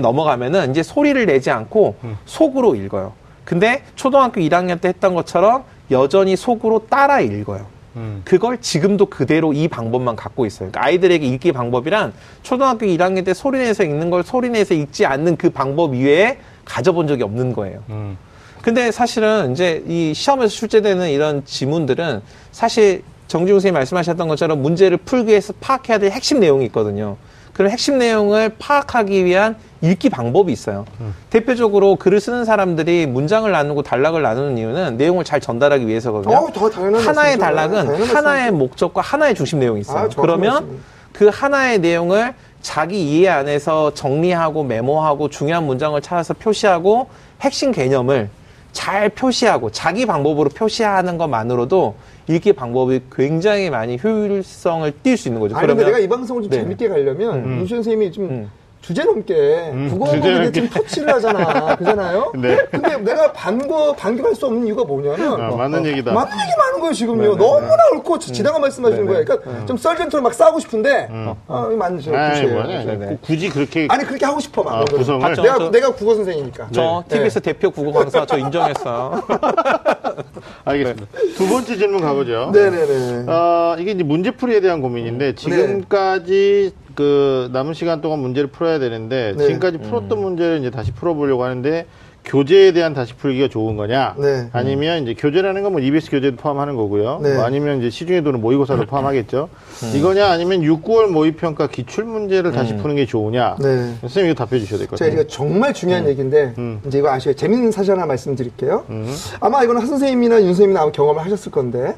넘어가면은 0.00 0.70
이제 0.70 0.82
소리를 0.82 1.26
내지 1.26 1.50
않고 1.50 1.96
속으로 2.24 2.74
읽어요. 2.74 3.12
근데 3.44 3.82
초등학교 3.94 4.40
1학년 4.40 4.80
때 4.80 4.88
했던 4.88 5.14
것처럼 5.14 5.64
여전히 5.90 6.36
속으로 6.36 6.86
따라 6.88 7.20
읽어요. 7.20 7.66
음. 7.96 8.22
그걸 8.24 8.60
지금도 8.60 9.06
그대로 9.06 9.52
이 9.52 9.68
방법만 9.68 10.16
갖고 10.16 10.46
있어요. 10.46 10.70
그러니까 10.70 10.84
아이들에게 10.84 11.26
읽기 11.26 11.52
방법이란 11.52 12.12
초등학교 12.42 12.86
1학년 12.86 13.24
때 13.24 13.34
소리내서 13.34 13.84
읽는 13.84 14.10
걸 14.10 14.22
소리내서 14.24 14.74
읽지 14.74 15.06
않는 15.06 15.36
그 15.36 15.50
방법 15.50 15.94
이외에 15.94 16.38
가져본 16.64 17.06
적이 17.06 17.22
없는 17.24 17.52
거예요. 17.52 17.82
음. 17.90 18.16
근데 18.62 18.90
사실은 18.90 19.52
이제 19.52 19.84
이 19.86 20.14
시험에서 20.14 20.48
출제되는 20.48 21.10
이런 21.10 21.44
지문들은 21.44 22.22
사실 22.50 23.02
정지웅 23.28 23.56
선생님 23.58 23.74
말씀하셨던 23.74 24.26
것처럼 24.28 24.62
문제를 24.62 24.96
풀기 24.98 25.30
위해서 25.30 25.52
파악해야 25.60 25.98
될 25.98 26.10
핵심 26.10 26.40
내용이 26.40 26.64
있거든요. 26.66 27.16
그런 27.54 27.70
핵심 27.70 27.98
내용을 27.98 28.50
파악하기 28.58 29.24
위한 29.24 29.56
읽기 29.80 30.10
방법이 30.10 30.52
있어요. 30.52 30.84
대표적으로 31.30 31.96
글을 31.96 32.20
쓰는 32.20 32.44
사람들이 32.44 33.06
문장을 33.06 33.50
나누고 33.50 33.82
단락을 33.82 34.22
나누는 34.22 34.58
이유는 34.58 34.96
내용을 34.96 35.24
잘 35.24 35.40
전달하기 35.40 35.86
위해서거든요. 35.86 36.34
어, 36.34 36.46
하나의 36.46 37.36
말씀이죠. 37.36 37.38
단락은 37.38 37.86
당연한 37.86 38.16
하나의 38.16 38.50
목적과 38.50 39.00
하나의 39.00 39.34
중심 39.34 39.60
내용이 39.60 39.80
있어요. 39.80 40.04
아, 40.04 40.08
그러면 40.16 40.52
말씀입니다. 40.52 40.84
그 41.12 41.30
하나의 41.32 41.78
내용을 41.78 42.34
자기 42.60 43.18
이해 43.18 43.28
안에서 43.28 43.94
정리하고 43.94 44.64
메모하고 44.64 45.28
중요한 45.28 45.64
문장을 45.64 46.00
찾아서 46.00 46.34
표시하고 46.34 47.08
핵심 47.40 47.70
개념을 47.70 48.30
잘 48.72 49.10
표시하고 49.10 49.70
자기 49.70 50.06
방법으로 50.06 50.48
표시하는 50.50 51.18
것만으로도 51.18 51.94
읽기 52.28 52.52
방법이 52.52 53.00
굉장히 53.14 53.70
많이 53.70 53.98
효율성을 54.02 54.90
띌수 55.02 55.26
있는 55.26 55.40
거죠. 55.40 55.56
아니, 55.56 55.66
근데 55.66 55.84
내가 55.84 55.98
이 55.98 56.08
방송을 56.08 56.42
좀 56.42 56.50
네. 56.50 56.58
재밌게 56.58 56.88
가려면 56.88 57.44
음. 57.44 57.58
윤시 57.58 57.74
선생님이 57.74 58.12
좀 58.12 58.24
음. 58.24 58.50
주제 58.84 59.02
넘게 59.02 59.70
음, 59.72 59.88
국어 59.90 60.04
주제 60.06 60.18
공부에 60.20 60.34
넘게. 60.44 60.52
지금 60.52 60.68
터치를 60.68 61.14
하잖아. 61.14 61.74
그잖아요? 61.76 62.32
네. 62.36 62.58
근데 62.70 62.98
내가 62.98 63.32
반거, 63.32 63.94
반격할 63.94 64.34
수 64.34 64.44
없는 64.44 64.66
이유가 64.66 64.84
뭐냐면. 64.84 65.40
아, 65.40 65.48
맞는 65.56 65.86
얘기다. 65.86 66.12
맞는 66.12 66.32
얘기 66.32 66.50
많은 66.58 66.80
거예요, 66.80 66.92
지금요. 66.92 67.22
네, 67.22 67.28
네, 67.30 67.36
너무나 67.36 67.76
옳고 67.94 68.18
지당한 68.18 68.60
말씀하시는 68.60 69.06
네, 69.06 69.08
네. 69.10 69.24
거예요. 69.24 69.40
그러니까 69.42 69.66
좀 69.66 69.78
썰전처럼 69.78 70.22
막 70.22 70.34
싸우고 70.34 70.60
싶은데, 70.60 71.08
아, 71.10 71.34
이거 71.66 71.76
맞는 71.76 72.00
죠 72.00 72.14
아이, 72.14 72.30
그치예요. 72.42 72.54
뭐냐. 72.62 72.84
네, 72.84 72.96
네. 72.96 73.18
굳이 73.22 73.48
그렇게 73.48 73.86
아니, 73.90 74.04
그렇게 74.04 74.26
하고 74.26 74.38
싶어, 74.38 74.62
막. 74.62 74.74
아. 74.74 74.84
구성을. 74.84 75.34
내가, 75.34 75.58
저- 75.58 75.70
내가 75.70 75.90
국어 75.94 76.14
선생이니까. 76.16 76.68
저 76.72 77.04
네. 77.08 77.16
TBS 77.16 77.40
대표 77.40 77.70
국어 77.70 77.90
강사 78.00 78.26
저 78.26 78.36
인정했어요. 78.36 79.22
알겠습니다. 80.66 81.06
두 81.36 81.48
번째 81.48 81.76
질문 81.78 82.02
가보죠. 82.02 82.50
네네네. 82.52 83.24
어, 83.32 83.76
이게 83.78 83.92
이제 83.92 84.04
문제풀이에 84.04 84.60
대한 84.60 84.82
고민인데 84.82 85.34
지금까지 85.36 86.72
그 86.94 87.50
남은 87.52 87.74
시간 87.74 88.00
동안 88.00 88.20
문제를 88.20 88.50
풀어야 88.50 88.78
되는데 88.78 89.34
네. 89.36 89.46
지금까지 89.46 89.78
풀었던 89.78 90.20
문제를 90.20 90.58
이제 90.60 90.70
다시 90.70 90.92
풀어보려고 90.92 91.44
하는데 91.44 91.86
교재에 92.24 92.72
대한 92.72 92.94
다시 92.94 93.14
풀기가 93.14 93.48
좋은 93.48 93.76
거냐? 93.76 94.14
네. 94.18 94.48
아니면 94.52 95.02
이제 95.02 95.14
교재라는 95.14 95.62
건뭐 95.62 95.80
EBS 95.80 96.10
교재도 96.10 96.36
포함하는 96.36 96.74
거고요. 96.74 97.20
네. 97.22 97.34
뭐 97.34 97.44
아니면 97.44 97.78
이제 97.78 97.90
시중에 97.90 98.22
도는 98.22 98.40
모의고사도 98.40 98.86
포함하겠죠. 98.86 99.50
이거냐 99.94 100.30
아니면 100.30 100.62
6, 100.62 100.82
9월 100.82 101.08
모의평가 101.08 101.66
기출 101.68 102.04
문제를 102.04 102.52
다시 102.52 102.76
푸는 102.76 102.96
게 102.96 103.04
좋으냐? 103.04 103.56
네. 103.60 103.94
선생님 104.00 104.32
이거 104.32 104.46
답해 104.46 104.58
주셔야 104.58 104.78
될것 104.78 104.98
제가 104.98 105.10
같아요. 105.10 105.20
이거 105.20 105.28
정말 105.28 105.74
중요한 105.74 106.08
얘기인데 106.08 106.54
음. 106.56 106.80
이제 106.86 106.98
이거 106.98 107.10
아시죠? 107.10 107.34
재밌는 107.34 107.70
사실 107.70 107.92
하나 107.92 108.06
말씀드릴게요. 108.06 108.84
음. 108.88 109.14
아마 109.40 109.62
이거는 109.62 109.82
하 109.82 109.86
선생님이나 109.86 110.40
윤 110.40 110.46
선생님이나 110.46 110.80
아마 110.80 110.92
경험을 110.92 111.22
하셨을 111.22 111.52
건데 111.52 111.94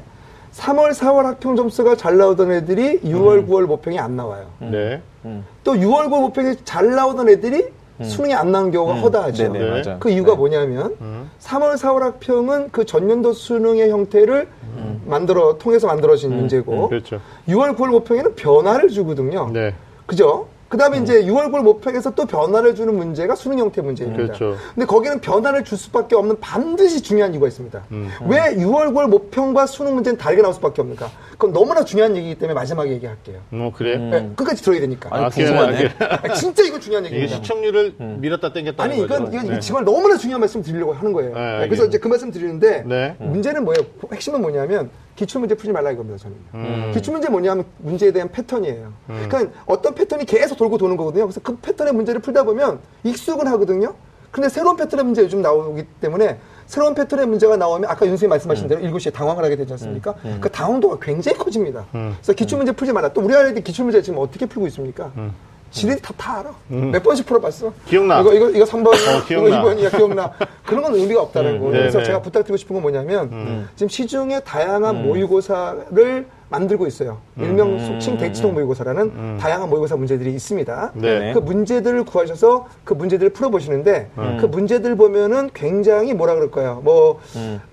3월, 0.57 0.91
4월 0.91 1.23
학평 1.23 1.55
점수가 1.55 1.95
잘 1.95 2.17
나오던 2.17 2.51
애들이 2.51 2.99
6월, 3.01 3.47
9월 3.47 3.65
모평이 3.67 3.99
안 3.99 4.15
나와요. 4.15 4.47
네. 4.59 5.01
또 5.63 5.73
6월, 5.73 6.07
9월 6.07 6.21
모평이 6.21 6.55
잘 6.65 6.89
나오던 6.95 7.29
애들이 7.29 7.65
수능이 8.01 8.33
안 8.33 8.51
나온 8.51 8.71
경우가 8.71 8.95
허다하죠. 8.95 9.51
네네, 9.51 9.59
네. 9.59 9.81
맞아요. 9.83 9.99
그 9.99 10.09
이유가 10.09 10.31
네. 10.31 10.37
뭐냐면 10.37 10.95
음. 11.01 11.29
3월, 11.39 11.75
4월 11.75 11.99
학평은 12.01 12.69
그 12.71 12.85
전년도 12.85 13.33
수능의 13.33 13.91
형태를 13.91 14.47
만들어 15.05 15.57
통해서 15.57 15.87
만들어진 15.87 16.35
문제고 16.35 16.89
그렇죠. 16.89 17.21
6월, 17.47 17.75
9월 17.75 17.89
모평에는 17.91 18.35
변화를 18.35 18.89
주거든요. 18.89 19.49
네. 19.53 19.73
그죠? 20.05 20.47
그 20.69 20.77
다음에 20.77 20.97
이제 20.97 21.23
6월, 21.23 21.49
9월 21.49 21.61
모평에서 21.61 22.11
또 22.11 22.25
변화를 22.25 22.75
주는 22.75 22.93
문제가 22.95 23.35
수능 23.35 23.59
형태 23.59 23.81
문제입니다. 23.81 24.21
그렇죠. 24.23 24.57
근데 24.75 24.85
거기는 24.85 25.21
변화를 25.21 25.63
줄 25.63 25.77
수밖에 25.77 26.15
없는 26.15 26.39
반드시 26.41 27.01
중요한 27.01 27.33
이유가 27.33 27.47
있습니다. 27.47 27.83
음. 27.91 28.09
왜 28.27 28.55
6월, 28.55 28.91
9월 28.93 29.07
모평과 29.07 29.65
수능 29.65 29.95
문제는 29.95 30.17
다르게 30.17 30.41
나올 30.41 30.53
수밖에 30.53 30.81
없는가? 30.81 31.09
그건 31.31 31.53
너무나 31.53 31.85
중요한 31.85 32.17
얘기이기 32.17 32.35
때문에 32.39 32.53
마지막에 32.53 32.91
얘기할게요. 32.91 33.39
뭐 33.49 33.71
그래. 33.71 33.97
네, 33.97 34.29
끝까지 34.35 34.61
들어야 34.61 34.81
되니까. 34.81 35.09
아, 35.11 35.29
궁금하네. 35.29 35.93
아, 35.99 36.33
진짜 36.35 36.63
이거 36.63 36.79
중요한 36.79 37.05
이게 37.05 37.15
얘기입니다. 37.15 37.43
시청률을 37.43 37.93
밀었다 37.97 38.51
땡겼다. 38.51 38.83
아니 38.83 38.99
이건 39.01 39.33
이건 39.33 39.61
정말 39.61 39.85
너무나 39.85 40.17
중요한 40.17 40.41
말씀 40.41 40.61
드리려고 40.61 40.93
하는 40.93 41.13
거예요. 41.13 41.33
네, 41.33 41.59
네, 41.59 41.67
그래서. 41.67 41.85
이제 41.87 41.97
그 41.97 42.09
말씀 42.09 42.31
드리는데 42.31 42.83
네. 42.85 43.15
문제는 43.19 43.63
뭐예요? 43.63 43.85
핵심은 44.11 44.41
뭐냐면 44.41 44.89
기출 45.17 45.39
문제 45.39 45.55
풀지 45.55 45.73
말라 45.73 45.91
이겁니다. 45.91 46.17
저는. 46.17 46.37
음. 46.53 46.91
기출 46.93 47.11
문제 47.11 47.27
뭐냐면 47.27 47.65
문제에 47.79 48.11
대한 48.11 48.31
패턴이에요. 48.31 48.93
그러니까 49.07 49.47
어떤 49.65 49.95
패턴이 49.95 50.25
계속 50.25 50.57
돌고 50.57 50.77
도는 50.77 50.95
거거든요. 50.95 51.25
그래서 51.25 51.41
그 51.43 51.57
패턴의 51.57 51.91
문제를 51.93 52.21
풀다 52.21 52.43
보면 52.43 52.79
익숙은 53.03 53.47
하거든요. 53.47 53.95
근데 54.29 54.47
새로운 54.47 54.77
패턴의 54.77 55.03
문제 55.05 55.23
요즘 55.23 55.41
나오기 55.41 55.85
때문에 55.99 56.37
새로운 56.67 56.93
패턴의 56.93 57.25
문제가 57.25 57.57
나오면 57.57 57.89
아까 57.89 58.05
윤 58.05 58.11
선생님 58.11 58.29
말씀하신 58.29 58.67
대로 58.67 58.81
일곱 58.81 58.99
시에 58.99 59.11
당황을 59.11 59.43
하게 59.43 59.55
되지 59.55 59.73
않습니까? 59.73 60.13
그 60.39 60.51
당황도가 60.51 60.99
굉장히 61.01 61.35
커집니다. 61.37 61.85
그래서 61.91 62.33
기출 62.33 62.57
문제 62.57 62.71
풀지 62.71 62.93
말라. 62.93 63.11
또 63.11 63.21
우리 63.21 63.35
아이들이 63.35 63.63
기출 63.63 63.85
문제 63.85 64.01
지금 64.03 64.19
어떻게 64.19 64.45
풀고 64.45 64.67
있습니까? 64.67 65.11
지들이 65.71 65.99
다, 66.01 66.13
다 66.17 66.39
알아. 66.39 66.51
몇 66.69 67.03
번씩 67.03 67.25
풀어봤어. 67.25 67.73
기억나. 67.87 68.21
이거, 68.21 68.33
이거, 68.33 68.49
이거 68.49 68.65
3번, 68.65 68.95
이거 68.95 69.25
기억나. 69.25 69.63
2번이야, 69.63 69.95
기억나. 69.95 70.31
그런 70.65 70.83
건 70.83 70.95
의미가 70.95 71.21
없다는 71.21 71.59
거예요. 71.59 71.71
그래서 71.71 71.97
네네. 71.97 72.05
제가 72.05 72.21
부탁드리고 72.21 72.57
싶은 72.57 72.73
건 72.73 72.81
뭐냐면, 72.81 73.67
지금 73.75 73.89
시중에 73.89 74.39
다양한 74.41 75.03
모의고사를 75.03 76.25
만들고 76.49 76.87
있어요. 76.87 77.17
일명 77.37 77.77
속칭 77.79 78.17
대치동 78.17 78.53
모의고사라는 78.53 79.37
다양한 79.37 79.69
모의고사 79.69 79.95
문제들이 79.95 80.33
있습니다. 80.33 80.91
네. 80.95 81.33
그 81.33 81.39
문제들을 81.39 82.05
구하셔서 82.05 82.67
그 82.83 82.93
문제들을 82.93 83.31
풀어보시는데, 83.33 84.09
그 84.39 84.45
문제들 84.45 84.95
보면은 84.95 85.49
굉장히 85.53 86.13
뭐라 86.13 86.35
그럴까요? 86.35 86.81
뭐, 86.83 87.19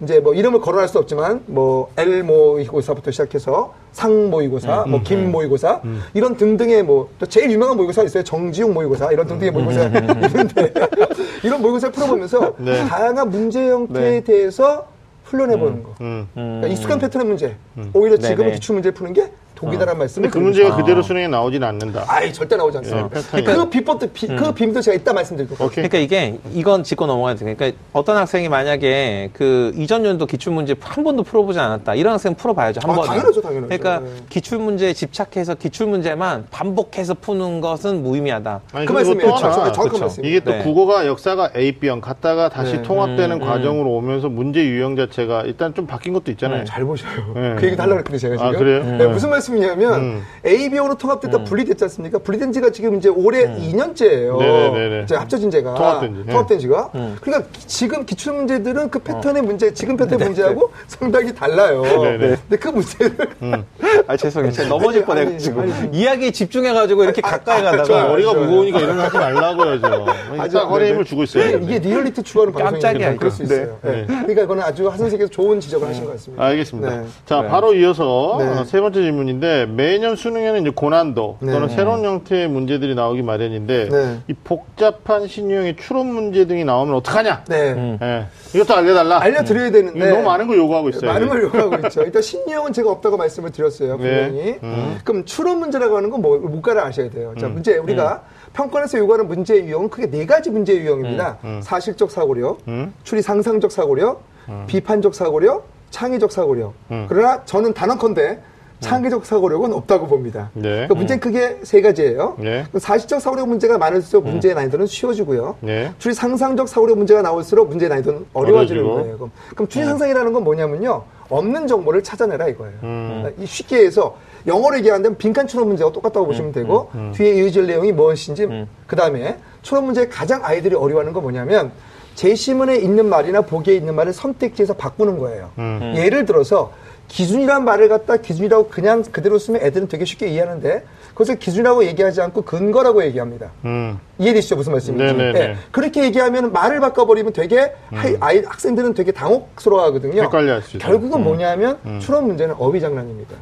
이제 0.02 0.20
뭐 0.20 0.34
이름을 0.34 0.60
거론할 0.60 0.88
수 0.88 0.98
없지만, 0.98 1.42
뭐, 1.46 1.90
L 1.96 2.24
모의고사부터 2.24 3.10
시작해서 3.10 3.74
상 3.92 4.30
모의고사, 4.30 4.86
뭐, 4.88 5.00
김 5.04 5.30
모의고사, 5.30 5.80
이런 6.14 6.36
등등의 6.36 6.82
뭐, 6.82 7.08
또 7.18 7.26
제일 7.26 7.50
유명한 7.52 7.76
모의고사 7.76 8.02
있어요. 8.02 8.24
정지용 8.24 8.74
모의고사, 8.74 9.12
이런 9.12 9.26
등등의 9.26 9.52
모의고사 9.52 9.84
있는데, 9.84 10.72
이런 11.44 11.60
모의고사를 11.62 11.92
풀어보면서 11.92 12.54
네. 12.58 12.84
다양한 12.88 13.30
문제 13.30 13.68
형태에 13.70 14.20
대해서 14.22 14.86
훈련해보는 15.24 15.82
거. 15.82 15.94
음. 16.00 16.28
그러니까 16.34 16.68
익숙한 16.68 16.98
패턴의 16.98 17.26
문제. 17.26 17.56
오히려 17.92 18.16
지금은. 18.16 18.52
기출 18.52 18.74
문제 18.74 18.90
푸는 18.90 19.12
게 19.12 19.32
독이다라는 19.64 19.98
말씀을 19.98 20.28
근데 20.28 20.38
그 20.38 20.42
문제가 20.44 20.68
싶어요. 20.68 20.82
그대로 20.84 21.02
수능에 21.02 21.28
나오지는 21.28 21.66
않는다. 21.68 22.04
아예 22.06 22.30
절대 22.32 22.56
나오지 22.56 22.78
않습니다. 22.78 23.08
예, 23.14 23.20
패턴이. 23.22 23.44
그 23.44 23.70
비법도 23.70 24.06
비, 24.12 24.26
그 24.26 24.52
비밀도 24.52 24.80
제가 24.80 24.94
이따 24.96 25.12
말씀드릴 25.12 25.48
거예요. 25.50 25.66
오케이. 25.66 25.88
그러니까 25.88 25.98
이게 25.98 26.38
이건 26.52 26.82
짚고 26.84 27.06
넘어가야 27.06 27.34
돼. 27.34 27.54
그러니까 27.54 27.78
어떤 27.92 28.16
학생이 28.16 28.48
만약에 28.48 29.30
그 29.32 29.72
이전 29.76 30.04
연도 30.04 30.26
기출 30.26 30.52
문제 30.52 30.74
한 30.80 31.04
번도 31.04 31.22
풀어보지 31.22 31.58
않았다. 31.58 31.94
이런 31.94 32.12
학생 32.14 32.30
은 32.32 32.36
풀어봐야죠 32.36 32.80
한 32.82 32.90
아, 32.90 32.94
번. 32.94 33.06
당연하죠, 33.06 33.40
당연하죠. 33.40 33.68
그러니까 33.68 34.00
네. 34.00 34.10
기출 34.28 34.58
문제에 34.58 34.92
집착해서 34.92 35.54
기출 35.54 35.86
문제만 35.86 36.46
반복해서 36.50 37.14
푸는 37.14 37.60
것은 37.60 38.02
무의미하다. 38.02 38.60
아니, 38.72 38.86
그 38.86 38.92
말씀이에요. 38.92 39.30
또 39.30 39.36
저- 39.36 39.44
하나, 39.46 39.54
저- 39.54 39.72
정확한 39.72 39.88
그쵸. 39.92 40.00
말씀. 40.00 40.24
이게 40.24 40.40
또 40.40 40.50
네. 40.52 40.58
국어가 40.62 41.06
역사가 41.06 41.50
A, 41.56 41.72
B형 41.72 42.00
갔다가 42.00 42.48
다시 42.48 42.76
네. 42.76 42.82
통합되는 42.82 43.36
음, 43.36 43.46
과정으로 43.46 43.90
오면서 43.90 44.28
문제 44.28 44.64
유형 44.64 44.96
자체가 44.96 45.42
일단 45.42 45.74
좀 45.74 45.86
바뀐 45.86 46.12
것도 46.12 46.30
있잖아요. 46.32 46.64
잘 46.64 46.84
보셔요. 46.84 47.32
네. 47.34 47.54
그 47.58 47.66
얘기도 47.66 47.82
하려고 47.82 47.98
했거든요, 47.98 48.18
제가 48.18 48.36
지금. 48.36 48.48
아, 48.48 48.58
그래요? 48.58 48.84
네, 48.98 49.06
무슨 49.06 49.30
말씀 49.30 49.53
이냐면, 49.56 49.94
음. 50.00 50.22
AB형으로 50.44 50.96
통합됐다 50.96 51.44
분리됐지 51.44 51.84
않습니까? 51.84 52.18
분리된 52.18 52.52
지가 52.52 52.70
지금 52.70 52.96
이제 52.96 53.08
올해 53.08 53.44
2년째예요. 53.46 54.38
네네네네. 54.38 55.06
합쳐진 55.14 55.50
제가. 55.50 55.74
통합된 55.74 56.14
지. 56.14 56.22
네. 56.26 56.32
통합된 56.32 56.58
지가. 56.58 56.90
그러니까 57.20 57.48
기- 57.52 57.66
지금 57.66 58.04
기출 58.06 58.32
문제들은 58.34 58.90
그 58.90 58.98
패턴의 59.00 59.42
문제, 59.42 59.72
지금 59.74 59.96
패턴의 59.96 60.26
문제하고 60.28 60.70
상당히 60.86 61.34
달라요. 61.34 61.82
네네. 61.82 62.18
근데 62.48 62.56
그 62.58 62.68
문제를. 62.68 63.16
아 64.06 64.16
죄송해요. 64.16 64.52
제가 64.52 64.68
넘어질 64.68 65.04
뻔해가지고. 65.04 65.62
이야기에 65.92 66.30
집중해가지고 66.30 67.04
이렇게 67.04 67.20
가까이 67.22 67.60
아, 67.60 67.64
가다가 67.70 67.84
저 67.84 68.08
머리가. 68.08 68.34
무거우니까 68.34 68.80
이런 68.80 68.96
거 68.96 69.02
하지 69.04 69.16
말라고요, 69.16 69.80
저. 69.80 70.64
허리에 70.64 70.86
네, 70.88 70.92
힘을 70.92 71.04
네. 71.04 71.08
주고 71.08 71.22
있어요. 71.24 71.58
이게, 71.58 71.78
리얼리티 71.78 72.22
추구하는 72.22 72.52
깜짝이야, 72.52 72.80
방송이니까 72.80 73.18
그럴 73.18 73.30
수. 73.30 73.42
있어요. 73.42 73.78
네. 73.82 74.04
그러니까 74.06 74.42
그거는 74.42 74.62
아주 74.62 74.86
하 74.86 74.90
선생님께서 74.96 75.30
좋은 75.30 75.60
지적을 75.60 75.88
하신 75.88 76.04
것 76.04 76.12
같습니다. 76.12 76.44
알겠습니다. 76.44 76.90
네. 76.90 77.04
자, 77.26 77.42
네. 77.42 77.48
바로 77.48 77.74
이어서 77.74 78.36
네. 78.38 78.46
어, 78.48 78.64
세 78.64 78.80
번째 78.80 79.00
질문인데 79.02 79.43
매년 79.66 80.16
수능에는 80.16 80.62
이제 80.62 80.70
고난도 80.70 81.38
네. 81.40 81.52
또는 81.52 81.68
새로운 81.68 82.04
형태의 82.04 82.48
문제들이 82.48 82.94
나오기 82.94 83.22
마련인데 83.22 83.88
네. 83.88 84.18
이 84.28 84.32
복잡한 84.32 85.26
신유형의 85.26 85.76
추론 85.76 86.12
문제 86.12 86.46
등이 86.46 86.64
나오면 86.64 86.94
어떡하냐? 86.96 87.44
네. 87.48 87.98
예. 88.02 88.26
이것도 88.54 88.74
알려달라. 88.74 89.20
알려드려야 89.20 89.70
되는데. 89.70 90.10
너무 90.10 90.22
많은 90.22 90.46
걸 90.46 90.56
요구하고 90.58 90.88
있어요. 90.90 91.12
많은 91.12 91.28
걸 91.28 91.38
이게. 91.38 91.46
요구하고 91.46 91.86
있죠. 91.86 92.02
일단 92.02 92.22
신유형은 92.22 92.72
제가 92.72 92.90
없다고 92.90 93.16
말씀을 93.16 93.50
드렸어요. 93.50 93.96
네. 93.98 94.28
분명히. 94.28 94.58
음. 94.62 94.98
그럼 95.04 95.24
추론 95.24 95.58
문제라고 95.58 95.96
하는 95.96 96.10
건 96.10 96.22
뭐, 96.22 96.38
문과를 96.38 96.82
아셔야 96.82 97.10
돼요. 97.10 97.34
자, 97.40 97.48
문제, 97.48 97.76
우리가 97.76 98.22
평권에서 98.52 98.98
요구하는 98.98 99.26
문제 99.26 99.56
유형은 99.64 99.90
크게 99.90 100.10
네 100.10 100.26
가지 100.26 100.50
문제 100.50 100.76
유형입니다. 100.76 101.38
사실적 101.62 102.10
사고력, 102.10 102.58
음. 102.68 102.94
추리 103.02 103.20
상상적 103.20 103.72
사고력, 103.72 104.22
비판적 104.66 105.14
사고력, 105.14 105.66
창의적 105.90 106.32
사고력. 106.32 106.74
음. 106.90 107.06
그러나 107.08 107.44
저는 107.44 107.74
단언컨대 107.74 108.38
창의적 108.84 109.24
사고력은 109.26 109.72
없다고 109.72 110.06
봅니다. 110.06 110.50
네. 110.54 110.62
그러니까 110.62 110.94
문제는 110.94 111.20
크게 111.20 111.58
세 111.62 111.80
가지예요. 111.80 112.36
네. 112.38 112.66
사실적 112.76 113.20
사고력 113.20 113.48
문제가 113.48 113.78
많을수록 113.78 114.24
문제의 114.24 114.54
난이도는 114.54 114.86
쉬워지고요. 114.86 115.56
네. 115.60 115.92
추리 115.98 116.14
상상적 116.14 116.68
사고력 116.68 116.98
문제가 116.98 117.22
나올수록 117.22 117.68
문제의 117.68 117.88
난이도는 117.88 118.26
어려워지는. 118.32 118.84
거예요. 118.84 119.16
그럼, 119.16 119.30
그럼 119.54 119.68
추리 119.68 119.84
상상이라는 119.84 120.32
건 120.32 120.44
뭐냐면요. 120.44 121.02
없는 121.30 121.66
정보를 121.66 122.02
찾아내라 122.02 122.48
이거예요. 122.48 122.74
음. 122.82 123.34
이 123.38 123.46
쉽게 123.46 123.78
해서 123.86 124.16
영어로 124.46 124.76
얘기하는데 124.78 125.16
빈칸 125.16 125.46
추론 125.46 125.68
문제가 125.68 125.90
똑같다고 125.90 126.26
보시면 126.26 126.52
되고 126.52 126.90
뒤에 127.14 127.34
이어질 127.36 127.66
내용이 127.66 127.92
무엇인지 127.92 128.66
그 128.86 128.94
다음에 128.94 129.38
추론 129.62 129.86
문제의 129.86 130.10
가장 130.10 130.44
아이들이 130.44 130.74
어려워하는 130.74 131.14
건 131.14 131.22
뭐냐면 131.22 131.72
제시문에 132.14 132.76
있는 132.76 133.08
말이나 133.08 133.40
보기에 133.40 133.74
있는 133.74 133.94
말을 133.94 134.12
선택지에서 134.12 134.74
바꾸는 134.74 135.18
거예요. 135.18 135.50
음. 135.58 135.94
예를 135.96 136.26
들어서 136.26 136.72
기준이란 137.08 137.64
말을 137.64 137.88
갖다 137.88 138.16
기준이라고 138.16 138.68
그냥 138.68 139.02
그대로 139.02 139.38
쓰면 139.38 139.62
애들은 139.62 139.88
되게 139.88 140.04
쉽게 140.04 140.28
이해하는데 140.28 140.84
그것을 141.10 141.38
기준이라고 141.38 141.84
얘기하지 141.84 142.20
않고 142.22 142.42
근거라고 142.42 143.04
얘기합니다. 143.04 143.52
음. 143.64 143.98
이해되시죠? 144.18 144.56
무슨 144.56 144.72
말씀인지. 144.72 145.04
네네네. 145.04 145.40
예, 145.40 145.56
그렇게 145.72 146.04
얘기하면 146.04 146.52
말을 146.52 146.78
바꿔버리면 146.80 147.32
되게 147.32 147.72
하이- 147.90 148.16
아이, 148.20 148.38
학생들은 148.44 148.94
되게 148.94 149.10
당혹스러워하거든요. 149.12 150.22
있어요. 150.58 150.78
결국은 150.78 151.24
뭐냐면 151.24 151.78
추론 152.00 152.26
문제는 152.28 152.54
어휘 152.58 152.80
장난입니다. 152.80 153.34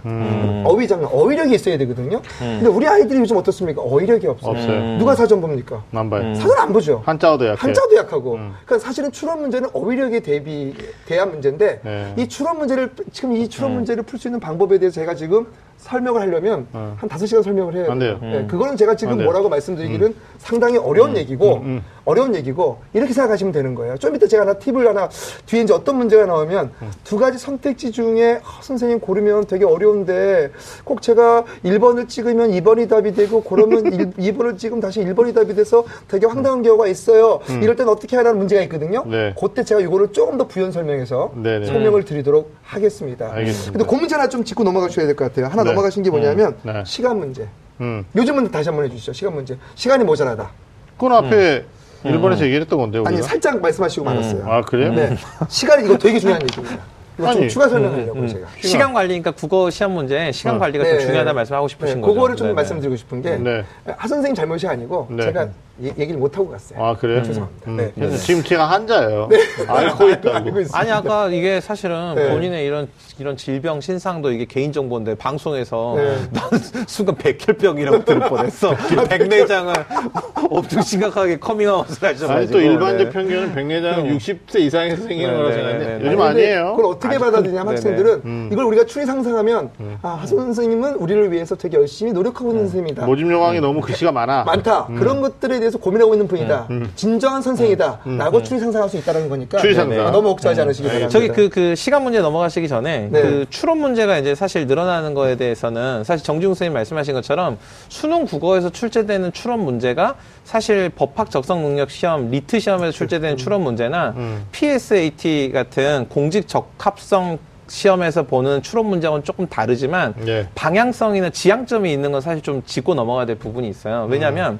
어휘 0.64 0.88
장난, 0.88 1.10
어휘력이 1.12 1.54
있어야 1.54 1.76
되거든요. 1.78 2.20
근데 2.38 2.66
우리 2.68 2.86
아이들이 2.86 3.18
요즘 3.20 3.36
어떻습니까? 3.36 3.82
어휘력이 3.82 4.26
없어요. 4.26 4.50
없어요. 4.52 4.98
누가 4.98 5.14
사전 5.14 5.40
봅니까? 5.40 5.82
안 5.92 6.08
봐요. 6.08 6.34
사전 6.34 6.58
안 6.58 6.72
보죠. 6.72 7.02
한자어도 7.04 7.46
약해. 7.46 7.58
한자도 7.60 7.96
약하고. 7.96 8.32
그러니까 8.32 8.78
사실은 8.78 9.12
추론 9.12 9.40
문제는 9.42 9.68
어휘력에 9.72 10.20
대비 10.20 10.74
대한 11.06 11.30
문제인데 11.30 11.80
네. 11.84 12.14
이 12.16 12.28
추론 12.28 12.58
문제를 12.58 12.90
지금 13.12 13.32
이 13.36 13.48
추론 13.48 13.74
문제를 13.74 14.02
풀 14.04 14.18
수 14.18 14.28
있는 14.28 14.38
방법에 14.40 14.78
대해서 14.78 15.00
제가 15.00 15.14
지금 15.14 15.46
설명을 15.82 16.20
하려면 16.20 16.66
한 16.72 17.08
다섯 17.08 17.26
시간 17.26 17.42
설명을 17.42 17.74
해야 17.74 17.90
안 17.90 17.98
돼요. 17.98 18.18
네, 18.20 18.46
그거는 18.46 18.76
제가 18.76 18.94
지금 18.94 19.12
안 19.12 19.18
돼요. 19.18 19.26
뭐라고 19.26 19.48
말씀드리기는 19.48 20.14
상당히 20.38 20.78
어려운 20.78 21.16
얘기고 21.16 21.64
어려운 22.04 22.34
얘기고 22.34 22.78
이렇게 22.94 23.12
생각하시면 23.12 23.52
되는 23.52 23.74
거예요. 23.74 23.96
좀 23.98 24.14
이따 24.16 24.26
제가 24.26 24.42
하나 24.42 24.54
팁을 24.54 24.86
하나 24.88 25.08
뒤에 25.46 25.62
이제 25.62 25.72
어떤 25.72 25.96
문제가 25.98 26.26
나오면 26.26 26.72
두 27.04 27.16
가지 27.18 27.38
선택지 27.38 27.92
중에 27.92 28.40
아, 28.44 28.60
선생님 28.60 29.00
고르면 29.00 29.46
되게 29.46 29.64
어려운데 29.64 30.50
꼭 30.84 31.00
제가 31.02 31.44
1번을 31.64 32.08
찍으면 32.08 32.50
2번이 32.50 32.88
답이 32.88 33.12
되고 33.14 33.42
그러면 33.42 34.12
2, 34.18 34.32
번을 34.32 34.56
찍으면 34.58 34.80
다시 34.80 35.00
1번이 35.00 35.34
답이 35.34 35.54
돼서 35.54 35.84
되게 36.08 36.26
황당한 36.26 36.62
경우가 36.62 36.86
있어요. 36.88 37.40
이럴 37.62 37.76
땐 37.76 37.88
어떻게 37.88 38.16
하라는 38.16 38.38
문제가 38.38 38.62
있거든요. 38.62 39.04
네. 39.06 39.34
그때 39.40 39.62
제가 39.62 39.80
이거를 39.80 40.12
조금 40.12 40.38
더 40.38 40.46
부연 40.48 40.72
설명해서 40.72 41.32
네네. 41.36 41.66
설명을 41.66 42.04
드리도록 42.04 42.52
하겠습니다. 42.64 43.32
알겠습니다. 43.32 43.72
근데 43.78 43.84
그 43.88 43.94
문제 43.94 44.14
하나 44.16 44.28
좀 44.28 44.42
짚고 44.44 44.64
넘어가셔야 44.64 45.06
될 45.06 45.14
것 45.14 45.24
같아요. 45.26 45.46
하나 45.46 45.62
네. 45.62 45.70
넘어가신 45.70 46.02
게 46.02 46.10
뭐냐면 46.10 46.56
네. 46.62 46.82
시간 46.86 47.18
문제. 47.18 47.46
음. 47.80 48.04
요즘은 48.16 48.50
다시 48.50 48.68
한번 48.70 48.86
해주시죠. 48.86 49.12
시간 49.12 49.34
문제. 49.34 49.56
시간이 49.74 50.04
모자라다. 50.04 50.50
그건 50.96 51.12
앞에 51.12 51.64
일본에서 52.04 52.44
얘기했던 52.44 52.78
건데요. 52.78 53.04
아니 53.06 53.16
우리가? 53.16 53.28
살짝 53.28 53.60
말씀하시고 53.60 54.04
말았어요. 54.04 54.44
아 54.46 54.60
그래요? 54.62 54.92
네. 54.92 55.16
시간이 55.48 55.84
이거 55.84 55.96
되게 55.98 56.18
중요한 56.18 56.42
얘기입니다. 56.42 56.82
아니, 57.24 57.48
추가 57.48 57.68
설명하려고 57.68 58.26
제가. 58.26 58.48
시간 58.62 58.92
관리니까 58.92 59.32
국어 59.32 59.70
시험 59.70 59.92
문제 59.92 60.32
시간 60.32 60.56
어. 60.56 60.58
관리가 60.58 60.82
네. 60.82 60.90
좀 60.90 61.00
중요하다 61.00 61.32
말씀하고 61.34 61.68
싶으신 61.68 61.96
네, 61.96 62.00
거죠. 62.00 62.14
그거를 62.14 62.36
좀 62.36 62.46
네네. 62.46 62.54
말씀드리고 62.54 62.96
싶은 62.96 63.22
게 63.22 63.36
네. 63.36 63.64
하 63.84 64.08
선생님 64.08 64.34
잘못이 64.34 64.66
아니고 64.66 65.08
네. 65.10 65.24
제가 65.24 65.48
얘- 65.82 65.92
얘기를 65.98 66.18
못 66.20 66.36
하고 66.36 66.50
갔어요. 66.50 66.82
아 66.84 66.96
그래요? 66.96 67.22
죄송합니다. 67.22 67.70
음. 67.70 67.76
네. 67.76 67.92
그래서 67.94 68.16
지금 68.18 68.42
제가 68.42 68.66
한자예요. 68.70 69.28
알고 69.66 70.08
있다고. 70.10 70.36
알고 70.36 70.48
있습니다. 70.60 70.78
아니 70.78 70.90
아까 70.90 71.28
이게 71.28 71.60
사실은 71.60 72.14
네. 72.14 72.30
본인의 72.30 72.66
이런 72.66 72.88
이런 73.18 73.36
질병 73.36 73.80
신상도 73.80 74.32
이게 74.32 74.44
개인 74.44 74.72
정보인데 74.72 75.14
방송에서 75.14 75.94
네. 75.96 76.16
나는 76.32 76.58
순간 76.86 77.14
백혈병이라고 77.16 78.04
들을 78.04 78.20
뻔했어. 78.28 78.74
백내장을 79.08 79.72
엄청 80.50 80.82
심각하게 80.82 81.38
커밍아웃을 81.38 82.08
하셔가지고. 82.08 82.32
아니 82.32 82.46
또 82.48 82.60
일반적 82.60 83.06
네. 83.06 83.10
평균은 83.10 83.54
백내장은 83.54 84.16
60세 84.18 84.60
이상에서 84.60 84.96
생기는 85.04 85.30
네, 85.30 85.36
거라고 85.36 85.48
네, 85.48 85.54
생각했는데 85.54 85.92
네, 85.94 85.98
네. 86.00 86.06
요즘 86.06 86.20
아니, 86.20 86.30
아니에요. 86.30 86.76
그걸 86.76 86.92
어떻게 86.92 87.18
받아들이냐면 87.18 87.74
네네. 87.74 87.88
학생들은 87.96 88.50
이걸 88.52 88.64
우리가 88.66 88.84
추리 88.84 89.06
상상하면 89.06 89.70
아, 90.02 90.18
하선 90.20 90.38
선생님은 90.38 90.94
우리를 90.96 91.32
위해서 91.32 91.54
되게 91.56 91.76
열심히 91.78 92.12
노력하고 92.12 92.50
있는 92.50 92.64
선생님이다. 92.64 93.06
모집 93.06 93.30
요강이 93.30 93.60
너무 93.60 93.80
글씨가 93.80 94.12
많아. 94.12 94.44
많다. 94.44 94.86
그런 94.98 95.20
것들에 95.20 95.58
대해서 95.60 95.71
고민하고 95.78 96.14
있는 96.14 96.28
분이다. 96.28 96.68
진정한 96.94 97.42
선생이다. 97.42 98.00
라고 98.18 98.42
추리 98.42 98.58
상상할 98.60 98.88
수 98.88 98.96
있다는 98.96 99.28
거니까. 99.28 99.58
추리 99.58 99.74
상상. 99.74 100.06
아, 100.06 100.10
너무 100.10 100.30
억지하지 100.30 100.60
않으시기 100.60 100.88
바랍니다. 100.88 101.10
저기 101.10 101.28
그, 101.28 101.48
그 101.48 101.74
시간 101.74 102.02
문제 102.02 102.20
넘어가시기 102.20 102.68
전에 102.68 103.08
네. 103.10 103.22
그 103.22 103.46
추론 103.50 103.78
문제가 103.78 104.18
이제 104.18 104.34
사실 104.34 104.66
늘어나는 104.66 105.14
거에 105.14 105.36
대해서는 105.36 106.04
사실 106.04 106.24
정지웅 106.24 106.54
선생님 106.54 106.74
말씀하신 106.74 107.14
것처럼 107.14 107.58
수능 107.88 108.24
국어에서 108.24 108.70
출제되는 108.70 109.32
추론 109.32 109.60
문제가 109.60 110.16
사실 110.44 110.90
법학 110.90 111.30
적성 111.30 111.62
능력 111.62 111.90
시험, 111.90 112.30
LEET 112.30 112.58
시험에서 112.58 112.92
출제되는 112.92 113.36
추론 113.36 113.62
문제나 113.62 114.14
PSAT 114.52 115.50
같은 115.52 116.06
공직 116.08 116.48
적합성 116.48 117.38
시험에서 117.68 118.24
보는 118.24 118.62
추론 118.62 118.86
문제하고는 118.86 119.24
조금 119.24 119.46
다르지만 119.46 120.14
네. 120.18 120.46
방향성이나 120.54 121.30
지향점이 121.30 121.90
있는 121.90 122.12
건 122.12 122.20
사실 122.20 122.42
좀 122.42 122.62
짚고 122.66 122.94
넘어가야 122.94 123.24
될 123.24 123.36
부분이 123.36 123.68
있어요. 123.68 124.06
왜냐하면 124.10 124.58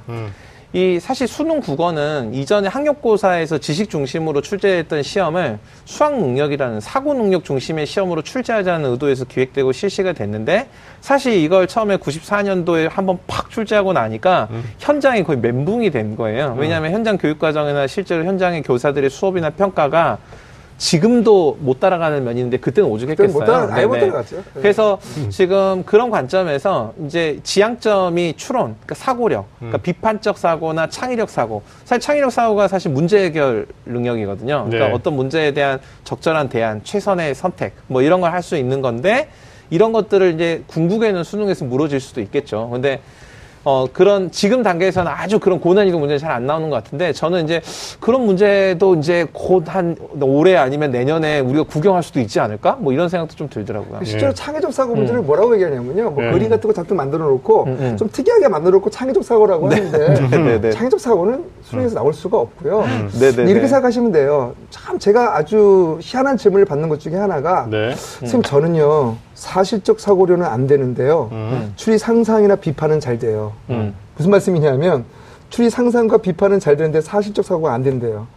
이 0.73 0.99
사실 0.99 1.27
수능 1.27 1.59
국어는 1.59 2.33
이전에 2.33 2.67
학력고사에서 2.67 3.59
지식 3.59 3.91
중심으로 3.91 4.41
출제했던 4.41 5.03
시험을 5.03 5.59
수학 5.85 6.19
능력이라는 6.19 6.79
사고 6.79 7.13
능력 7.13 7.43
중심의 7.43 7.85
시험으로 7.85 8.23
출제하자는 8.23 8.89
의도에서 8.89 9.25
기획되고 9.25 9.71
실시가 9.71 10.13
됐는데 10.13 10.67
사실 10.99 11.33
이걸 11.33 11.67
처음에 11.67 11.97
94년도에 11.97 12.89
한번 12.89 13.19
팍 13.27 13.51
출제하고 13.51 13.93
나니까 13.93 14.49
현장이 14.79 15.23
거의 15.23 15.37
멘붕이 15.37 15.91
된 15.91 16.15
거예요. 16.15 16.55
왜냐하면 16.57 16.91
현장 16.91 17.19
교육 17.19 17.37
과정이나 17.37 17.85
실제로 17.85 18.25
현장의 18.25 18.63
교사들의 18.63 19.11
수업이나 19.11 19.51
평가가 19.51 20.17
지금도 20.77 21.57
못 21.61 21.79
따라가는 21.79 22.23
면이 22.23 22.39
있는데 22.39 22.57
그때는 22.57 22.89
오죽했겠어요. 22.89 23.27
그때는 23.33 23.33
못 23.33 23.45
따라- 23.67 23.73
아예 23.75 23.85
못. 23.85 23.99
따라갔죠. 23.99 24.35
네. 24.37 24.43
그래서 24.61 24.99
지금 25.29 25.83
그런 25.85 26.09
관점에서 26.09 26.93
이제 27.05 27.39
지향점이 27.43 28.33
추론, 28.37 28.75
그러니까 28.81 28.95
사고력, 28.95 29.45
그러니까 29.59 29.77
비판적 29.79 30.37
사고나 30.37 30.87
창의력 30.87 31.29
사고. 31.29 31.61
사실 31.85 32.01
창의력 32.01 32.31
사고가 32.31 32.67
사실 32.67 32.91
문제 32.91 33.23
해결 33.23 33.67
능력이거든요. 33.85 34.65
그러니까 34.67 34.87
네. 34.87 34.93
어떤 34.93 35.15
문제에 35.15 35.53
대한 35.53 35.79
적절한 36.03 36.49
대안, 36.49 36.81
최선의 36.83 37.35
선택, 37.35 37.73
뭐 37.87 38.01
이런 38.01 38.19
걸 38.21 38.33
할 38.33 38.41
수 38.43 38.57
있는 38.57 38.81
건데 38.81 39.29
이런 39.69 39.93
것들을 39.93 40.33
이제 40.33 40.63
궁극에는 40.67 41.23
수능에서 41.23 41.65
물어질 41.65 41.99
수도 41.99 42.19
있겠죠. 42.21 42.69
근데 42.71 42.99
어, 43.65 43.85
그런, 43.91 44.29
지금 44.31 44.61
단계에서는 44.61 45.11
아주 45.13 45.39
그런 45.39 45.59
고난이도 45.59 45.97
문제는 45.97 46.19
잘안 46.19 46.45
나오는 46.45 46.69
것 46.69 46.75
같은데, 46.83 47.13
저는 47.13 47.45
이제 47.45 47.61
그런 47.99 48.25
문제도 48.25 48.95
이제 48.95 49.25
곧 49.33 49.63
한 49.73 49.95
올해 50.21 50.55
아니면 50.57 50.91
내년에 50.91 51.39
우리가 51.39 51.63
구경할 51.63 52.03
수도 52.03 52.19
있지 52.19 52.39
않을까? 52.39 52.77
뭐 52.79 52.91
이런 52.93 53.07
생각도 53.09 53.35
좀 53.35 53.49
들더라고요. 53.49 54.03
실제로 54.03 54.33
창의적 54.33 54.73
사고 54.73 54.93
문제를 54.93 55.21
뭐라고 55.21 55.53
얘기하냐면요. 55.55 56.11
뭐 56.11 56.23
네. 56.23 56.31
그림 56.31 56.49
같은 56.49 56.67
거 56.67 56.73
잔뜩 56.73 56.95
만들어 56.95 57.25
놓고 57.25 57.63
음, 57.63 57.77
음. 57.79 57.97
좀 57.97 58.09
특이하게 58.11 58.49
만들어 58.49 58.71
놓고 58.73 58.89
창의적 58.89 59.23
사고라고 59.23 59.69
하는데 59.71 60.13
네, 60.29 60.61
네. 60.61 60.71
창의적 60.71 60.99
사고는 60.99 61.45
수능에서 61.63 61.95
나올 61.95 62.13
수가 62.13 62.37
없고요. 62.37 62.85
네, 63.19 63.31
네, 63.31 63.43
이렇게 63.43 63.61
네. 63.61 63.67
생각하시면 63.67 64.11
돼요. 64.11 64.53
참 64.69 64.99
제가 64.99 65.37
아주 65.37 65.97
희한한 66.01 66.37
질문을 66.37 66.65
받는 66.65 66.89
것 66.89 66.99
중에 66.99 67.15
하나가 67.15 67.65
네. 67.69 67.95
선생님 67.95 68.43
저는요 68.43 69.15
사실적 69.35 69.99
사고로는 69.99 70.45
안 70.45 70.67
되는데요. 70.67 71.29
추리 71.75 71.97
상상이나 71.97 72.55
비판은 72.55 72.99
잘 72.99 73.19
돼요. 73.19 73.53
음. 73.69 73.93
무슨 74.15 74.31
말씀이냐면 74.31 75.05
추리 75.49 75.69
상상과 75.69 76.17
비판은 76.17 76.59
잘 76.59 76.77
되는데 76.77 77.01
사실적 77.01 77.45
사고가 77.45 77.73
안 77.73 77.83
된대요. 77.83 78.27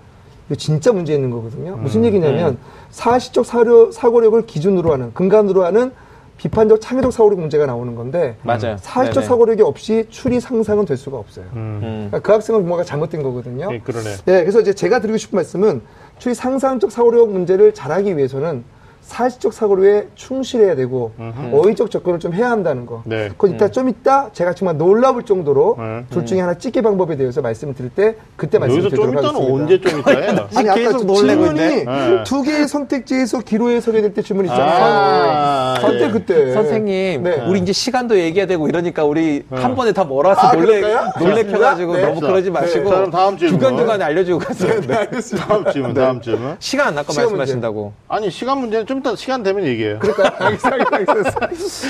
이거 0.47 0.55
진짜 0.55 0.93
문제 0.93 1.15
있는 1.15 1.31
거거든요. 1.31 1.77
무슨 1.77 2.05
얘기냐면 2.05 2.59
사실적 2.91 3.45
사료, 3.45 3.91
사고력을 3.91 4.47
기준으로 4.47 4.93
하는 4.93 5.13
근간으로 5.13 5.65
하는 5.65 5.93
비판적 6.37 6.81
창의적 6.81 7.13
사고력 7.13 7.41
문제가 7.41 7.65
나오는 7.67 7.95
건데 7.95 8.37
맞아요. 8.43 8.77
사실적 8.79 9.23
네네. 9.23 9.27
사고력이 9.27 9.63
없이 9.63 10.07
추리 10.11 10.39
상상은 10.39 10.85
될 10.85 10.97
수가 10.97 11.17
없어요. 11.17 11.47
음. 11.55 11.81
음. 11.83 12.07
그러니까 12.11 12.19
그 12.21 12.33
학생은 12.33 12.67
뭔가 12.67 12.85
잘못된 12.85 13.23
거거든요. 13.23 13.69
예, 13.73 13.79
그러네. 13.79 14.11
네, 14.27 14.41
그래서 14.43 14.61
이제 14.61 14.75
제가 14.75 15.01
드리고 15.01 15.17
싶은 15.17 15.37
말씀은 15.37 15.81
추리 16.19 16.35
상상적 16.35 16.93
사고력 16.93 17.31
문제를 17.31 17.73
잘하기 17.73 18.17
위해서는 18.17 18.65
사실적 19.07 19.53
사고력에 19.53 20.09
충실해야 20.17 20.75
되고 20.75 21.13
어휘적 21.53 21.93
접근을 21.93 22.19
좀 22.19 22.33
해야 22.35 22.51
한다는 22.51 22.87
거. 22.87 23.03
네. 23.05 23.29
그건 23.29 23.55
이따 23.55 23.69
좀 23.69 23.89
이따 23.89 24.29
제가 24.33 24.53
정말 24.53 24.77
놀라울 24.77 25.23
정도로 25.23 25.77
네. 25.79 26.05
둘 26.11 26.27
중에 26.27 26.41
하나 26.41 26.55
찍기 26.55 26.83
방법에 26.83 27.17
대해서 27.17 27.41
말씀을 27.41 27.75
드릴 27.75 27.91
때 27.91 28.17
그때 28.35 28.59
여기서 28.59 28.89
좀 28.91 29.13
말씀드리도록 29.13 29.15
있다는 29.15 29.29
하겠습니다. 29.29 29.55
언제 29.55 29.81
좀 29.81 30.01
있다예요? 30.01 30.49
아니 30.57 30.69
아까 30.71 30.81
계속 30.81 30.99
저 30.99 31.05
놀래고 31.05 31.23
질문이 31.55 31.61
있네. 31.61 31.85
네. 31.85 32.25
두 32.25 32.43
개의 32.43 32.67
선택지에서 32.67 33.41
기로에 33.41 33.81
서게 33.81 34.03
될 34.03 34.13
때 34.13 34.23
질문 34.23 34.47
있잖아요. 34.47 34.85
아, 34.85 35.75
그때 35.81 36.05
예. 36.05 36.11
그때 36.11 36.53
선생님, 36.53 37.23
네. 37.23 37.45
우리 37.49 37.61
이제 37.61 37.73
시간도 37.73 38.19
얘기해야 38.19 38.47
되고 38.47 38.67
이러니까 38.67 39.05
우리 39.05 39.45
한 39.51 39.77
번에 39.77 39.93
다 39.93 40.03
몰아서 40.05 40.49
아, 40.49 40.53
놀래? 40.53 40.81
놀래켜가지고 41.21 41.95
네. 41.95 42.03
너무 42.03 42.21
그러지 42.21 42.51
마시고. 42.51 42.89
자, 42.91 42.97
그럼 42.97 43.11
다음 43.13 43.39
질문. 43.39 43.61
중간 43.61 43.77
중간에 43.77 44.05
알려주고 44.05 44.39
가세요. 44.41 44.81
네, 44.81 44.95
알겠습니다. 44.95 45.47
다음 45.49 45.73
질문, 45.73 45.95
다음 45.95 46.21
질문. 46.21 46.57
시간 46.59 46.89
안 46.89 46.95
문제. 46.95 47.21
말씀하신다고. 47.21 47.93
아니 48.09 48.31
시간 48.31 48.59
문제는 48.59 48.87
좀 48.87 48.96
이따 48.99 49.15
시간 49.17 49.43
되면 49.43 49.65
얘기해요. 49.65 49.99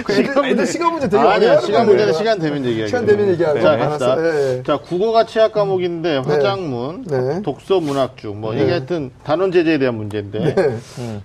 그 0.05 0.13
애들, 0.13 0.45
애들 0.47 0.67
시간 0.67 0.93
문제 0.93 1.09
되게 1.09 1.23
아니야 1.23 1.61
시간. 1.61 1.87
문제는 1.87 2.13
시간 2.15 2.39
되면 2.39 2.65
얘기해요. 2.65 2.87
시간 2.87 3.07
되면 3.07 3.29
얘기하고. 3.29 3.61
자. 3.61 3.77
갑시다. 3.77 4.17
예, 4.19 4.59
예. 4.59 4.63
자, 4.63 4.79
국어가 4.79 5.25
취약 5.27 5.53
과목인데 5.53 6.19
화작문, 6.19 7.05
네. 7.07 7.43
독서 7.43 7.81
문학중, 7.81 8.41
뭐 8.41 8.55
이게 8.55 8.71
하여튼 8.71 9.11
단원 9.25 9.53
제재에 9.53 9.79
대한 9.79 9.95
문제인데. 9.97 10.55
네. 10.55 10.81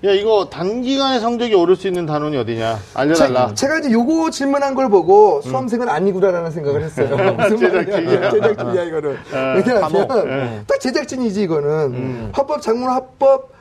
야 0.09 0.11
이거 0.13 0.47
단기간에 0.49 1.19
성적이 1.19 1.55
오를 1.55 1.75
수 1.75 1.87
있는 1.87 2.05
단원이 2.05 2.37
어디냐? 2.37 2.77
알려달라. 2.93 3.53
제, 3.53 3.67
가 3.67 3.79
이제 3.79 3.91
요거 3.91 4.29
질문한 4.31 4.75
걸 4.75 4.89
보고 4.89 5.41
수험생은 5.41 5.89
아니구나라는 5.89 6.51
생각을 6.51 6.83
했어요. 6.83 7.07
무슨 7.37 7.57
제작진이야. 7.57 8.29
제작진이야 8.31 8.83
이거는. 8.83 9.17
왜냐하면 9.55 9.81
과목. 9.81 10.07
딱 10.67 10.79
제작진이지 10.79 11.43
이거는. 11.43 12.29
합법 12.33 12.61
작문 12.61 12.89
합법 12.89 13.49
자, 13.51 13.60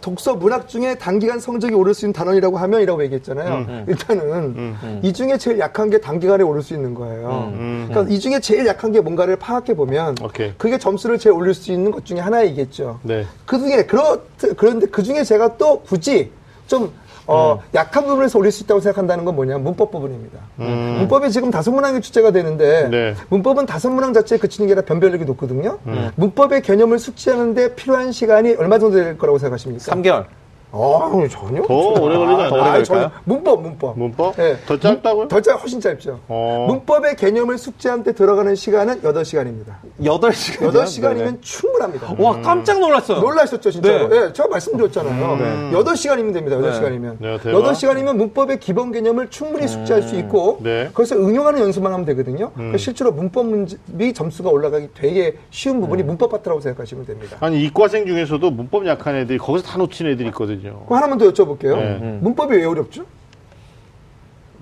독서 0.00 0.34
문학 0.34 0.68
중에 0.68 0.96
단기간 0.96 1.38
성적이 1.38 1.74
오를 1.74 1.94
수 1.94 2.04
있는 2.04 2.12
단원이라고 2.12 2.56
하면이라고 2.56 3.02
얘기했잖아요. 3.04 3.84
일단은 3.86 4.74
이 5.02 5.12
중에 5.12 5.38
제일 5.38 5.58
약한 5.58 5.90
게 5.90 6.00
단기간에 6.00 6.42
오를 6.42 6.62
수 6.62 6.74
있는 6.74 6.94
거예요. 6.94 7.52
그러니까 7.88 8.12
이 8.12 8.18
중에 8.18 8.40
제일 8.40 8.66
약한 8.66 8.92
게 8.92 9.00
뭔가를 9.00 9.36
파악해 9.36 9.74
보면 9.74 10.16
오케이. 10.22 10.52
그게 10.58 10.78
점수를 10.78 11.18
제일 11.18 11.34
올릴 11.34 11.54
수 11.54 11.72
있는 11.72 11.90
것 11.90 12.04
중에 12.04 12.18
하나이겠죠. 12.18 13.00
네. 13.02 13.26
그 13.46 13.58
중에 13.58 13.86
그렇 13.86 14.20
그런데 14.56 14.86
그 14.86 15.02
중에 15.02 15.22
제가 15.22 15.56
또 15.56 15.80
굳이 15.80 16.30
좀 16.66 16.92
어, 17.28 17.62
약한 17.74 18.06
부분에서 18.06 18.38
올릴 18.38 18.50
수 18.50 18.64
있다고 18.64 18.80
생각한다는 18.80 19.24
건 19.24 19.36
뭐냐면 19.36 19.62
문법 19.62 19.90
부분입니다. 19.90 20.38
문법이 20.56 21.30
지금 21.30 21.50
다섯 21.50 21.70
문항이 21.70 22.00
출제가 22.00 22.30
되는데 22.32 22.88
네. 22.88 23.14
문법은 23.28 23.66
다섯 23.66 23.90
문항 23.90 24.12
자체에 24.12 24.38
그치는 24.38 24.66
게 24.66 24.72
아니라 24.72 24.84
변별력이 24.86 25.24
높거든요. 25.26 25.78
문법의 26.16 26.62
개념을 26.62 26.98
숙지하는데 26.98 27.74
필요한 27.74 28.12
시간이 28.12 28.54
얼마 28.54 28.78
정도 28.78 28.96
될 28.96 29.18
거라고 29.18 29.38
생각하십니까? 29.38 29.94
3개월. 29.94 30.24
어, 30.70 31.10
전혀. 31.30 31.62
더 31.62 31.74
오래 31.74 32.16
걸리지 32.16 32.32
않나요? 32.42 32.48
더 32.48 32.54
오래 32.54 32.62
아, 32.64 32.72
걸릴까요? 32.72 33.10
문법, 33.24 33.62
문법. 33.62 33.98
문법? 33.98 34.38
예. 34.38 34.56
더 34.66 34.78
짧다고요? 34.78 35.28
더 35.28 35.40
짧, 35.40 35.54
훨씬 35.56 35.80
짧죠. 35.80 36.20
어. 36.28 36.66
문법의 36.68 37.16
개념을 37.16 37.56
숙지하는데 37.58 38.12
들어가는 38.12 38.54
시간은 38.54 39.00
8시간입니다. 39.02 39.76
8시간. 40.02 40.70
8시간이면 40.72 41.38
충분합니다. 41.40 42.14
와, 42.18 42.40
깜짝 42.42 42.80
놀랐어요. 42.80 43.20
놀라셨죠, 43.20 43.70
진짜로. 43.70 44.08
네. 44.08 44.16
예, 44.26 44.32
제가 44.32 44.48
말씀드렸잖아요. 44.48 45.72
여덟 45.72 45.96
시간이면 45.96 46.32
됩니다, 46.32 46.56
여덟 46.56 46.74
시간이면 46.74 47.16
네, 47.20 47.38
대박. 47.38 47.58
여덟 47.58 47.74
시간이면 47.74 48.16
문법의 48.18 48.60
기본 48.60 48.92
개념을 48.92 49.30
충분히 49.30 49.66
숙지할 49.68 50.02
수 50.02 50.16
있고, 50.16 50.58
네. 50.62 50.90
그래서 50.92 51.16
응용하는 51.16 51.60
연습만 51.60 51.92
하면 51.92 52.04
되거든요. 52.06 52.50
그러니까 52.52 52.78
실제로 52.78 53.12
문법 53.12 53.46
문제비 53.46 54.12
점수가 54.12 54.50
올라가기 54.50 54.88
되게 54.94 55.36
쉬운 55.50 55.80
부분이 55.80 56.02
문법 56.02 56.30
파트라고 56.30 56.60
생각하시면 56.60 57.06
됩니다. 57.06 57.36
아니 57.40 57.62
이과생 57.64 58.06
중에서도 58.06 58.50
문법 58.50 58.86
약한 58.86 59.16
애들이 59.16 59.38
거기서 59.38 59.66
다 59.66 59.78
놓친 59.78 60.06
애들이 60.06 60.28
있거든요. 60.28 60.57
그럼 60.62 60.84
하나만 60.88 61.18
더 61.18 61.30
여쭤볼게요. 61.32 61.76
네. 61.76 62.18
문법이 62.20 62.56
왜 62.56 62.64
어렵죠? 62.64 63.04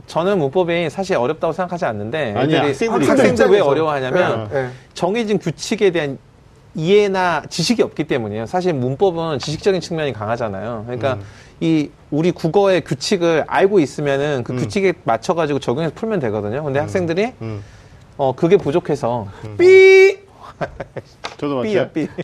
저는 0.07 0.39
문법이 0.39 0.89
사실 0.89 1.17
어렵다고 1.17 1.53
생각하지 1.53 1.85
않는데 1.85 2.35
아니, 2.37 2.55
학생들이 2.55 3.09
학생들 3.09 3.49
왜. 3.51 3.61
어려워하냐면 3.61 4.49
네, 4.51 4.63
네. 4.63 4.71
정해진 4.95 5.39
규칙에 5.39 5.91
대한 5.91 6.19
이해나 6.75 7.43
지식이 7.49 7.83
없기 7.83 8.05
때문이에요. 8.05 8.47
사실 8.47 8.73
문법은 8.75 9.39
지식적인 9.39 9.81
측면이 9.81 10.13
강하잖아요. 10.13 10.85
그러니까 10.87 11.15
음. 11.15 11.23
이 11.61 11.91
우리 12.11 12.31
국어의 12.33 12.83
규칙을 12.83 13.45
알고 13.49 13.81
있으면은 13.81 14.45
그 14.45 14.55
규칙에 14.55 14.93
맞춰 15.05 15.35
가지고 15.35 15.59
적용해서 15.59 15.95
풀면 15.95 16.21
되거든요. 16.21 16.63
근데 16.63 16.79
학생들이 16.79 17.33
음. 17.41 17.65
어 18.19 18.33
그게 18.35 18.57
부족해서 18.57 19.27
삐! 19.59 20.19
저도 21.39 21.63
삐야 21.63 21.85
마찬가지. 21.85 22.09
삐. 22.17 22.23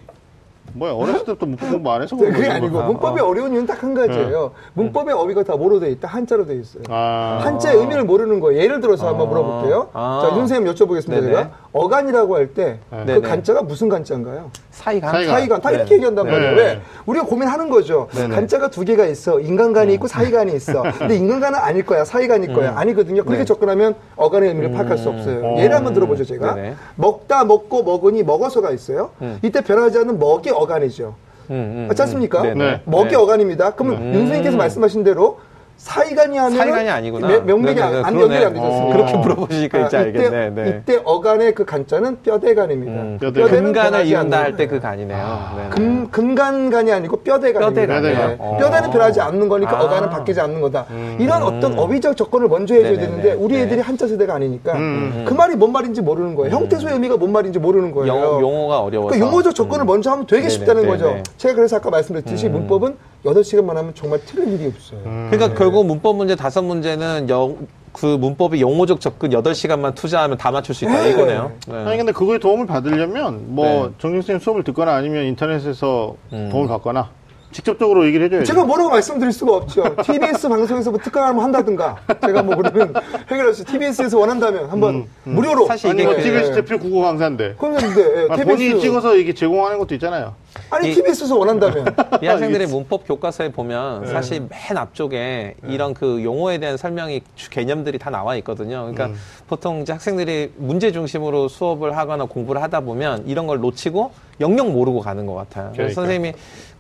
뭐야 0.75 0.93
어렸을 0.93 1.25
때부터 1.27 1.47
문법 1.47 1.71
공부 1.71 1.91
안 1.93 2.03
해서 2.03 2.17
네, 2.17 2.31
그게 2.31 2.49
아니고 2.49 2.73
뭐. 2.73 2.83
문법이 2.85 3.21
어 3.21 3.33
려운 3.33 3.53
이유는 3.53 3.67
딱 3.67 3.83
한 3.83 3.95
가지예요. 3.95 4.53
문법의 4.75 5.13
어휘가 5.15 5.43
다 5.43 5.57
뭐로 5.57 5.81
돼 5.81 5.91
있다? 5.91 6.07
한자로 6.07 6.47
돼 6.47 6.55
있어요. 6.55 6.85
아. 6.89 7.41
한자의 7.43 7.79
의미를 7.79 8.05
모르는 8.05 8.39
거예요. 8.39 8.61
예를 8.63 8.81
들어서 8.81 9.09
한번 9.09 9.29
물어볼게요. 9.29 9.89
아. 9.93 10.21
자, 10.23 10.29
윤 10.37 10.47
선생님 10.47 10.73
여쭤보겠습니다. 10.73 11.11
네네. 11.11 11.27
제가 11.27 11.51
어간이라고 11.73 12.37
할 12.37 12.55
때그 12.55 12.79
네네. 13.07 13.21
간자가 13.23 13.63
무슨 13.63 13.89
간자인가요? 13.89 14.51
사이가 14.73 15.11
사이가. 15.13 15.33
사이간 15.33 15.61
다 15.61 15.71
이렇게 15.71 15.91
네. 15.91 15.95
얘기한단 15.97 16.27
네. 16.27 16.33
말이에요. 16.33 16.57
왜? 16.57 16.81
우리가 17.07 17.27
고민하는 17.27 17.69
거죠. 17.69 18.09
네네. 18.13 18.35
간자가 18.35 18.71
두 18.71 18.85
개가 18.85 19.05
있어. 19.07 19.39
인간간이 19.39 19.95
있고 19.95 20.09
사이간이 20.09 20.55
있어. 20.55 20.83
근데 20.99 21.15
인간간은 21.15 21.59
아닐 21.59 21.85
거야. 21.85 22.05
사이간일 22.05 22.55
거야. 22.55 22.73
아니거든요. 22.77 23.23
그렇게 23.23 23.41
네. 23.41 23.45
접근하면 23.45 23.95
어간의 24.17 24.49
의미를 24.49 24.73
파악할 24.73 24.99
수 24.99 25.11
없어요. 25.11 25.57
예를 25.59 25.77
한번 25.77 25.95
들어보죠, 25.95 26.25
제가. 26.25 26.57
먹다, 26.97 27.45
먹고, 27.45 27.83
먹으니, 27.83 28.23
먹어서가 28.23 28.71
있어요. 28.73 29.11
이때 29.43 29.61
변하지 29.61 29.99
않는 29.99 30.19
먹이 30.19 30.51
어간이죠. 30.51 31.15
음, 31.51 31.55
음, 31.55 31.87
맞지 31.89 32.03
않습니까? 32.03 32.41
음. 32.43 32.59
네네. 32.59 32.83
먹이 32.87 33.11
네. 33.11 33.17
어간입니다. 33.17 33.75
그러면 33.75 34.03
윤 34.15 34.21
선생님께서 34.21 34.57
말씀하신 34.57 35.05
대로 35.05 35.41
사이간이 35.77 36.39
하면 36.39 36.57
사이간이 36.57 36.89
아니구나. 36.89 37.27
명맥이 37.41 37.75
네 37.81 37.83
네 37.85 37.91
네. 37.91 37.99
안, 37.99 38.05
안 38.05 38.15
그러네. 38.15 38.23
연결이 38.37 38.45
안 38.45 38.53
되지 38.55 38.65
않습니까? 38.65 38.87
어, 38.87 38.93
그렇게 38.93 39.17
물어보시니까 39.17 39.87
이제 39.87 39.97
아, 39.97 40.01
알겠네. 40.01 40.27
이때, 40.27 40.51
네. 40.63 40.81
이때 40.83 41.01
어간의 41.05 41.55
그 41.55 41.65
간자는 41.65 42.23
뼈대간입니다. 42.23 42.93
음, 42.93 43.19
뼈대간. 43.21 43.51
금간을 43.51 44.17
않는 44.17 44.33
할 44.39 44.57
때. 44.57 44.67
그 44.69 44.79
간이네요. 44.79 45.39
네. 45.57 45.69
금, 45.71 46.09
금간간이 46.11 46.93
아니고 46.93 47.17
뼈대간입니다. 47.23 47.85
뼈대간. 47.87 48.29
네. 48.31 48.37
어. 48.39 48.57
뼈대는 48.61 48.91
변하지 48.91 49.21
않는 49.21 49.49
거니까 49.49 49.77
아. 49.79 49.83
어간은 49.83 50.11
바뀌지 50.11 50.41
않는 50.41 50.61
거다. 50.61 50.87
이런 51.19 51.43
어떤 51.43 51.77
어휘적 51.77 52.17
조건을 52.17 52.47
먼저 52.49 52.75
해줘야 52.75 52.93
네네네. 52.93 53.07
되는데 53.07 53.33
우리 53.33 53.57
네. 53.57 53.63
애들이 53.63 53.81
한자 53.81 54.07
세대가 54.07 54.35
아니니까 54.35 54.75
음. 54.75 55.25
그 55.27 55.35
말이 55.35 55.57
뭔 55.57 55.73
말인지 55.73 56.01
모르는 56.01 56.37
거예요. 56.37 56.55
형태소의 56.55 56.95
의미가 56.95 57.17
뭔 57.17 57.33
말인지 57.33 57.59
모르는 57.59 57.91
거예요. 57.91 58.15
영, 58.15 58.41
용어가 58.41 58.81
어려워서. 58.83 59.15
그 59.15 59.21
용어적 59.21 59.53
조건을 59.55 59.85
먼저 59.85 60.13
하면 60.13 60.27
되게 60.27 60.43
네네, 60.43 60.51
쉽다는 60.51 60.83
네네. 60.83 60.93
거죠. 60.93 61.23
제가 61.39 61.55
그래서 61.57 61.77
아까 61.77 61.91
말씀드렸듯이 61.91 62.49
문법은 62.49 62.97
8시간만 63.25 63.75
하면 63.75 63.95
정말 63.95 64.21
틀릴 64.25 64.55
일이 64.55 64.67
없어요. 64.67 65.01
그러니까 65.31 65.55
결국 65.55 65.87
문법 65.87 66.17
문제 66.17 66.35
다섯 66.35 66.63
문제는 66.63 67.29
영, 67.29 67.57
그 67.93 68.07
문법이 68.07 68.61
용어적 68.61 69.01
접근 69.01 69.31
8시간만 69.31 69.95
투자하면 69.95 70.39
다 70.39 70.51
맞출 70.51 70.75
수 70.75 70.85
있다 70.85 71.03
네. 71.03 71.11
이거네요. 71.11 71.53
네. 71.69 71.75
아니 71.85 71.97
근데 71.99 72.13
그거에 72.13 72.39
도움을 72.39 72.67
받으려면 72.67 73.55
뭐 73.55 73.67
네. 73.67 73.95
정경 73.99 74.23
선생님 74.23 74.41
수업을 74.41 74.65
듣거나 74.65 74.95
아니면 74.95 75.25
인터넷에서 75.27 76.17
도움을 76.31 76.69
받거나 76.69 77.11
직접적으로 77.53 78.05
얘기를 78.07 78.27
해줘야죠. 78.27 78.47
제가 78.47 78.65
뭐라고 78.65 78.91
말씀드릴 78.91 79.33
수가 79.33 79.55
없죠. 79.57 79.85
TBS 80.03 80.49
방송에서 80.49 80.91
뭐 80.91 80.99
특강을 81.01 81.43
한다든가, 81.43 81.97
제가 82.25 82.43
뭐 82.43 82.57
그러면 82.57 82.93
해결할 83.31 83.55
수, 83.55 83.65
TBS에서 83.65 84.19
원한다면 84.19 84.71
한번 84.71 85.07
무료로. 85.25 85.67
사실 85.67 85.91
아니 85.91 86.03
이게 86.03 86.07
뭐 86.07 86.17
그- 86.17 86.23
TBS 86.23 86.55
대표 86.55 86.79
국어 86.79 87.03
강사인데 87.03 87.55
그런데 87.59 88.27
아, 88.31 88.37
TBS 88.37 88.45
본인이 88.45 88.81
찍어서 88.81 89.17
이게 89.17 89.33
제공하는 89.35 89.79
것도 89.79 89.95
있잖아요. 89.95 90.35
아니 90.71 90.91
이- 90.91 90.95
TBS에서 90.95 91.37
원한다면 91.37 91.87
이 92.23 92.27
학생들의 92.27 92.67
문법 92.69 93.07
교과서에 93.07 93.51
보면 93.53 94.07
사실 94.07 94.41
맨 94.49 94.77
앞쪽에 94.77 95.55
이런 95.69 95.95
그 95.95 96.23
용어에 96.25 96.59
대한 96.59 96.77
설명이 96.77 97.23
주- 97.37 97.51
개념들이 97.51 97.99
다 97.99 98.11
나와 98.11 98.37
있거든요. 98.37 98.91
그러니까 98.93 99.11
보통 99.47 99.81
이제 99.83 99.93
학생들이 99.93 100.53
문제 100.57 100.93
중심으로 100.93 101.49
수업을 101.49 101.97
하거나 101.97 102.25
공부를 102.25 102.63
하다 102.63 102.81
보면 102.81 103.25
이런 103.27 103.47
걸 103.47 103.61
놓치고 103.61 104.11
영영 104.41 104.73
모르고 104.73 105.01
가는 105.01 105.25
것 105.27 105.35
같아요. 105.35 105.73
그래서 105.75 105.77
그러니까. 105.77 105.95
선생님이 105.95 106.33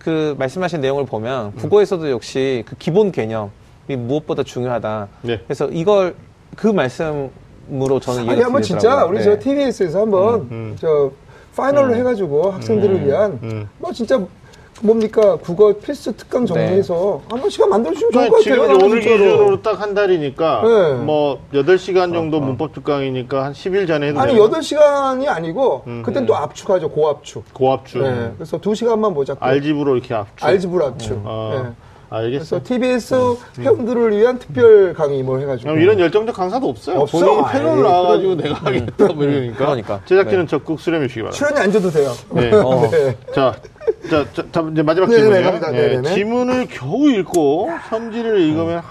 그 0.03 0.35
말씀하신 0.39 0.81
내용을 0.81 1.07
보면 1.07 1.55
국어에서도 1.55 2.11
역시 2.11 2.65
그 2.67 2.75
기본 2.77 3.13
개념이 3.13 3.51
무엇보다 3.89 4.43
중요하다. 4.43 5.09
네. 5.23 5.41
그래서 5.47 5.69
이걸 5.69 6.17
그 6.57 6.67
말씀으로 6.67 8.01
저는 8.01 8.21
아니 8.21 8.29
이해가 8.31 8.47
한번 8.47 8.63
진짜. 8.63 9.05
우리 9.05 9.19
네. 9.19 9.25
저 9.25 9.39
TBS에서 9.39 10.01
한번 10.01 10.77
저 10.79 11.13
파이널로 11.57 11.95
해가지고 11.95 12.51
학생들을 12.51 13.07
위한 13.07 13.39
음. 13.43 13.69
뭐 13.79 13.93
진짜 13.93 14.21
뭡니까 14.83 15.37
국어 15.37 15.73
필수 15.75 16.13
특강 16.17 16.45
정리해서 16.45 17.21
한번 17.31 17.49
시간 17.51 17.71
만들어주시면 17.71 18.13
좋을 18.13 18.29
것 18.31 18.41
지금 18.41 18.59
같아요. 18.59 18.77
이제 18.77 18.85
오늘 18.85 19.01
진짜로. 19.01 19.25
기준으로 19.25 19.63
딱 19.63 19.83
한 19.83 19.95
달이니까 19.95 20.63
네. 20.63 20.95
뭐 21.05 21.41
8시간 21.55 22.13
정도 22.13 22.41
문법 22.41 22.73
특강이니까 22.73 23.45
한 23.45 23.53
10일 23.53 23.87
전에 23.89 24.09
해도 24.09 24.21
아니 24.21 24.35
되나? 24.35 24.45
8시간이 24.45 25.29
아니고 25.29 25.83
음. 25.87 26.03
그땐 26.05 26.27
또 26.27 26.37
압축하죠 26.37 26.91
고압축. 26.91 27.45
고압주 27.55 27.99
네. 27.99 28.33
그래서 28.37 28.59
2시간만 28.59 29.15
보자. 29.15 29.35
알집으로 29.41 29.95
이렇게 29.97 30.15
압축. 30.15 30.45
알지불 30.47 30.83
압축. 30.83 31.21
어, 31.25 31.63
네. 31.65 31.71
알겠어. 32.13 32.61
그래서 32.61 32.63
TBS 32.63 33.15
회원들을 33.59 34.17
위한 34.19 34.39
특별 34.39 34.93
강의 34.93 35.23
뭐 35.23 35.39
해가지고. 35.39 35.71
그럼 35.71 35.83
이런 35.83 35.99
열정적 35.99 36.35
강사도 36.37 36.69
없어요. 36.69 37.01
없어. 37.01 37.19
본인이 37.19 37.43
패널 37.51 37.79
아이, 37.79 37.83
나와가지고 37.83 38.35
내가 38.37 38.55
하겠다 38.57 39.07
뭐 39.07 39.25
이러니까. 39.25 39.57
그러니까. 39.65 40.01
제작진은 40.05 40.47
적극 40.47 40.79
수렴해 40.79 41.07
주시기 41.07 41.23
바랍니다. 41.23 41.47
출연이 41.47 41.65
안 41.65 41.73
줘도 41.73 41.91
돼요. 41.91 42.13
네. 42.31 42.53
어. 42.55 42.91
네. 42.91 43.17
자, 43.35 43.55
자, 44.11 44.27
자, 44.33 44.45
자, 44.53 44.69
이제 44.71 44.83
마지막 44.83 45.09
질문이요. 45.09 45.61
네네네. 45.61 46.15
지문을 46.15 46.67
겨우 46.71 47.09
읽고 47.11 47.71
선지를 47.89 48.41
읽으면 48.41 48.83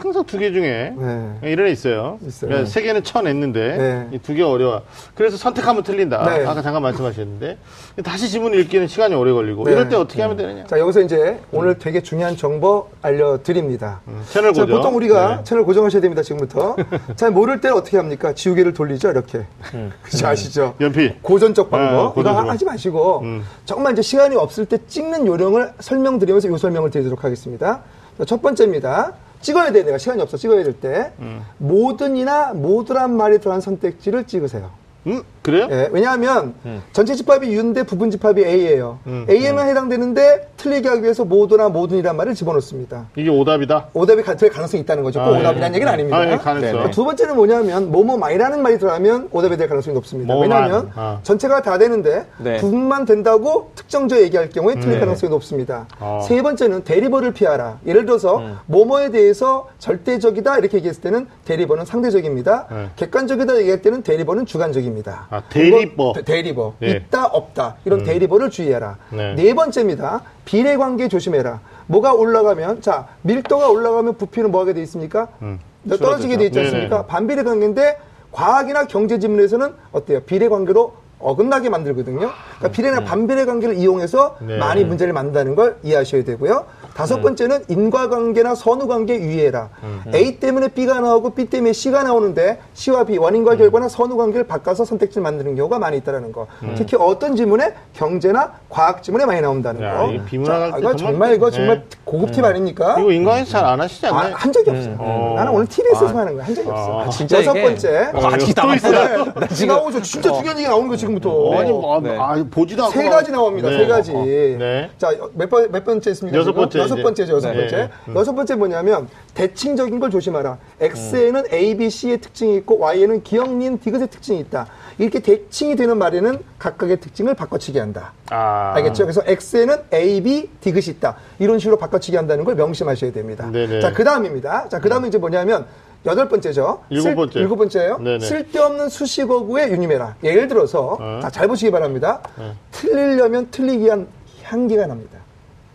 항상 0.00 0.24
두 0.24 0.38
개 0.38 0.50
중에 0.52 0.94
네. 0.96 1.38
이런 1.42 1.66
애 1.66 1.70
있어요. 1.70 2.18
있어요. 2.26 2.48
그러니까 2.48 2.70
세 2.70 2.80
개는 2.80 3.04
쳐냈는데 3.04 3.76
네. 3.76 4.16
이두개 4.16 4.42
어려워. 4.42 4.80
그래서 5.14 5.36
선택하면 5.36 5.82
틀린다. 5.82 6.24
네. 6.24 6.46
아까 6.46 6.62
잠깐 6.62 6.82
말씀하셨는데 6.82 7.58
다시 8.02 8.30
지문을 8.30 8.58
읽기는 8.60 8.86
시간이 8.86 9.14
오래 9.14 9.30
걸리고 9.32 9.64
네. 9.64 9.72
이럴 9.72 9.88
때 9.90 9.96
어떻게 9.96 10.22
하면 10.22 10.38
되느냐? 10.38 10.64
자, 10.64 10.78
여기서 10.78 11.02
이제 11.02 11.38
오늘 11.52 11.78
되게 11.78 12.00
중요한 12.02 12.36
정보 12.38 12.88
알려드립니다. 13.02 14.00
채널 14.30 14.54
자, 14.54 14.62
고정. 14.62 14.76
보통 14.78 14.96
우리가 14.96 15.36
네. 15.36 15.44
채널 15.44 15.64
고정하셔야 15.64 16.00
됩니다, 16.00 16.22
지금부터. 16.22 16.76
잘 17.16 17.30
모를 17.30 17.60
때는 17.60 17.76
어떻게 17.76 17.98
합니까? 17.98 18.32
지우개를 18.32 18.72
돌리죠, 18.72 19.10
이렇게. 19.10 19.44
그죠, 20.02 20.26
아시죠? 20.26 20.74
연필. 20.80 21.18
고전적 21.20 21.70
방법. 21.70 22.14
네, 22.14 22.20
이거 22.22 22.30
하지 22.30 22.64
마시고, 22.64 23.20
음. 23.20 23.44
정말 23.66 23.92
이제 23.92 24.00
시간이 24.00 24.34
없을 24.36 24.64
때 24.64 24.78
찍는 24.88 25.26
요령을 25.26 25.72
설명드리면서 25.80 26.48
요 26.48 26.56
설명을 26.56 26.90
드리도록 26.90 27.22
하겠습니다. 27.24 27.82
자, 28.16 28.24
첫 28.24 28.40
번째입니다. 28.40 29.12
찍어야 29.40 29.72
돼, 29.72 29.84
내가 29.84 29.98
시간이 29.98 30.20
없어, 30.20 30.36
찍어야 30.36 30.62
될 30.64 30.80
때. 30.80 31.12
음. 31.20 31.42
모든이나 31.58 32.52
모두란 32.52 33.16
말이 33.16 33.38
들어간 33.38 33.60
선택지를 33.60 34.24
찍으세요. 34.24 34.70
음? 35.06 35.22
그래요? 35.42 35.68
예, 35.70 35.88
왜냐하면 35.90 36.52
음. 36.66 36.82
전체 36.92 37.14
집합이 37.14 37.48
U인데 37.48 37.84
부분 37.84 38.10
집합이 38.10 38.44
A예요. 38.44 38.98
음, 39.06 39.24
A에만 39.30 39.68
해당되는데 39.68 40.50
틀리게 40.58 40.86
하기 40.90 41.02
위해서 41.02 41.24
모두나 41.24 41.70
모든이란 41.70 42.14
말을 42.18 42.34
집어넣습니다. 42.34 43.06
이게 43.16 43.30
오답이다. 43.30 43.86
오답이 43.94 44.22
가- 44.22 44.36
될 44.36 44.50
가능성이 44.50 44.82
있다는 44.82 45.02
거죠. 45.02 45.18
꼭 45.20 45.28
아, 45.28 45.38
오답이라는 45.38 45.70
예. 45.70 45.74
얘기는 45.76 45.90
아닙니다. 45.90 46.18
아, 46.18 46.30
예, 46.30 46.36
가능성. 46.36 46.72
네네. 46.78 46.90
두 46.90 47.04
번째는 47.04 47.36
뭐냐면 47.36 47.90
뭐뭐만이라는 47.90 48.62
말이 48.62 48.78
들어가면 48.78 49.30
오답이 49.32 49.56
될 49.56 49.68
가능성이 49.68 49.94
높습니다. 49.94 50.34
뭐만. 50.34 50.50
왜냐하면 50.50 50.90
아. 50.94 51.20
전체가 51.22 51.62
다 51.62 51.78
되는데 51.78 52.26
네. 52.38 52.58
부분만 52.58 53.06
된다고 53.06 53.70
특정적 53.76 54.20
얘기할 54.20 54.50
경우에 54.50 54.74
틀릴 54.74 54.94
네. 54.96 55.00
가능성이 55.00 55.30
높습니다. 55.30 55.86
아. 55.98 56.20
세 56.22 56.42
번째는 56.42 56.84
대리버를 56.84 57.32
피하라. 57.32 57.78
예를 57.86 58.04
들어서 58.04 58.36
음. 58.40 58.58
뭐뭐에 58.66 59.10
대해서 59.10 59.68
절대적이다 59.78 60.58
이렇게 60.58 60.76
얘기했을 60.76 61.00
때는 61.00 61.26
대리버는 61.46 61.86
상대적입니다. 61.86 62.66
네. 62.70 62.90
객관적이다 62.96 63.56
얘기할 63.60 63.80
때는 63.80 64.02
대리버는 64.02 64.44
주관적입니다. 64.44 64.89
아, 65.30 65.42
대리버. 65.48 66.12
대- 66.16 66.22
대리버. 66.22 66.74
네. 66.80 66.90
있다 66.90 67.26
없다 67.26 67.76
이런 67.84 68.04
대리버를 68.04 68.50
주의해라. 68.50 68.96
네. 69.10 69.34
네 69.34 69.54
번째입니다. 69.54 70.22
비례 70.44 70.76
관계 70.76 71.08
조심해라. 71.08 71.60
뭐가 71.86 72.12
올라가면 72.14 72.82
자 72.82 73.08
밀도가 73.22 73.68
올라가면 73.68 74.16
부피는 74.16 74.50
뭐 74.50 74.60
하게 74.60 74.72
돼 74.74 74.82
있습니까? 74.82 75.28
음. 75.42 75.58
떨어지게 75.88 76.36
돼 76.36 76.44
있지. 76.46 76.58
않습니까? 76.60 77.06
반비례 77.06 77.42
관계인데 77.42 77.96
과학이나 78.32 78.84
경제 78.86 79.18
지문에서는 79.18 79.72
어때요? 79.92 80.20
비례 80.20 80.48
관계로 80.48 80.94
어긋나게 81.20 81.68
만들거든요. 81.68 82.18
그러니까 82.18 82.68
비례나 82.70 83.04
반비례 83.04 83.44
관계를 83.44 83.74
이용해서 83.76 84.36
네. 84.40 84.56
많이 84.58 84.84
문제를 84.84 85.12
만든다는 85.12 85.54
걸 85.54 85.76
이해하셔야 85.82 86.24
되고요. 86.24 86.64
다섯 86.94 87.20
번째는 87.22 87.64
인과관계나 87.68 88.54
선후관계 88.54 89.20
유의해라. 89.20 89.68
A 90.14 90.38
때문에 90.40 90.68
B가 90.68 91.00
나오고 91.00 91.30
B 91.30 91.46
때문에 91.46 91.72
C가 91.72 92.02
나오는데 92.02 92.60
C와 92.74 93.04
B 93.04 93.16
원인과 93.16 93.56
결과나 93.56 93.88
선후관계를 93.88 94.46
바꿔서 94.46 94.84
선택지를 94.84 95.22
만드는 95.22 95.54
경우가 95.56 95.78
많이 95.78 95.96
있다는 95.98 96.32
거. 96.32 96.46
특히 96.76 96.96
어떤 96.98 97.36
지문에 97.36 97.74
경제나 97.94 98.52
과학 98.68 99.02
지문에 99.02 99.24
많이 99.24 99.40
나온다는 99.40 99.82
야, 99.82 99.98
거. 99.98 100.08
때 100.08 100.20
이거 100.32 100.44
정말- 100.44 100.96
정말 100.96 101.34
이거 101.34 101.50
네. 101.50 101.56
정말 101.56 101.84
고급 102.04 102.32
팁 102.32 102.44
아닙니까? 102.44 102.96
이거 102.98 103.12
인강에서 103.12 103.50
잘안 103.50 103.80
하시지 103.80 104.06
아, 104.06 104.10
않나요? 104.10 104.34
한 104.34 104.52
적이 104.52 104.70
없어요. 104.70 104.96
어. 104.98 105.34
나는 105.36 105.52
오늘 105.52 105.66
TV에서 105.66 106.04
만 106.06 106.16
하는 106.18 106.34
거야. 106.34 106.46
한 106.46 106.54
적이 106.54 106.68
없어. 106.70 107.00
아, 107.02 107.08
진짜 107.08 107.38
여섯 107.38 107.52
번째. 107.54 108.10
어, 108.14 108.26
아직 108.32 108.54
또 108.54 108.62
남았어요. 108.62 109.24
네. 109.40 109.48
지금 109.54 109.74
나오죠. 109.76 110.02
진짜 110.02 110.32
중요한 110.32 110.58
얘기 110.58 110.68
나오는 110.68 110.88
거 110.88 110.96
지금 110.96 111.09
부터. 111.14 111.58
아니, 111.58 111.70
뭐, 111.70 111.96
아, 111.96 112.00
네. 112.00 112.16
아, 112.18 112.44
보지도 112.50 112.84
않고. 112.84 112.92
세 112.92 113.08
가지 113.08 113.30
나옵니다. 113.30 113.68
네. 113.68 113.78
세 113.78 113.86
가지. 113.86 114.12
네. 114.12 114.90
자, 114.98 115.10
몇 115.34 115.48
번, 115.48 115.70
몇 115.70 115.84
번째 115.84 116.10
있습니까? 116.10 116.38
여섯? 116.38 116.52
번째, 116.52 116.78
여섯. 116.78 116.96
번째죠, 117.02 117.34
여섯 117.36 117.50
네. 117.52 117.56
번째. 117.56 117.90
음. 118.08 118.14
여섯 118.16 118.34
번째 118.34 118.54
뭐냐면, 118.56 119.08
대칭적인 119.34 120.00
걸 120.00 120.10
조심하라. 120.10 120.58
X에는 120.80 121.44
A, 121.52 121.76
B, 121.76 121.90
C의 121.90 122.18
특징이 122.18 122.56
있고, 122.56 122.78
Y에는 122.78 123.22
기억, 123.22 123.54
니은, 123.54 123.78
디귿의 123.80 124.08
특징이 124.08 124.40
있다. 124.40 124.66
이렇게 124.98 125.20
대칭이 125.20 125.76
되는 125.76 125.96
말에는 125.98 126.38
각각의 126.58 127.00
특징을 127.00 127.34
바꿔치기 127.34 127.78
한다. 127.78 128.12
아. 128.30 128.72
알겠죠? 128.76 129.04
그래서 129.04 129.22
X에는 129.26 129.76
A, 129.94 130.22
B, 130.22 130.48
디귿이 130.60 130.96
있다. 130.96 131.16
이런 131.38 131.58
식으로 131.58 131.78
바꿔치기 131.78 132.16
한다는 132.16 132.44
걸 132.44 132.54
명심하셔야 132.54 133.12
됩니다. 133.12 133.50
네네. 133.50 133.80
자, 133.80 133.92
그 133.92 134.04
다음입니다. 134.04 134.68
자, 134.68 134.78
그 134.78 134.88
다음은 134.88 135.08
이제 135.08 135.18
뭐냐면, 135.18 135.66
여덟 136.06 136.28
번째죠. 136.28 136.82
일곱 136.88 137.02
쓸- 137.02 137.14
번째. 137.14 137.40
일곱 137.40 137.56
번째예요. 137.56 137.98
네네. 137.98 138.20
쓸데없는 138.20 138.88
수식어구에 138.88 139.70
유념해라. 139.70 140.16
예를 140.24 140.48
들어서, 140.48 140.96
어. 140.98 141.20
자, 141.22 141.28
잘 141.30 141.46
보시기 141.46 141.70
바랍니다. 141.70 142.20
네. 142.38 142.52
틀리려면 142.72 143.48
틀리기 143.50 143.84
위한 143.84 144.06
향기가 144.44 144.86
납니다. 144.86 145.18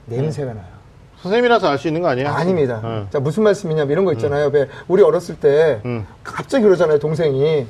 냄새가 0.05 0.53
나요. 0.53 0.65
선생님이라서 1.21 1.67
알 1.69 1.77
수 1.77 1.87
있는 1.87 2.01
거 2.01 2.07
아니에요? 2.09 2.29
아닙니다. 2.29 2.81
어. 2.83 3.07
자, 3.11 3.19
무슨 3.19 3.43
말씀이냐면 3.43 3.91
이런 3.91 4.05
거 4.05 4.13
있잖아요. 4.13 4.49
왜 4.53 4.67
우리 4.87 5.01
어렸을 5.03 5.35
때 5.39 5.81
음. 5.85 6.05
갑자기 6.23 6.63
그러잖아요, 6.63 6.99
동생이. 6.99 7.65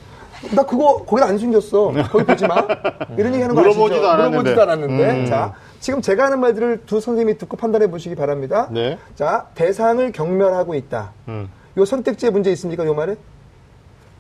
나 0.54 0.64
그거 0.64 1.04
거기다 1.06 1.28
안 1.30 1.38
숨겼어. 1.38 1.92
거기 2.12 2.26
보지 2.26 2.46
마. 2.48 2.56
이런 3.18 3.34
얘기 3.34 3.42
하는 3.42 3.56
거 3.56 3.62
아시죠? 3.62 3.74
물어보지도 3.80 4.08
않았는데. 4.10 4.30
물어보지도 4.38 4.62
않았는데. 4.62 5.12
음. 5.12 5.26
자, 5.26 5.54
지금 5.80 6.02
제가 6.02 6.26
하는 6.26 6.40
말들을 6.40 6.82
두 6.86 7.00
선생님이 7.00 7.38
듣고 7.38 7.56
판단해 7.58 7.88
보시기 7.90 8.16
바랍니다. 8.16 8.68
네. 8.72 8.98
자, 9.16 9.48
대상을 9.56 10.12
경멸하고 10.12 10.76
있다. 10.76 11.14
음. 11.76 11.82
요 11.82 11.86
선택지에 11.86 12.30
문제 12.30 12.52
있습니까, 12.52 12.86
요 12.86 12.94
말에? 12.94 13.16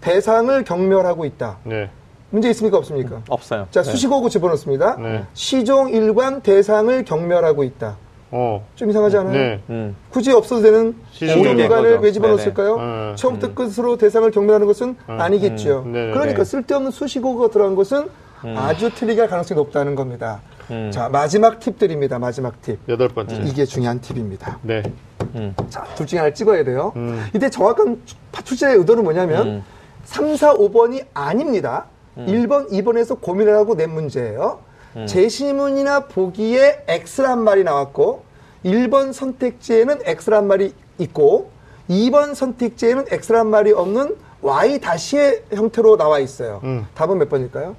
대상을 0.01 0.64
경멸하고 0.64 1.26
있다. 1.26 1.58
네. 1.64 1.89
문제 2.30 2.49
있습니까, 2.49 2.78
없습니까? 2.78 3.22
없어요. 3.30 3.68
자, 3.72 3.82
네. 3.82 3.89
수식어구 3.91 4.30
집어넣습니다. 4.30 4.97
네. 4.97 5.24
시종 5.34 5.89
일관 5.89 6.41
대상을 6.41 7.06
경멸하고 7.06 7.64
있다. 7.64 7.97
어. 8.32 8.66
좀 8.76 8.89
이상하지 8.89 9.18
않아요? 9.18 9.34
네. 9.34 9.62
음. 9.70 9.95
굳이 10.10 10.32
없어도 10.32 10.62
되는 10.62 10.95
시종 11.12 11.38
시종 11.38 11.58
일관 11.58 11.80
일관을. 11.84 11.99
왜 11.99 12.12
집어넣었을까요? 12.12 12.76
네네. 12.76 12.88
음. 12.88 13.14
처음부터 13.16 13.53
끝으로 13.53 13.97
대상을 13.97 14.30
경멸하는 14.32 14.68
것은 14.68 14.97
아니겠죠. 15.08 15.84
음. 15.86 15.93
네네. 15.93 16.12
그러니까 16.12 16.39
네. 16.39 16.43
쓸데없는 16.43 16.91
수식어가 16.91 17.49
들어간 17.49 17.76
것은 17.76 18.10
아주 18.58 18.93
틀리게 18.93 19.22
할 19.22 19.30
가능성이 19.30 19.58
높다는 19.58 19.95
겁니다. 19.95 20.41
음. 20.72 20.91
자, 20.91 21.09
마지막 21.09 21.59
팁 21.59 21.78
드립니다. 21.78 22.20
마지막 22.20 22.61
팁. 22.61 22.80
여덟 22.89 23.09
번째. 23.09 23.41
이게 23.45 23.66
중요한 23.66 24.01
팁입니다. 24.01 24.59
네. 24.61 24.84
자, 25.70 25.84
둘 25.95 26.05
중에 26.07 26.20
하나를 26.20 26.34
찍어야 26.34 26.63
돼요. 26.63 26.93
음. 26.95 27.26
이때 27.34 27.49
정확한 27.49 28.01
출제의 28.43 28.78
의도는 28.78 29.03
뭐냐면 29.03 29.47
음. 29.47 29.63
3, 30.05 30.36
4, 30.36 30.53
5번이 30.53 31.05
아닙니다. 31.13 31.86
1번, 32.18 32.70
2번에서 32.72 33.20
고민을 33.20 33.55
하고 33.55 33.76
낸 33.76 33.91
문제예요. 33.91 34.59
제시문이나 35.07 36.01
보기에 36.07 36.86
X란 36.88 37.43
말이 37.43 37.66
나왔고 37.66 38.24
1번 38.63 39.11
선택지에는 39.11 39.99
X란 40.05 40.47
말이 40.47 40.74
있고 40.99 41.49
2번 41.89 42.34
선택지에는 42.34 43.05
X란 43.11 43.47
말이 43.47 43.74
없는 43.74 44.16
Y 44.41 44.80
다시의 44.80 45.43
형태로 45.53 45.97
나와 45.97 46.20
있어요. 46.20 46.61
음. 46.63 46.88
답은 46.95 47.18
몇 47.18 47.28
번일까요? 47.30 47.76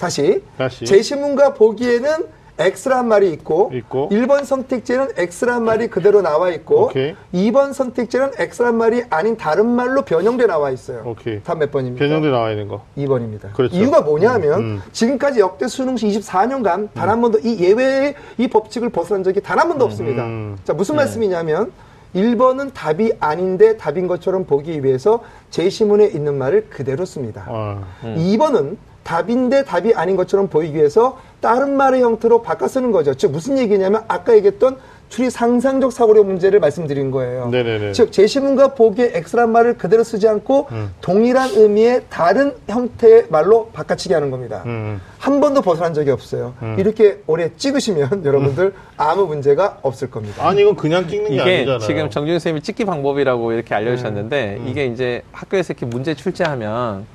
다시. 0.00 0.42
다시. 0.56 0.84
제시문과 0.86 1.52
보기에는 1.54 2.40
X란 2.58 3.08
말이 3.08 3.30
있고, 3.32 3.70
있고. 3.72 4.10
1번 4.10 4.44
선택지에는 4.44 5.08
X란 5.16 5.64
말이 5.64 5.88
그대로 5.88 6.20
나와 6.20 6.50
있고, 6.50 6.86
오케이. 6.86 7.14
2번 7.32 7.72
선택지에는 7.72 8.32
X란 8.38 8.76
말이 8.76 9.02
아닌 9.08 9.36
다른 9.38 9.66
말로 9.66 10.02
변형돼 10.02 10.46
나와 10.46 10.70
있어요. 10.70 11.02
오케이. 11.06 11.42
답 11.42 11.56
몇 11.58 11.70
번입니까? 11.70 12.04
변형돼 12.04 12.30
나와 12.30 12.50
있는 12.50 12.68
거. 12.68 12.82
2번입니다. 12.98 13.52
그렇죠. 13.54 13.74
이유가 13.76 14.02
뭐냐면 14.02 14.60
음. 14.60 14.82
지금까지 14.92 15.40
역대 15.40 15.68
수능시 15.68 16.08
24년간 16.08 16.92
단 16.92 17.08
한 17.08 17.20
번도 17.22 17.38
이 17.40 17.60
예외의 17.60 18.14
이 18.36 18.48
법칙을 18.48 18.90
벗어난 18.90 19.22
적이 19.24 19.40
단 19.40 19.58
한 19.58 19.68
번도 19.68 19.84
없습니다. 19.86 20.24
음. 20.24 20.58
자, 20.64 20.74
무슨 20.74 20.96
말씀이냐면 20.96 21.72
1번은 22.14 22.72
답이 22.74 23.12
아닌데 23.20 23.76
답인 23.78 24.06
것처럼 24.06 24.44
보기 24.44 24.84
위해서 24.84 25.22
제시문에 25.50 26.06
있는 26.08 26.36
말을 26.36 26.66
그대로 26.68 27.06
씁니다. 27.06 27.46
어. 27.48 27.82
2번은 28.02 28.76
답인데 29.10 29.64
답이 29.64 29.92
아닌 29.94 30.14
것처럼 30.14 30.46
보이기 30.46 30.76
위해서 30.76 31.18
다른 31.40 31.76
말의 31.76 32.00
형태로 32.00 32.42
바꿔 32.42 32.68
쓰는 32.68 32.92
거죠. 32.92 33.14
즉 33.14 33.32
무슨 33.32 33.58
얘기냐면 33.58 34.04
아까 34.06 34.36
얘기했던 34.36 34.76
추리 35.08 35.28
상상적 35.28 35.92
사고력 35.92 36.26
문제를 36.26 36.60
말씀드린 36.60 37.10
거예요. 37.10 37.48
네네네. 37.48 37.90
즉 37.90 38.12
제시문과 38.12 38.74
보기에 38.74 39.10
X란 39.14 39.50
말을 39.50 39.76
그대로 39.76 40.04
쓰지 40.04 40.28
않고 40.28 40.68
동일한 41.00 41.50
의미의 41.50 42.04
다른 42.08 42.54
형태의 42.68 43.26
말로 43.30 43.70
바꿔치기 43.72 44.14
하는 44.14 44.30
겁니다. 44.30 44.62
음. 44.66 45.00
한 45.18 45.40
번도 45.40 45.62
벗어난 45.62 45.92
적이 45.92 46.12
없어요. 46.12 46.54
이렇게 46.78 47.18
오래 47.26 47.50
찍으시면 47.56 48.22
여러분들 48.24 48.72
아무 48.96 49.26
문제가 49.26 49.78
없을 49.82 50.08
겁니다. 50.08 50.46
아니 50.46 50.60
이건 50.60 50.76
그냥 50.76 51.08
찍는 51.08 51.30
게 51.30 51.34
이게 51.34 51.42
아니잖아요. 51.42 51.78
지금 51.80 52.10
정준 52.10 52.34
선생님이 52.34 52.62
찍기 52.62 52.84
방법이라고 52.84 53.50
이렇게 53.50 53.74
알려주셨는데 53.74 54.58
음. 54.60 54.68
이게 54.68 54.86
이제 54.86 55.22
학교에서 55.32 55.72
이렇게 55.72 55.86
문제 55.86 56.14
출제하면 56.14 57.06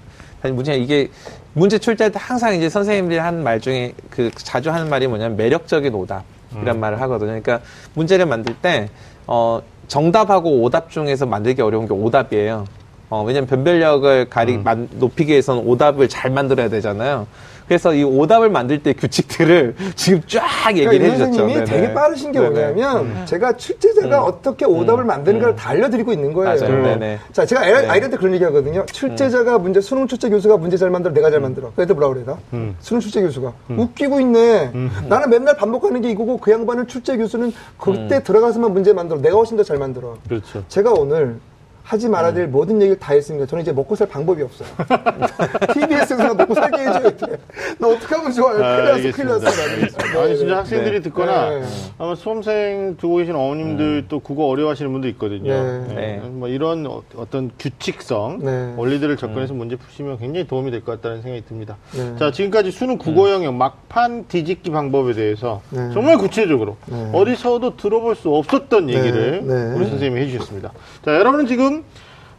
사실 0.42 0.54
문제 0.54 0.76
이게 0.76 1.10
문제 1.56 1.78
출제할 1.80 2.12
때 2.12 2.20
항상 2.22 2.54
이제 2.56 2.70
선생님들이 2.70 3.18
한 3.20 3.36
말 3.42 3.60
중에 3.62 3.94
그 4.10 4.30
자주 4.36 4.72
하는 4.72 4.90
말이 4.90 5.08
뭐냐면 5.08 5.38
매력적인 5.38 5.94
오답 5.94 6.24
이란 6.62 6.76
음. 6.78 6.80
말을 6.80 7.00
하거든요. 7.02 7.28
그러니까 7.42 7.60
문제를 7.94 8.26
만들 8.26 8.56
때 8.56 8.90
어, 9.28 9.62
정답하고 9.88 10.62
오답 10.62 10.90
중에서 10.90 11.26
만들기 11.26 11.62
어려운 11.62 11.88
게 11.88 11.94
오답이에요. 11.94 12.66
어, 13.10 13.24
왜냐면 13.24 13.48
변별력을 13.48 14.30
가리 14.30 14.56
음. 14.56 14.64
만- 14.64 14.90
높이기 14.94 15.32
위해서는 15.32 15.64
오답을 15.66 16.10
잘 16.10 16.32
만들어야 16.32 16.70
되잖아요. 16.70 17.28
그래서 17.68 17.94
이 17.94 18.04
오답을 18.04 18.50
만들 18.50 18.82
때 18.84 18.94
규칙들을 18.94 19.76
지금 19.96 20.22
쫙 20.28 20.44
얘기를 20.72 20.92
그러니까 20.92 21.06
이 21.08 21.10
해주셨죠. 21.12 21.26
선생님이 21.38 21.54
네네. 21.54 21.66
되게 21.66 21.94
빠르신 21.94 22.32
게 22.32 22.40
네네. 22.40 22.52
뭐냐면 22.52 23.26
제가 23.26 23.58
출제자가 23.58 24.24
어떻게 24.24 24.66
오답을 24.66 25.04
만드는가를 25.04 25.56
다 25.56 25.72
알려드리고 25.72 26.14
있는 26.14 26.34
거예요. 26.34 26.56
네네. 26.60 27.20
자, 27.32 27.46
제가 27.46 27.62
아이, 27.62 27.72
네. 27.74 27.88
아이들한테 27.88 28.18
그런 28.18 28.34
얘기 28.34 28.44
하거든요. 28.44 28.86
출제자가 28.86 29.58
문제, 29.58 29.82
수능 29.82 30.08
출제 30.08 30.30
교수가 30.30 30.58
문제 30.58 30.78
잘 30.78 30.90
만들어, 30.90 31.14
내가 31.14 31.32
잘 31.32 31.40
만들어. 31.40 31.72
그래도 31.76 31.96
뭐라 31.96 32.10
그래요? 32.14 32.38
음. 32.54 32.76
수능 32.80 33.00
출제 33.02 33.22
교수가. 33.22 33.52
웃기고 33.70 34.20
있네. 34.22 34.72
나는 35.08 35.30
맨날 35.30 35.56
반복하는 35.58 36.02
게 36.02 36.10
이거고 36.12 36.38
그 36.38 36.52
양반은 36.52 36.88
출제 36.88 37.18
교수는 37.18 37.52
그때 37.80 38.22
들어가서만 38.24 38.74
문제 38.74 38.94
만들어. 38.94 39.20
내가 39.20 39.38
훨씬 39.38 39.58
더 39.58 39.64
잘 39.66 39.78
만들어. 39.80 40.16
그렇죠. 40.28 40.64
제가 40.68 40.92
오늘 40.92 41.40
하지 41.86 42.10
말아야 42.10 42.34
될 42.34 42.48
모든 42.48 42.82
얘기를 42.82 42.98
다 42.98 43.14
했습니다. 43.14 43.46
저는 43.46 43.62
이제 43.62 43.72
먹고 43.72 43.96
살 43.96 44.08
방법이 44.10 44.42
없어요. 44.42 44.68
TBS에서 45.74 46.34
먹고 46.34 46.56
살게 46.56 46.80
해줘야 46.82 47.10
돼. 47.16 47.38
나 47.78 47.88
어떻게 47.88 48.16
하면 48.16 48.32
좋아요? 48.32 48.64
아, 48.64 48.78
큰일 48.78 48.86
났어. 49.04 49.12
큰일 49.12 49.28
났어. 49.30 50.20
아니 50.22 50.38
진짜 50.38 50.58
학생들이 50.58 50.92
네. 50.98 51.00
듣거나 51.02 51.50
네. 51.52 51.64
아마 52.00 52.16
수험생 52.16 52.98
두고 52.98 53.18
계신 53.18 53.36
어머님들 53.36 54.06
또 54.10 54.20
국어 54.20 54.46
어려워하시는 54.48 54.92
분도 54.92 55.08
있거든요. 55.10 55.54
네. 55.54 55.88
네. 55.88 55.94
네. 55.94 56.22
뭐 56.30 56.48
이런 56.48 56.88
어- 56.88 57.04
어떤 57.18 57.52
규칙성, 57.60 58.40
네. 58.42 58.74
원리들을 58.78 59.16
접근해서 59.18 59.54
문제 59.54 59.76
푸시면 59.76 60.18
굉장히 60.18 60.48
도움이 60.48 60.72
될 60.72 60.82
것 60.84 60.94
같다는 61.02 61.22
생각이 61.22 61.46
듭니다. 61.46 61.78
네. 61.96 62.16
자 62.18 62.32
지금까지 62.32 62.72
수능 62.72 62.98
국어 62.98 63.30
영역 63.32 63.54
막판 63.54 64.26
뒤집기 64.28 64.72
방법에 64.72 65.14
대해서 65.14 65.62
네. 65.70 65.92
정말 65.94 66.18
구체적으로 66.18 66.78
네. 66.88 67.12
어디서도 67.14 67.78
들어볼 67.78 68.16
수 68.16 68.34
없었던 68.34 68.88
네. 68.88 68.94
얘기를 68.94 69.42
네. 69.46 69.74
우리 69.78 69.88
선생님이 69.88 70.22
해주셨습니다. 70.22 70.72
자 71.06 71.14
여러분은 71.16 71.46
지금 71.46 71.75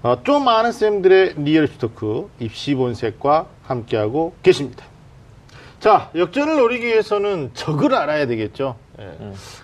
어, 0.03 0.19
좀 0.25 0.47
아는 0.49 0.73
쌤들의 0.73 1.35
real 1.39 1.67
talk 1.69 2.29
입시 2.39 2.75
본색과 2.75 3.47
함께하고 3.67 4.35
계십니다. 4.43 4.85
자, 5.81 6.11
역전을 6.15 6.57
노리기 6.57 6.87
위해서는 6.87 7.51
적을 7.55 7.95
알아야 7.95 8.27
되겠죠. 8.27 8.77
예. 8.99 9.05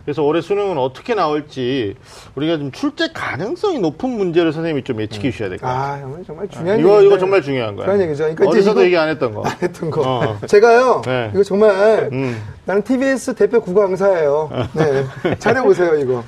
그래서 0.05 0.23
올해 0.23 0.43
수능은 0.43 0.77
어떻게 0.77 1.14
나올지 1.14 1.95
우리가 2.35 2.59
좀 2.59 2.70
출제 2.70 3.09
가능성이 3.14 3.79
높은 3.79 4.11
문제를 4.11 4.53
선생님이 4.53 4.85
좀 4.85 5.01
예측해 5.01 5.31
주셔야 5.31 5.49
될 5.49 5.57
것 5.59 5.66
같아요. 5.66 5.83
아, 5.95 6.01
정말, 6.01 6.25
정말 6.27 6.49
중요한 6.49 6.81
이거, 6.81 6.89
얘기인데. 6.91 7.07
이거 7.07 7.18
정말 7.18 7.41
중요한 7.43 7.77
거예요. 7.77 7.91
중요한 7.93 8.09
얘기죠. 8.11 8.25
그러니까 8.25 8.47
어디서도 8.49 8.81
이거- 8.81 8.85
얘기 8.85 8.97
안 8.99 9.09
했던 9.09 9.33
거. 9.35 9.43
안 9.43 9.57
했던 9.62 9.91
거. 9.91 10.03
어. 10.05 10.39
제가요, 10.47 11.01
네. 11.07 11.31
이거 11.33 11.43
정말, 11.45 12.11
음, 12.12 12.43
나는 12.66 12.83
TBS 12.83 13.35
대표 13.35 13.62
국어 13.62 13.81
강사예요. 13.81 14.51
네. 14.75 15.39
잘해 15.39 15.62
보세요, 15.62 15.95
이거. 15.95 16.23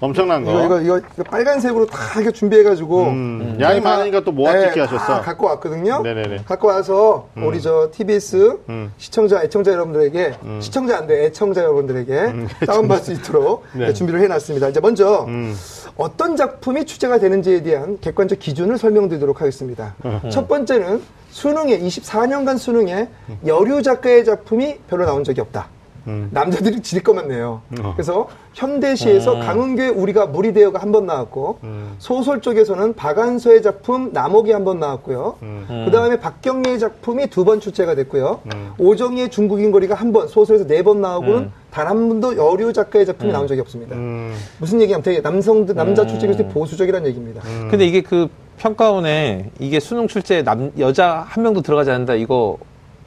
엄청난 0.00 0.44
거. 0.44 0.50
이거, 0.64 0.80
이거, 0.80 0.98
이거, 0.98 1.06
이거 1.14 1.22
빨간색으로 1.24 1.86
다 1.86 1.98
이렇게 2.20 2.30
준비해가지고. 2.32 3.02
음, 3.04 3.58
양이 3.60 3.80
다- 3.82 3.90
많으니까 3.90 4.20
또 4.20 4.32
모아찍기 4.32 4.74
네, 4.74 4.80
하셨어. 4.80 5.04
다 5.04 5.20
갖고 5.20 5.46
왔거든요. 5.46 6.02
네네네. 6.02 6.44
갖고 6.46 6.68
와서 6.68 7.28
우리 7.36 7.60
저 7.60 7.90
TBS 7.92 8.58
음. 8.68 8.92
시청자, 8.98 9.42
애청자 9.42 9.72
여러분들에게 9.72 10.34
시청자 10.60 10.98
안 10.98 11.06
돼, 11.06 11.24
애청자 11.26 11.62
여러분들에게 11.62 12.32
다운받을 12.66 13.04
수 13.04 13.12
있도록 13.12 13.64
음. 13.74 13.78
네. 13.80 13.86
네, 13.88 13.92
준비를 13.92 14.20
해놨습니다. 14.22 14.68
이제 14.68 14.80
먼저 14.80 15.24
음. 15.26 15.54
어떤 15.96 16.36
작품이 16.36 16.84
출제가 16.84 17.18
되는지에 17.18 17.62
대한 17.62 17.98
객관적 18.00 18.38
기준을 18.38 18.78
설명드리도록 18.78 19.40
하겠습니다. 19.40 19.94
음. 20.04 20.20
첫 20.30 20.46
번째는 20.48 21.02
수능에 21.30 21.78
24년간 21.80 22.58
수능에 22.58 23.08
여류 23.46 23.82
작가의 23.82 24.24
작품이 24.24 24.78
별로 24.88 25.04
나온 25.04 25.24
적이 25.24 25.40
없다. 25.42 25.68
음. 26.08 26.28
남자들이 26.32 26.80
질 26.80 27.02
것만 27.02 27.28
내요. 27.28 27.60
어. 27.82 27.92
그래서 27.94 28.28
현대시에서 28.54 29.34
강은교의 29.38 29.90
우리가 29.90 30.26
물이 30.26 30.52
되어가 30.54 30.80
한 30.80 30.88
번 30.88 31.04
나왔고 31.06 31.58
음. 31.64 31.94
소설 31.98 32.40
쪽에서는 32.40 32.94
박안서의 32.94 33.60
작품 33.62 34.10
남옥이 34.12 34.50
한 34.52 34.64
번 34.64 34.80
나왔고요. 34.80 35.36
음. 35.42 35.82
그 35.84 35.90
다음에 35.90 36.18
박경리의 36.18 36.78
작품이 36.78 37.26
두 37.28 37.44
번 37.44 37.60
출제가 37.60 37.94
됐고요. 37.94 38.40
음. 38.54 38.70
오정희의 38.78 39.30
중국인 39.30 39.70
거리가 39.70 39.94
한 39.94 40.12
번, 40.12 40.26
소설에서 40.28 40.66
네 40.66 40.82
번 40.82 41.00
나오고는 41.02 41.50
단 41.70 41.86
한 41.86 42.08
번도 42.08 42.36
여류 42.36 42.72
작가의 42.72 43.04
작품이 43.06 43.30
나온 43.32 43.46
적이 43.46 43.60
없습니다. 43.60 43.94
음, 43.94 44.34
무슨 44.58 44.80
얘기냐면 44.80 45.02
되게 45.02 45.20
남성들, 45.20 45.74
남자 45.74 46.06
출제가 46.06 46.34
되게 46.36 46.48
보수적이라는 46.48 47.06
얘기입니다. 47.08 47.42
근데 47.70 47.86
이게 47.86 48.00
그 48.02 48.28
평가원에 48.56 49.50
이게 49.58 49.78
수능 49.78 50.08
출제에 50.08 50.42
남, 50.42 50.72
여자 50.78 51.24
한 51.28 51.42
명도 51.44 51.60
들어가지 51.62 51.90
않는다. 51.90 52.14
이거 52.14 52.56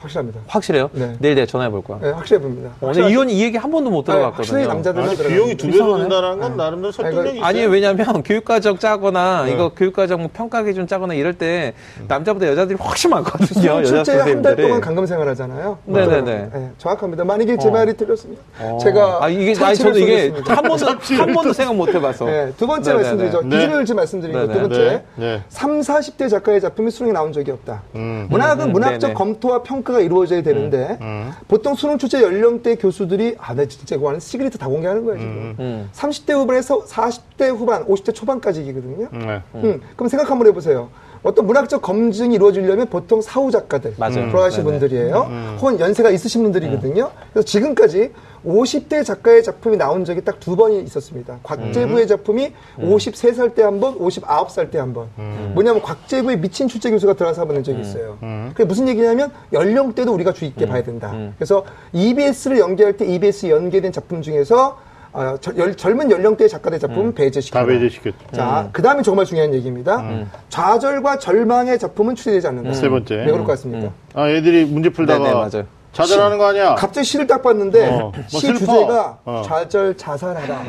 확실합니다. 0.02 0.40
확실해요? 0.46 0.90
네. 0.92 1.14
내일 1.18 1.34
내가 1.36 1.46
전화해 1.46 1.70
볼 1.70 1.82
거야. 1.82 1.98
네, 2.00 2.10
확실해 2.10 2.40
봅니다. 2.40 2.70
오늘 2.80 3.10
이혼 3.10 3.30
이 3.30 3.40
얘기 3.42 3.56
한 3.56 3.70
번도 3.70 3.90
못 3.90 4.04
들어갔거든요. 4.04 4.36
확실히 4.36 4.66
남자들만 4.66 5.08
아니, 5.08 5.16
들어가요. 5.16 5.36
비용이 5.36 5.56
두 5.56 5.66
배로 5.66 5.74
이상하네. 5.76 6.02
든다는 6.04 6.38
건 6.40 6.56
나름대로 6.56 6.92
설득력이 6.92 7.30
있어요. 7.38 7.44
아니 7.44 7.64
왜냐면 7.66 8.22
교육과정 8.24 8.78
짜거나 8.78 9.44
네. 9.44 9.52
이거 9.52 9.70
교육과정 9.74 10.20
뭐 10.20 10.30
평가 10.32 10.62
기준 10.62 10.86
짜거나 10.86 11.14
이럴 11.14 11.34
때 11.34 11.74
남자보다 12.08 12.46
여자들이 12.48 12.78
훨씬 12.78 13.10
많거든요. 13.10 13.70
여자 13.80 14.02
출제 14.02 14.12
한 14.12 14.18
달 14.18 14.18
선생님들이. 14.18 14.62
동안 14.68 14.80
감금 14.80 15.06
생활하잖아요. 15.06 15.78
네네네. 15.84 16.50
네, 16.52 16.70
정확합니다. 16.78 17.24
만약에 17.24 17.56
제 17.58 17.70
말이 17.70 17.94
틀렸습니다. 17.96 18.42
어. 18.60 18.78
제가 18.82 19.18
아 19.24 19.28
이게 19.28 19.54
아니 19.64 19.76
저도 19.76 19.98
이게 19.98 20.28
쏘겠습니다. 20.28 20.54
한 20.56 20.62
번도 20.64 20.86
한 20.86 21.32
번도 21.32 21.52
생각 21.52 21.76
못 21.76 21.94
해봐서. 21.94 22.24
네, 22.26 22.52
두 22.56 22.66
번째 22.66 22.90
네네네. 22.92 23.02
말씀드리죠. 23.08 23.42
네. 23.48 23.56
기준을 23.60 23.84
지금 23.84 23.96
말씀드린 23.96 24.34
거. 24.34 24.52
두. 24.52 24.60
번째. 24.60 24.78
네, 24.82 25.02
네. 25.16 25.42
3, 25.48 25.80
40대 25.80 26.28
작가의 26.28 26.60
작품이 26.60 26.90
수능에 26.90 27.12
나온 27.12 27.32
적이 27.32 27.52
없다. 27.52 27.82
음. 27.94 28.26
문학은 28.30 28.66
음, 28.68 28.72
문학적 28.72 29.00
네네. 29.00 29.14
검토와 29.14 29.62
평가 29.62 29.91
가 29.92 30.00
이루어져야 30.00 30.42
되는데 30.42 30.98
음. 31.00 31.30
보통 31.48 31.74
수능 31.74 31.98
출제 31.98 32.22
연령대 32.22 32.76
교수들이 32.76 33.36
아, 33.38 33.54
나 33.54 33.64
진짜 33.66 33.96
이거 33.96 34.08
하는 34.08 34.20
시그리트 34.20 34.58
다 34.58 34.66
공개하는 34.68 35.04
거예요, 35.04 35.20
지금. 35.20 35.56
음. 35.58 35.88
30대 35.92 36.32
후반에서 36.32 36.84
40대 36.84 37.48
후반, 37.56 37.84
50대 37.86 38.14
초반까지이거든요. 38.14 39.08
네. 39.12 39.42
음, 39.56 39.80
그럼 39.96 40.08
생각 40.08 40.30
한번 40.30 40.48
해보세요. 40.48 40.88
어떤 41.22 41.46
문학적 41.46 41.80
검증이 41.82 42.34
이루어지려면 42.34 42.86
보통 42.88 43.22
사후 43.22 43.50
작가들, 43.50 43.94
맞아요. 43.96 44.28
돌아가신 44.30 44.64
네네. 44.64 44.78
분들이에요. 44.78 45.56
혹은 45.60 45.78
연세가 45.78 46.10
있으신 46.10 46.42
분들이거든요. 46.42 47.10
그래서 47.32 47.46
지금까지 47.46 48.10
50대 48.44 49.04
작가의 49.04 49.44
작품이 49.44 49.76
나온 49.76 50.04
적이 50.04 50.22
딱 50.24 50.40
두 50.40 50.56
번이 50.56 50.82
있었습니다. 50.82 51.38
곽재부의 51.44 52.08
작품이 52.08 52.52
53살 52.78 53.54
때 53.54 53.62
한 53.62 53.78
번, 53.78 53.96
59살 53.98 54.72
때 54.72 54.78
한 54.78 54.92
번. 54.92 55.06
뭐냐면 55.54 55.80
곽재부의 55.82 56.40
미친 56.40 56.66
출제 56.66 56.90
교수가 56.90 57.12
들어가서 57.14 57.42
한번 57.42 57.54
낸 57.56 57.62
적이 57.64 57.80
있어요. 57.82 58.18
그게 58.50 58.64
무슨 58.64 58.88
얘기냐면 58.88 59.30
연령대도 59.52 60.12
우리가 60.12 60.32
주의 60.32 60.50
있게 60.50 60.66
봐야 60.66 60.82
된다. 60.82 61.14
그래서 61.38 61.64
EBS를 61.92 62.58
연계할 62.58 62.96
때 62.96 63.06
EBS 63.06 63.46
연계된 63.46 63.92
작품 63.92 64.22
중에서 64.22 64.76
어, 65.12 65.36
저- 65.40 65.52
열- 65.58 65.76
젊은 65.76 66.10
연령대의 66.10 66.48
작가들 66.48 66.78
작품은 66.78 67.14
배제시켜라. 67.14 67.66
다 67.66 67.70
배제시켰죠. 67.72 68.16
자, 68.34 68.68
그 68.72 68.80
다음에 68.80 69.02
정말 69.02 69.26
중요한 69.26 69.52
얘기입니다. 69.52 70.02
좌절과 70.48 71.18
절망의 71.18 71.78
작품은 71.78 72.14
출제되지 72.14 72.46
않는다. 72.48 72.72
세 72.72 72.88
번째. 72.88 73.16
왜 73.16 73.24
그럴 73.26 73.38
것 73.40 73.46
같습니까? 73.48 73.92
아, 74.14 74.28
애들이 74.28 74.64
문제 74.64 74.88
풀다가 74.90 75.18
네네, 75.22 75.34
맞아요. 75.34 75.66
좌절하는 75.92 76.38
거 76.38 76.46
아니야? 76.46 76.74
갑자기 76.76 77.04
시를 77.06 77.26
딱 77.26 77.42
봤는데 77.42 77.88
어, 77.88 77.98
뭐 77.98 78.12
시 78.28 78.40
슬퍼. 78.46 78.58
주제가 78.60 79.18
어. 79.26 79.42
좌절 79.44 79.94
자살하라. 79.98 80.64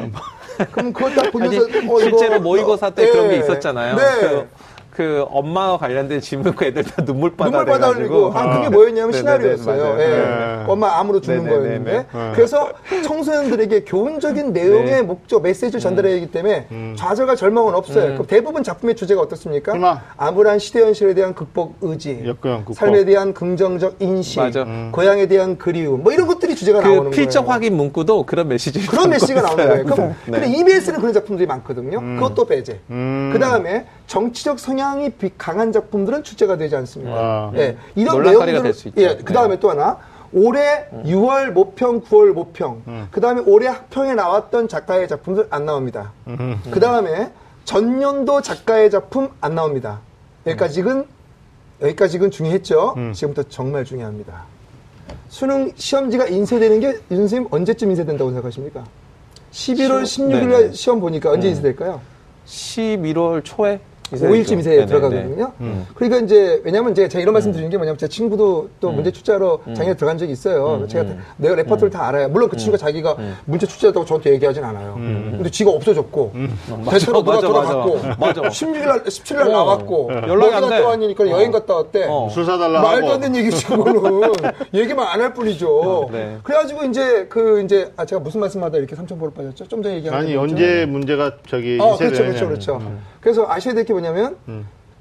그럼 0.74 0.92
그걸 0.92 1.16
딱 1.16 1.32
보면서 1.32 1.64
아니, 1.64 1.78
어, 1.78 1.80
이거- 1.82 2.00
실제로 2.02 2.42
모의고사 2.42 2.90
때 2.90 3.06
네. 3.06 3.12
그런 3.12 3.30
게 3.30 3.38
있었잖아요. 3.38 3.96
네. 3.96 4.02
그, 4.20 4.48
그 4.94 5.26
엄마와 5.30 5.78
관련된 5.80 6.22
질문 6.22 6.54
그 6.54 6.66
애들 6.66 6.84
다 6.84 7.02
눈물바다 7.02 7.50
눈물바다 7.50 7.88
흘리고 7.94 8.32
아 8.36 8.58
그게 8.58 8.70
뭐였냐면 8.70 9.10
네네네, 9.10 9.18
시나리오였어요. 9.18 9.84
맞아요. 9.84 10.00
예. 10.00 10.08
네. 10.08 10.64
엄마 10.68 11.00
암으로 11.00 11.20
죽는 11.20 11.46
네네네네. 11.46 11.60
거였는데 11.66 12.06
네. 12.14 12.32
그래서 12.36 12.70
청소년들에게 13.04 13.86
교훈적인 13.86 14.54
내용의 14.54 14.86
네. 14.86 15.02
목적 15.02 15.42
메시지를 15.42 15.80
전달해야 15.80 16.16
하기 16.18 16.28
때문에 16.30 16.68
좌절과 16.96 17.36
절망은 17.36 17.74
없어요. 17.74 18.14
그럼 18.14 18.28
대부분 18.28 18.62
작품의 18.64 18.96
주제가 18.96 19.22
어떻습니까? 19.22 19.74
희망. 19.74 20.00
암울한 20.16 20.60
시대 20.60 20.82
현실에 20.82 21.16
대한 21.16 21.34
극복 21.34 21.76
의지, 21.82 22.22
극복. 22.42 22.76
삶에 22.76 23.04
대한 23.06 23.34
긍정적 23.34 23.96
인식, 24.00 24.40
맞아. 24.40 24.64
고향에 24.92 25.26
대한 25.26 25.58
그리움, 25.58 26.04
뭐 26.04 26.12
이런 26.14 26.28
것들이 26.28 26.56
주제가 26.56 26.82
그 26.82 26.88
나오는 26.88 27.10
필적 27.12 27.46
거예요. 27.46 27.52
확인 27.54 27.76
문구도 27.78 28.28
그런 28.28 28.48
메시지 28.48 28.86
그런 28.86 29.10
메시지가 29.10 29.42
나오는 29.42 29.68
거예요. 29.68 29.86
그럼, 29.90 30.16
네. 30.28 30.40
근데 30.40 30.48
EBS는 30.60 31.00
그런 31.00 31.14
작품들이 31.14 31.48
많거든요. 31.48 32.00
그것도 32.00 32.46
배제. 32.46 32.80
음. 32.92 33.32
그 33.34 33.40
다음에 33.40 33.86
정치적 34.08 34.60
성향이 34.60 35.12
비- 35.12 35.32
강한 35.38 35.72
작품들은 35.72 36.24
출제가 36.24 36.58
되지 36.58 36.76
않습니다. 36.76 37.14
아. 37.16 37.52
예, 37.56 37.78
이런 37.96 38.18
논란거리가 38.18 38.46
내용들 38.46 38.64
될수 38.64 38.88
있죠. 38.90 39.02
예, 39.02 39.16
그 39.24 39.34
다음에 39.34 39.56
네. 39.56 39.60
또 39.60 39.70
하나. 39.70 39.98
올해 40.36 40.88
6월 41.06 41.52
모평, 41.52 42.02
9월 42.02 42.34
모평. 42.34 43.08
그 43.12 43.22
다음에 43.22 43.42
올해 43.46 43.68
학평에 43.68 44.16
나왔던 44.16 44.68
작가의 44.68 45.08
작품들 45.08 45.46
안 45.52 45.66
나옵니다. 45.66 46.12
그 46.72 46.80
다음에 46.80 47.32
전년도 47.66 48.42
작가의 48.42 48.90
작품 48.90 49.30
안 49.42 49.54
나옵니다. 49.54 50.00
여기까지는, 50.48 51.06
여기까지는 51.84 52.32
중요했죠. 52.32 52.96
지금부터 53.14 53.48
정말 53.48 53.86
중요합니다. 53.86 54.46
수능 55.30 55.72
시험지가 55.76 56.26
인쇄되는 56.28 56.80
게, 56.80 56.88
윤 57.12 57.18
선생님 57.20 57.48
언제쯤 57.52 57.92
인쇄된다고 57.92 58.32
생각하십니까? 58.32 58.84
11월 59.52 60.04
시험- 60.08 60.32
16일 60.32 60.48
날. 60.52 60.62
음. 60.64 60.74
시험 60.74 61.00
보니까 61.00 61.30
언제 61.30 61.48
인쇄될까요? 61.50 62.02
11월 62.48 63.42
초에 63.44 63.80
5일쯤 64.18 64.60
이제 64.60 64.70
네네네. 64.72 64.86
들어가거든요. 64.86 65.52
음. 65.62 65.86
그러니까 65.96 66.20
이제 66.26 66.62
왜냐면 66.64 66.94
제가 66.94 67.20
이런 67.20 67.34
말씀 67.34 67.52
드리는 67.52 67.70
게 67.70 67.78
뭐냐면 67.78 67.98
제 67.98 68.08
친구도 68.08 68.70
또 68.80 68.92
문제 68.92 69.12
출제하러 69.12 69.60
음. 69.68 69.74
작년에 69.76 69.96
들어간 69.98 70.18
적이 70.18 70.32
있어요. 70.34 70.86
제가 70.88 71.06
다- 71.06 71.14
내가 71.38 71.56
레퍼토리를 71.56 71.90
다 71.90 72.08
알아요. 72.08 72.30
물론 72.30 72.50
그 72.50 72.58
친구가 72.58 72.78
자기가 72.78 73.14
음. 73.20 73.36
문제 73.46 73.66
출제했다고 73.66 74.06
저한테 74.06 74.32
얘기하진 74.34 74.64
않아요. 74.64 74.94
근데 74.96 75.50
지가 75.50 75.72
없어졌고 75.72 76.34
대체로 76.92 77.24
누가 77.24 77.40
돌아갔고 77.40 77.96
맞아. 78.20 78.42
맞아. 78.42 78.42
16일 78.50 78.86
날 78.86 79.04
17일 79.04 79.36
날 79.38 79.48
어. 79.48 79.52
나왔고 79.52 80.10
연락이 80.28 80.56
어디 80.56 80.66
안 80.66 80.70
돼. 80.70 80.80
왔으니까 80.80 81.30
여행 81.30 81.52
갔다 81.52 81.76
왔대. 81.76 82.06
어. 82.08 82.30
술 82.32 82.46
사달라 82.46 82.82
말도. 82.82 83.12
안 83.14 83.20
되는 83.20 83.36
얘기지 83.40 83.66
그거는 83.66 84.32
얘기만 84.74 85.08
안 85.08 85.24
할 85.24 85.34
뿐이죠. 85.34 86.10
네. 86.12 86.38
그래가지고 86.44 86.84
이제 86.86 87.26
그 87.30 87.62
이제 87.64 87.92
아 87.96 88.04
제가 88.06 88.20
무슨 88.22 88.42
말씀하다 88.42 88.78
이렇게 88.78 88.94
삼천포로 88.96 89.32
빠졌죠? 89.32 89.68
좀 89.70 89.82
전에 89.82 89.96
얘기한 89.96 90.20
아니? 90.20 90.36
언제 90.36 90.86
문제가 90.86 91.32
저기 91.48 91.78
어, 91.80 91.92
인쇄되느냐. 91.92 92.24
그렇죠, 92.30 92.48
그렇죠, 92.48 92.48
그렇죠. 92.80 92.92
그래서 93.24 93.46
아셔야 93.50 93.74
될 93.74 93.86
게 93.86 93.94
뭐냐면 93.94 94.36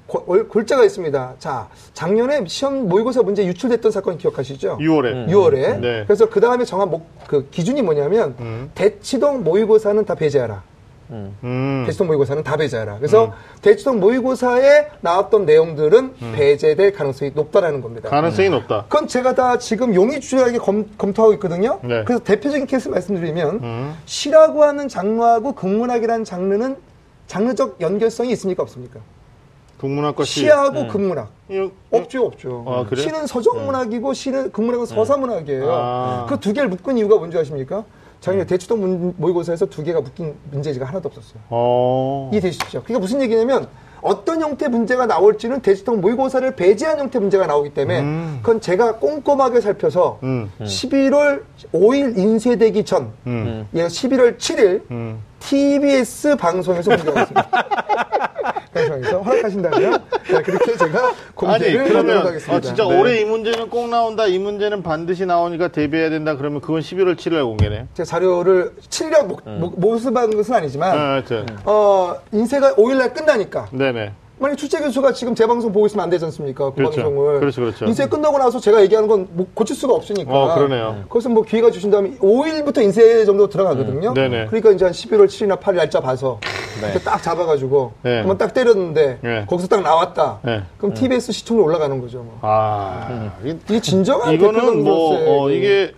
고- 0.07 0.23
올- 0.27 0.47
골자가 0.47 0.83
있습니다. 0.83 1.33
자, 1.39 1.67
작년에 1.93 2.43
시험 2.47 2.87
모의고사 2.89 3.21
문제 3.21 3.45
유출됐던 3.45 3.91
사건 3.91 4.17
기억하시죠? 4.17 4.77
6월에. 4.79 5.27
6월에. 5.29 5.79
네. 5.79 6.03
그래서 6.07 6.29
그 6.29 6.39
다음에 6.39 6.65
정한 6.65 6.89
목, 6.89 7.05
그 7.27 7.47
기준이 7.49 7.81
뭐냐면 7.81 8.69
대치동 8.75 9.43
모의고사는 9.43 10.03
다 10.05 10.15
배제하라. 10.15 10.63
음. 11.11 11.83
대치동 11.85 12.07
모의고사는 12.07 12.43
다 12.43 12.57
배제하라. 12.57 12.97
그래서 12.97 13.33
대치동 13.61 13.99
모의고사에 13.99 14.87
나왔던 15.01 15.45
내용들은 15.45 16.13
배제될 16.33 16.93
가능성이 16.93 17.31
높다라는 17.35 17.81
겁니다. 17.81 18.09
가능성이 18.09 18.49
높다. 18.49 18.85
그건 18.89 19.07
제가 19.07 19.35
다 19.35 19.57
지금 19.57 19.93
용의주의하게 19.93 20.57
검, 20.57 20.89
검토하고 20.97 21.33
있거든요. 21.35 21.79
네. 21.83 22.03
그래서 22.05 22.23
대표적인 22.23 22.65
케이스 22.67 22.87
말씀드리면 22.89 23.49
음. 23.61 23.95
시라고 24.05 24.63
하는 24.63 24.87
장르하고 24.87 25.53
극문학이라는 25.53 26.25
장르는 26.25 26.77
장르적 27.27 27.77
연결성이 27.81 28.31
있습니까 28.33 28.63
없습니까? 28.63 28.99
국문학과 29.79 30.23
시. 30.23 30.41
시하고 30.41 30.87
극문학 30.87 31.29
이거- 31.49 31.71
없죠 31.91 32.25
없죠. 32.27 32.63
아, 32.67 32.85
그래요? 32.85 33.03
시는 33.03 33.27
서정문학이고 33.27 34.13
시는 34.13 34.51
극문학은 34.51 34.85
서사문학이에요. 34.85 35.69
아. 35.71 36.25
그두 36.29 36.53
개를 36.53 36.69
묶은 36.69 36.97
이유가 36.97 37.17
뭔지 37.17 37.37
아십니까? 37.37 37.83
작년에 38.21 38.45
대치동 38.45 38.79
문- 38.79 39.13
모의고사에서 39.17 39.65
두 39.65 39.83
개가 39.83 39.99
묶인 39.99 40.35
문제지가 40.51 40.85
하나도 40.85 41.09
없었어요. 41.09 41.41
어. 41.49 42.29
이해되시죠? 42.31 42.83
그러니까 42.83 42.99
무슨 42.99 43.21
얘기냐면 43.21 43.67
어떤 44.03 44.41
형태 44.41 44.67
문제가 44.67 45.05
나올지는 45.05 45.61
대치동 45.61 46.01
모의고사를 46.01 46.55
배제한 46.55 46.99
형태 46.99 47.19
문제가 47.19 47.47
나오기 47.47 47.73
때문에 47.73 47.99
음. 48.01 48.39
그건 48.41 48.61
제가 48.61 48.97
꼼꼼하게 48.97 49.61
살펴서 49.61 50.19
음. 50.23 50.51
11월 50.61 51.41
5일 51.73 52.17
인쇄되기 52.17 52.83
전, 52.83 53.11
음. 53.25 53.67
예, 53.73 53.87
11월 53.87 54.37
7일 54.37 54.81
음. 54.91 55.19
TBS 55.39 56.35
방송에서 56.37 56.95
공개하겠습니다. 56.95 57.49
방송에서 58.89 59.21
허락하신다면 59.21 59.91
자, 60.31 60.41
그렇게 60.41 60.77
제가 60.77 61.11
공개를 61.35 61.95
하도록 61.95 62.25
하겠습니다. 62.25 62.55
어, 62.55 62.59
진짜 62.61 62.83
네. 62.87 62.99
올해 62.99 63.21
이 63.21 63.25
문제는 63.25 63.69
꼭 63.69 63.89
나온다 63.89 64.25
이 64.25 64.37
문제는 64.39 64.83
반드시 64.83 65.25
나오니까 65.25 65.69
대비해야 65.69 66.09
된다 66.09 66.35
그러면 66.35 66.61
그건 66.61 66.81
11월 66.81 67.15
7일 67.15 67.33
날 67.33 67.43
공개네요. 67.43 67.87
제가 67.93 68.05
자료를 68.05 68.73
칠려 68.89 69.23
모- 69.23 69.39
모- 69.45 69.69
모습한 69.75 70.35
것은 70.35 70.53
아니지만 70.55 70.97
아, 70.97 71.11
하여튼. 71.13 71.45
어, 71.65 72.15
인쇄가 72.31 72.73
5일날 72.75 73.13
끝나니까 73.13 73.67
네네. 73.71 74.13
만약 74.39 74.55
출제 74.57 74.79
교수가 74.79 75.13
지금 75.13 75.35
제 75.35 75.45
방송 75.47 75.71
보고 75.71 75.85
있으면 75.85 76.03
안 76.03 76.09
되지 76.09 76.25
않습니까? 76.25 76.69
그 76.71 76.75
그렇죠. 76.75 77.01
방송을. 77.03 77.39
그렇죠, 77.39 77.61
그렇죠. 77.61 77.85
인쇄 77.85 78.07
끝나고 78.07 78.37
나서 78.39 78.59
제가 78.59 78.81
얘기하는 78.81 79.07
건 79.07 79.27
뭐 79.31 79.45
고칠 79.53 79.75
수가 79.75 79.93
없으니까. 79.93 80.31
어, 80.33 80.55
그러네요. 80.55 81.03
거기서 81.07 81.29
뭐 81.29 81.43
기회가 81.43 81.71
주신다면 81.71 82.17
5일부터 82.19 82.81
인쇄 82.81 83.23
정도 83.25 83.47
들어가거든요. 83.47 84.09
음, 84.09 84.13
네네. 84.13 84.47
그러니까 84.47 84.71
이제 84.71 84.85
한 84.85 84.91
11월 84.93 85.27
7일이나 85.27 85.59
8일 85.59 85.75
날짜 85.75 85.99
봐서 86.01 86.39
네. 86.81 86.99
딱 86.99 87.21
잡아가지고 87.21 87.93
네. 88.01 88.17
한번 88.19 88.37
딱 88.37 88.53
때렸는데 88.53 89.19
네. 89.21 89.45
거기서 89.47 89.67
딱 89.69 89.81
나왔다. 89.81 90.39
네. 90.43 90.63
그럼 90.77 90.93
TBS 90.93 91.31
시청률 91.31 91.65
올라가는 91.65 92.01
거죠. 92.01 92.17
뭐. 92.23 92.39
아, 92.41 93.31
이- 93.45 93.55
이게 93.69 93.79
진정한 93.79 94.33
이거는 94.33 94.83
뭐, 94.83 95.43
어, 95.43 95.43
그- 95.45 95.51
이게, 95.53 95.93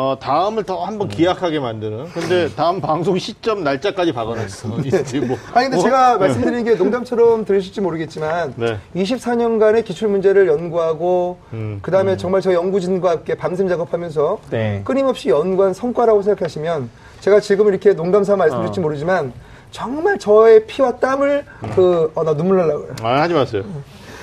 어, 0.00 0.16
다음을 0.18 0.64
더 0.64 0.82
한번 0.86 1.08
기약하게 1.08 1.60
만드는. 1.60 2.06
근데 2.14 2.48
다음 2.56 2.80
방송 2.80 3.18
시점 3.18 3.62
날짜까지 3.62 4.12
박아놨어. 4.14 4.78
이제 4.86 5.20
뭐. 5.20 5.36
아니 5.52 5.64
근데 5.66 5.76
뭐? 5.76 5.84
제가 5.84 6.16
말씀드린 6.16 6.64
게 6.64 6.74
농담처럼 6.74 7.44
들으실지 7.44 7.82
모르겠지만 7.82 8.54
네. 8.56 8.78
24년간의 8.96 9.84
기출 9.84 10.08
문제를 10.08 10.46
연구하고 10.48 11.36
음, 11.52 11.80
그다음에 11.82 12.16
정말 12.16 12.40
저 12.40 12.54
연구진과 12.54 13.10
함께 13.10 13.34
밤샘 13.34 13.68
작업하면서 13.68 14.38
네. 14.48 14.80
끊임없이 14.86 15.28
연구한 15.28 15.74
성과라고 15.74 16.22
생각하시면 16.22 16.88
제가 17.20 17.40
지금 17.40 17.68
이렇게 17.68 17.92
농담삼아 17.92 18.38
말씀드릴지 18.38 18.80
어. 18.80 18.82
모르지만 18.82 19.34
정말 19.70 20.18
저의 20.18 20.64
피와 20.66 20.96
땀을 20.96 21.44
그 21.74 22.10
어 22.14 22.24
나 22.24 22.34
눈물 22.34 22.56
날라고 22.56 22.80
그래요. 22.86 22.94
아, 23.02 23.20
하지 23.20 23.34
마세요. 23.34 23.64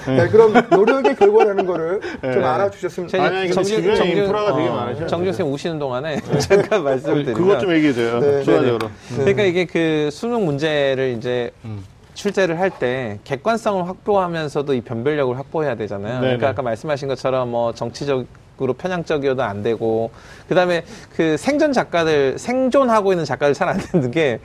네, 0.08 0.28
그럼 0.30 0.54
노력의 0.70 1.16
결과라는 1.16 1.66
거를 1.66 2.00
좀 2.22 2.44
알아주셨으면 2.44 3.10
아니, 3.16 3.50
근데 3.50 3.64
주변에 3.64 4.12
인프라가 4.12 4.56
되게 4.56 4.68
어, 4.70 4.74
많으셔요. 4.76 5.08
정준 5.08 5.34
쌤 5.34 5.52
우시는 5.52 5.80
동안에 5.80 6.20
잠깐 6.40 6.84
말씀을 6.84 7.26
드리면 7.26 7.34
그것 7.34 7.60
좀 7.60 7.72
얘기해 7.74 7.94
줘요. 7.94 8.20
네, 8.20 8.44
추가적으로. 8.44 8.90
그러니까 9.16 9.44
이게 9.44 9.66
그 9.66 10.10
수능 10.12 10.46
문제를 10.46 11.16
이제 11.18 11.52
음. 11.66 11.84
출제를 12.14 12.60
할 12.60 12.72
때 12.72 13.20
객관성을 13.26 13.88
확보하면서도 13.88 14.74
이 14.74 14.82
변별력을 14.82 15.38
확보해야 15.38 15.76
되잖아요. 15.76 16.14
네네. 16.16 16.22
그러니까 16.22 16.50
아까 16.50 16.62
말씀하신 16.62 17.08
것처럼 17.08 17.50
뭐 17.52 17.74
정치적 17.74 18.26
으로 18.60 18.74
편향적이어도 18.74 19.44
안 19.44 19.62
되고 19.62 20.10
그다음에 20.50 20.84
그 21.16 21.38
생존 21.38 21.74
작가들 21.74 22.40
생존하고 22.40 23.14
있는 23.14 23.24
작가들 23.24 23.54
잘 23.54 23.68
안 23.68 23.78
되는 23.78 24.10
게 24.12 24.40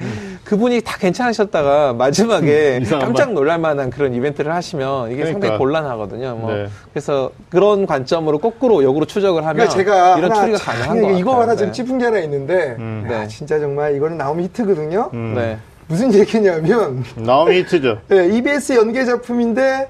그분이 0.44 0.80
다 0.82 0.98
괜찮으셨다가 0.98 1.92
마지막에 1.92 2.80
음. 2.82 2.98
깜짝 2.98 3.32
놀랄 3.32 3.58
만한 3.58 3.88
그런 3.88 4.12
이벤트를 4.14 4.52
하시면 4.52 5.06
이게 5.12 5.16
그러니까. 5.22 5.32
상당히 5.32 5.58
곤란하거든요. 5.58 6.34
뭐 6.34 6.52
네. 6.52 6.66
그래서 6.92 7.30
그런 7.48 7.86
관점으로 7.86 8.38
거꾸로 8.38 8.82
역으로 8.82 9.06
추적을 9.06 9.42
하면 9.46 9.54
그러니까 9.68 9.74
제가 9.76 10.18
이런 10.18 10.30
하나 10.32 10.40
추리가 10.42 10.58
참 10.58 10.74
가능한 10.74 11.02
것 11.02 11.18
이거 11.18 11.30
같아요. 11.30 11.42
하나 11.42 11.56
좀 11.56 11.66
네. 11.68 11.72
짚은 11.72 11.98
게 11.98 12.04
하나 12.04 12.18
있는데 12.18 12.76
음. 12.80 13.08
야, 13.10 13.20
네. 13.20 13.28
진짜 13.28 13.58
정말 13.60 13.94
이거는 13.94 14.18
나오면 14.18 14.44
히트거든요. 14.46 15.10
음. 15.14 15.34
네. 15.36 15.56
무슨 15.86 16.12
얘기냐면 16.12 17.04
나오미 17.16 17.58
히트죠. 17.60 17.98
네, 18.08 18.26
EBS 18.36 18.72
연계 18.74 19.04
작품인데 19.04 19.88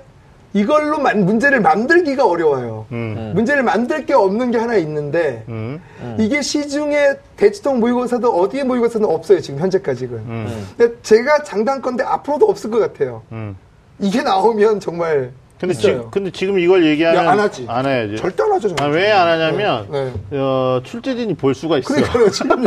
이걸로 0.55 0.98
만- 0.98 1.24
문제를 1.24 1.61
만들기가 1.61 2.26
어려워요. 2.26 2.86
음. 2.92 3.32
문제를 3.34 3.62
만들 3.62 4.05
게 4.05 4.12
없는 4.12 4.50
게 4.50 4.59
하나 4.59 4.76
있는데 4.76 5.44
음. 5.48 5.80
이게 6.18 6.42
시중에 6.42 7.14
대치동 7.36 7.80
모의고사도 7.80 8.30
어디에 8.30 8.62
모의고사는 8.64 9.07
없어요 9.09 9.40
지금 9.40 9.61
현재까지는. 9.61 10.14
음. 10.14 10.66
근데 10.76 10.94
제가 11.03 11.42
장단건데 11.44 12.05
앞으로도 12.05 12.46
없을 12.46 12.70
것 12.70 12.78
같아요. 12.80 13.22
음. 13.32 13.57
이게 13.98 14.22
나오면 14.22 14.80
정말 14.80 15.32
근데, 15.62 15.74
지. 15.74 16.00
근데 16.10 16.30
지금 16.32 16.58
이걸 16.58 16.84
얘기하면 16.84 17.24
야, 17.24 17.30
안 17.30 17.38
하지. 17.38 17.64
안 17.68 17.86
해야지. 17.86 18.16
절대 18.16 18.42
안 18.42 18.50
하죠. 18.50 18.68
아, 18.72 18.74
저는. 18.74 18.96
왜안 18.96 19.28
하냐면 19.28 19.86
네. 19.92 20.12
어, 20.32 20.80
출제진이 20.82 21.34
볼 21.34 21.54
수가 21.54 21.78
있어. 21.78 21.86
그러니까요 21.94 22.30
지금 22.34 22.64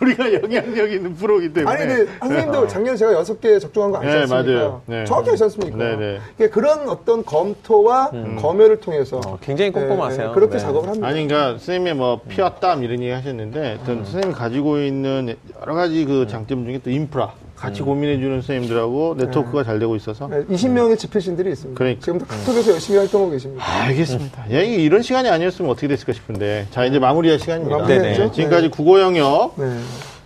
우리가 0.00 0.32
영향력 0.32 0.90
있는 0.90 1.14
프로기 1.14 1.52
때문에. 1.52 1.70
아니 1.70 1.86
근데 1.86 2.10
선생님도 2.18 2.66
작년에 2.68 2.96
제가 2.96 3.12
여섯 3.12 3.38
개 3.42 3.58
적중한 3.58 3.90
거 3.90 3.98
아시지 3.98 4.14
네, 4.14 4.20
않습니까? 4.22 4.52
맞아요. 4.52 4.82
네. 4.86 5.04
정확히 5.04 5.30
아시지 5.32 5.44
않습니까? 5.44 5.76
네, 5.76 5.96
네. 5.96 6.18
그러니까 6.38 6.54
그런 6.54 6.88
어떤 6.88 7.24
검토와 7.26 8.10
검열을 8.40 8.80
통해서 8.80 9.20
어, 9.26 9.38
굉장히 9.42 9.70
꼼꼼하세요. 9.70 10.28
네, 10.28 10.34
그렇게 10.34 10.54
네. 10.54 10.60
작업을 10.60 10.88
합니다. 10.88 11.06
아니, 11.06 11.26
그러니까 11.26 11.58
선생님의 11.58 11.94
뭐 11.94 12.20
피와 12.26 12.54
땀 12.54 12.82
이런 12.84 13.00
얘기 13.02 13.10
하셨는데, 13.10 13.80
음. 13.86 14.02
선생님이 14.04 14.32
가지고 14.32 14.78
있는 14.78 15.36
여러 15.60 15.74
가지 15.74 16.06
그 16.06 16.26
장점 16.26 16.64
중에 16.64 16.80
또 16.82 16.88
인프라 16.88 17.34
같이 17.62 17.80
음. 17.82 17.86
고민해주는 17.86 18.42
선생님들하고 18.42 19.14
네트워크가 19.18 19.62
잘 19.62 19.78
되고 19.78 19.94
있어서. 19.94 20.26
네, 20.26 20.44
20명의 20.46 20.98
집회신들이 20.98 21.52
있습니다. 21.52 21.78
그러니까. 21.78 22.04
지금도 22.04 22.26
카톡에서 22.26 22.72
열심히 22.72 22.98
활동하고 22.98 23.30
계십니다. 23.30 23.64
알겠습니다. 23.84 24.52
야, 24.52 24.62
이게 24.62 24.82
이런 24.82 25.02
시간이 25.02 25.28
아니었으면 25.28 25.70
어떻게 25.70 25.86
됐을까 25.86 26.12
싶은데. 26.12 26.66
자, 26.72 26.84
이제 26.84 26.98
마무리할 26.98 27.38
시간입니다. 27.38 27.76
마무리해야죠. 27.76 28.22
네, 28.24 28.32
지금까지 28.32 28.68
국어 28.68 29.00
영역 29.00 29.54
네. 29.56 29.78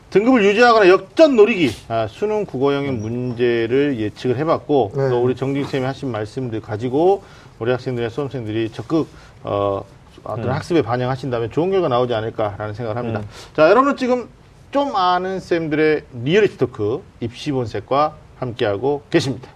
등급을 0.08 0.44
유지하거나 0.44 0.88
역전 0.88 1.36
노리기 1.36 1.70
아, 1.88 2.06
수능 2.08 2.46
국어 2.46 2.72
영역 2.72 2.94
문제를 2.94 4.00
예측을 4.00 4.38
해봤고 4.38 4.92
네. 4.96 5.08
또 5.10 5.22
우리 5.22 5.36
정진 5.36 5.66
쌤이 5.66 5.84
하신 5.84 6.10
말씀들 6.10 6.62
가지고 6.62 7.22
우리 7.58 7.70
학생들이나 7.70 8.08
수험생들이 8.08 8.70
적극 8.70 9.08
어, 9.42 9.84
어떤 10.24 10.50
학습에 10.52 10.80
반영하신다면 10.80 11.50
좋은 11.50 11.70
결과 11.70 11.88
나오지 11.88 12.14
않을까라는 12.14 12.72
생각을 12.72 12.96
합니다. 12.96 13.20
자, 13.54 13.68
여러분은 13.68 13.98
지금 13.98 14.26
좀 14.70 14.94
아는 14.96 15.40
쌤들의 15.40 16.04
리얼리티 16.24 16.58
talk 16.58 17.02
입시 17.20 17.52
본색과 17.52 18.16
함께하고 18.38 19.02
계십니다. 19.10 19.48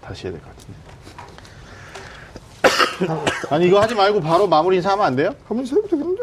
다시 0.00 0.26
해야 0.26 0.32
될 0.32 0.42
것 0.42 0.50
같은데. 0.54 0.74
아니 3.50 3.66
이거 3.66 3.80
하지 3.80 3.94
말고 3.94 4.20
바로 4.20 4.46
마무리 4.46 4.76
인사하면 4.76 5.04
안 5.06 5.16
돼요? 5.16 5.34
가만히 5.48 5.66
있어도 5.66 5.82
되겠는데? 5.82 6.22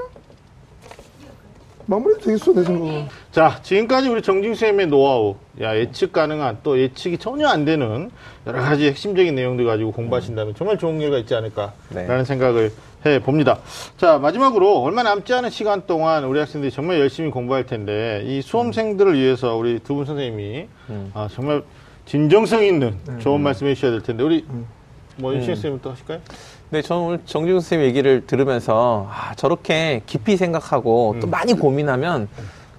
마무리도 1.88 2.21
되겠어, 2.21 2.53
내 2.53 2.63
생각은. 2.63 3.07
자, 3.32 3.59
지금까지 3.63 4.07
우리 4.07 4.21
정진쌤의 4.21 4.88
노하우, 4.88 5.36
야, 5.59 5.75
예측 5.75 6.13
가능한 6.13 6.59
또 6.63 6.79
예측이 6.79 7.17
전혀 7.17 7.47
안 7.47 7.65
되는 7.65 8.09
여러 8.47 8.61
가지 8.61 8.88
핵심적인 8.88 9.36
내용들 9.36 9.65
가지고 9.65 9.91
공부하신다면 9.91 10.55
정말 10.55 10.77
좋은 10.77 10.99
결과 10.99 11.17
있지 11.17 11.36
않을까라는 11.36 11.73
네. 11.89 12.23
생각을 12.23 12.71
해 13.05 13.19
봅니다. 13.19 13.57
자, 13.97 14.19
마지막으로 14.19 14.81
얼마 14.83 15.01
남지 15.01 15.33
않은 15.33 15.49
시간 15.49 15.87
동안 15.87 16.23
우리 16.23 16.37
학생들이 16.39 16.71
정말 16.71 16.99
열심히 16.99 17.31
공부할 17.31 17.65
텐데 17.65 18.21
이 18.25 18.41
수험생들을 18.43 19.15
위해서 19.19 19.55
우리 19.55 19.79
두 19.79 19.95
분 19.95 20.05
선생님이 20.05 20.67
아, 21.13 21.27
정말 21.31 21.63
진정성 22.05 22.63
있는 22.63 22.97
좋은 23.19 23.41
말씀 23.41 23.65
해 23.67 23.73
주셔야 23.73 23.91
될 23.91 24.01
텐데 24.01 24.23
우리 24.23 24.45
뭐 25.17 25.35
유신 25.35 25.55
쌤부터 25.55 25.91
하실까요? 25.91 26.19
네, 26.69 26.81
저는 26.81 27.01
오늘 27.03 27.19
정준 27.25 27.59
선생님 27.59 27.87
얘기를 27.87 28.25
들으면서 28.27 29.07
아, 29.11 29.33
저렇게 29.35 30.01
깊이 30.05 30.37
생각하고 30.37 31.15
또 31.19 31.27
많이 31.27 31.53
고민하면 31.53 32.27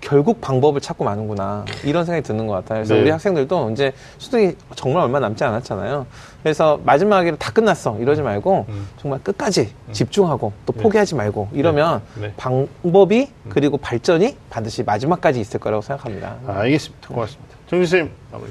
결국 0.03 0.41
방법을 0.41 0.81
찾고 0.81 1.05
마는구나 1.05 1.65
이런 1.85 2.05
생각이 2.05 2.27
드는 2.27 2.47
것 2.47 2.55
같아요. 2.55 2.81
그래서 2.81 2.95
네. 2.95 3.01
우리 3.01 3.11
학생들도 3.11 3.71
이제 3.71 3.93
수능이 4.19 4.57
정말 4.75 5.05
얼마 5.05 5.21
남지 5.21 5.43
않았잖아요. 5.45 6.07
그래서 6.43 6.81
마지막에 6.85 7.35
다 7.37 7.53
끝났어 7.53 7.99
이러지 7.99 8.21
말고 8.21 8.67
정말 8.99 9.21
끝까지 9.23 9.73
집중하고 9.93 10.53
또 10.67 10.73
포기하지 10.73 11.15
말고 11.15 11.51
이러면 11.53 12.03
네. 12.21 12.35
방법이 12.37 13.31
그리고 13.49 13.79
발전이 13.79 14.37
반드시 14.51 14.83
마지막까지 14.83 15.41
있을 15.41 15.61
거라고 15.61 15.83
생각합니다. 15.83 16.37
아, 16.47 16.59
알겠습니다. 16.59 17.09
고맙습니다. 17.09 17.55
정진 17.69 17.87
쌤 17.87 18.11
마무리. 18.33 18.51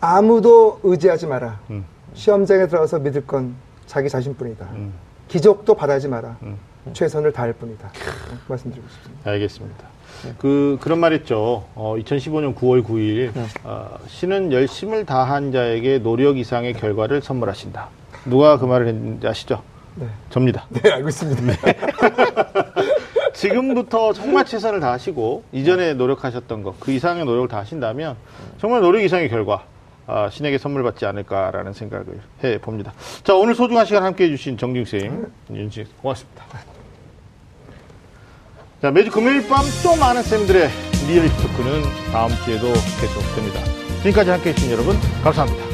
아무도 0.00 0.80
의지하지 0.82 1.26
마라. 1.26 1.58
음. 1.70 1.84
시험장에 2.12 2.66
들어가서 2.66 2.98
믿을 2.98 3.26
건 3.26 3.54
자기 3.86 4.08
자신뿐이다. 4.10 4.66
음. 4.72 4.92
기적도 5.28 5.74
바라지 5.74 6.08
마라. 6.08 6.36
음. 6.42 6.58
최선을 6.92 7.32
다할 7.32 7.54
뿐이다. 7.54 7.90
말씀드리고 8.48 8.86
싶습니다. 8.88 9.30
알겠습니다. 9.30 9.97
그 10.38 10.78
그런 10.80 10.98
말 11.00 11.12
있죠. 11.14 11.64
어, 11.74 11.94
2015년 11.98 12.54
9월 12.54 12.84
9일 12.84 13.30
어, 13.64 13.98
신은 14.08 14.52
열심을 14.52 15.04
다한 15.06 15.52
자에게 15.52 15.98
노력 15.98 16.38
이상의 16.38 16.74
결과를 16.74 17.22
선물하신다. 17.22 17.88
누가 18.26 18.58
그 18.58 18.64
말을 18.66 18.88
했는지 18.88 19.26
아시죠? 19.26 19.62
네. 19.94 20.06
접니다. 20.30 20.66
네, 20.70 20.90
알고 20.92 21.08
있습니다. 21.08 21.42
지금부터 23.34 24.12
정말 24.12 24.44
최선을 24.44 24.80
다하시고 24.80 25.44
이전에 25.52 25.94
노력하셨던 25.94 26.62
것 26.62 26.74
그 26.80 26.92
이상의 26.92 27.24
노력을 27.24 27.48
다 27.48 27.58
하신다면 27.58 28.16
정말 28.60 28.80
노력 28.80 29.02
이상의 29.02 29.28
결과 29.28 29.64
아, 30.06 30.30
신에게 30.30 30.56
선물 30.58 30.82
받지 30.82 31.04
않을까라는 31.06 31.72
생각을 31.74 32.06
해 32.42 32.58
봅니다. 32.58 32.92
자 33.24 33.34
오늘 33.34 33.54
소중한 33.54 33.84
시간 33.84 34.02
함께 34.04 34.24
해 34.24 34.28
주신 34.28 34.56
정중 34.56 34.84
쌤, 34.84 35.30
윤지 35.52 35.84
고맙습니다. 36.00 36.44
자 38.80 38.92
매주 38.92 39.10
금요일 39.10 39.46
밤 39.48 39.64
또 39.82 39.96
많은 39.96 40.22
쌤들의 40.22 40.70
리얼리티 41.08 41.36
토크는 41.42 41.82
다음 42.12 42.30
주에도 42.44 42.72
계속됩니다. 43.00 43.64
지금까지 44.02 44.30
함께 44.30 44.50
해주신 44.50 44.70
여러분 44.70 44.96
감사합니다. 45.24 45.66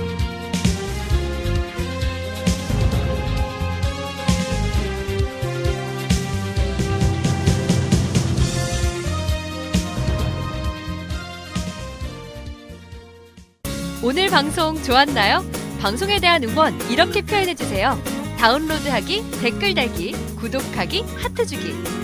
오늘 14.02 14.28
방송 14.28 14.82
좋았나요? 14.82 15.44
방송에 15.80 16.20
대한 16.20 16.42
응원 16.44 16.78
이렇게 16.90 17.20
표현해 17.20 17.54
주세요. 17.54 17.98
다운로드하기, 18.38 19.40
댓글 19.42 19.74
달기, 19.74 20.12
구독하기, 20.36 21.04
하트 21.16 21.46
주기. 21.46 22.03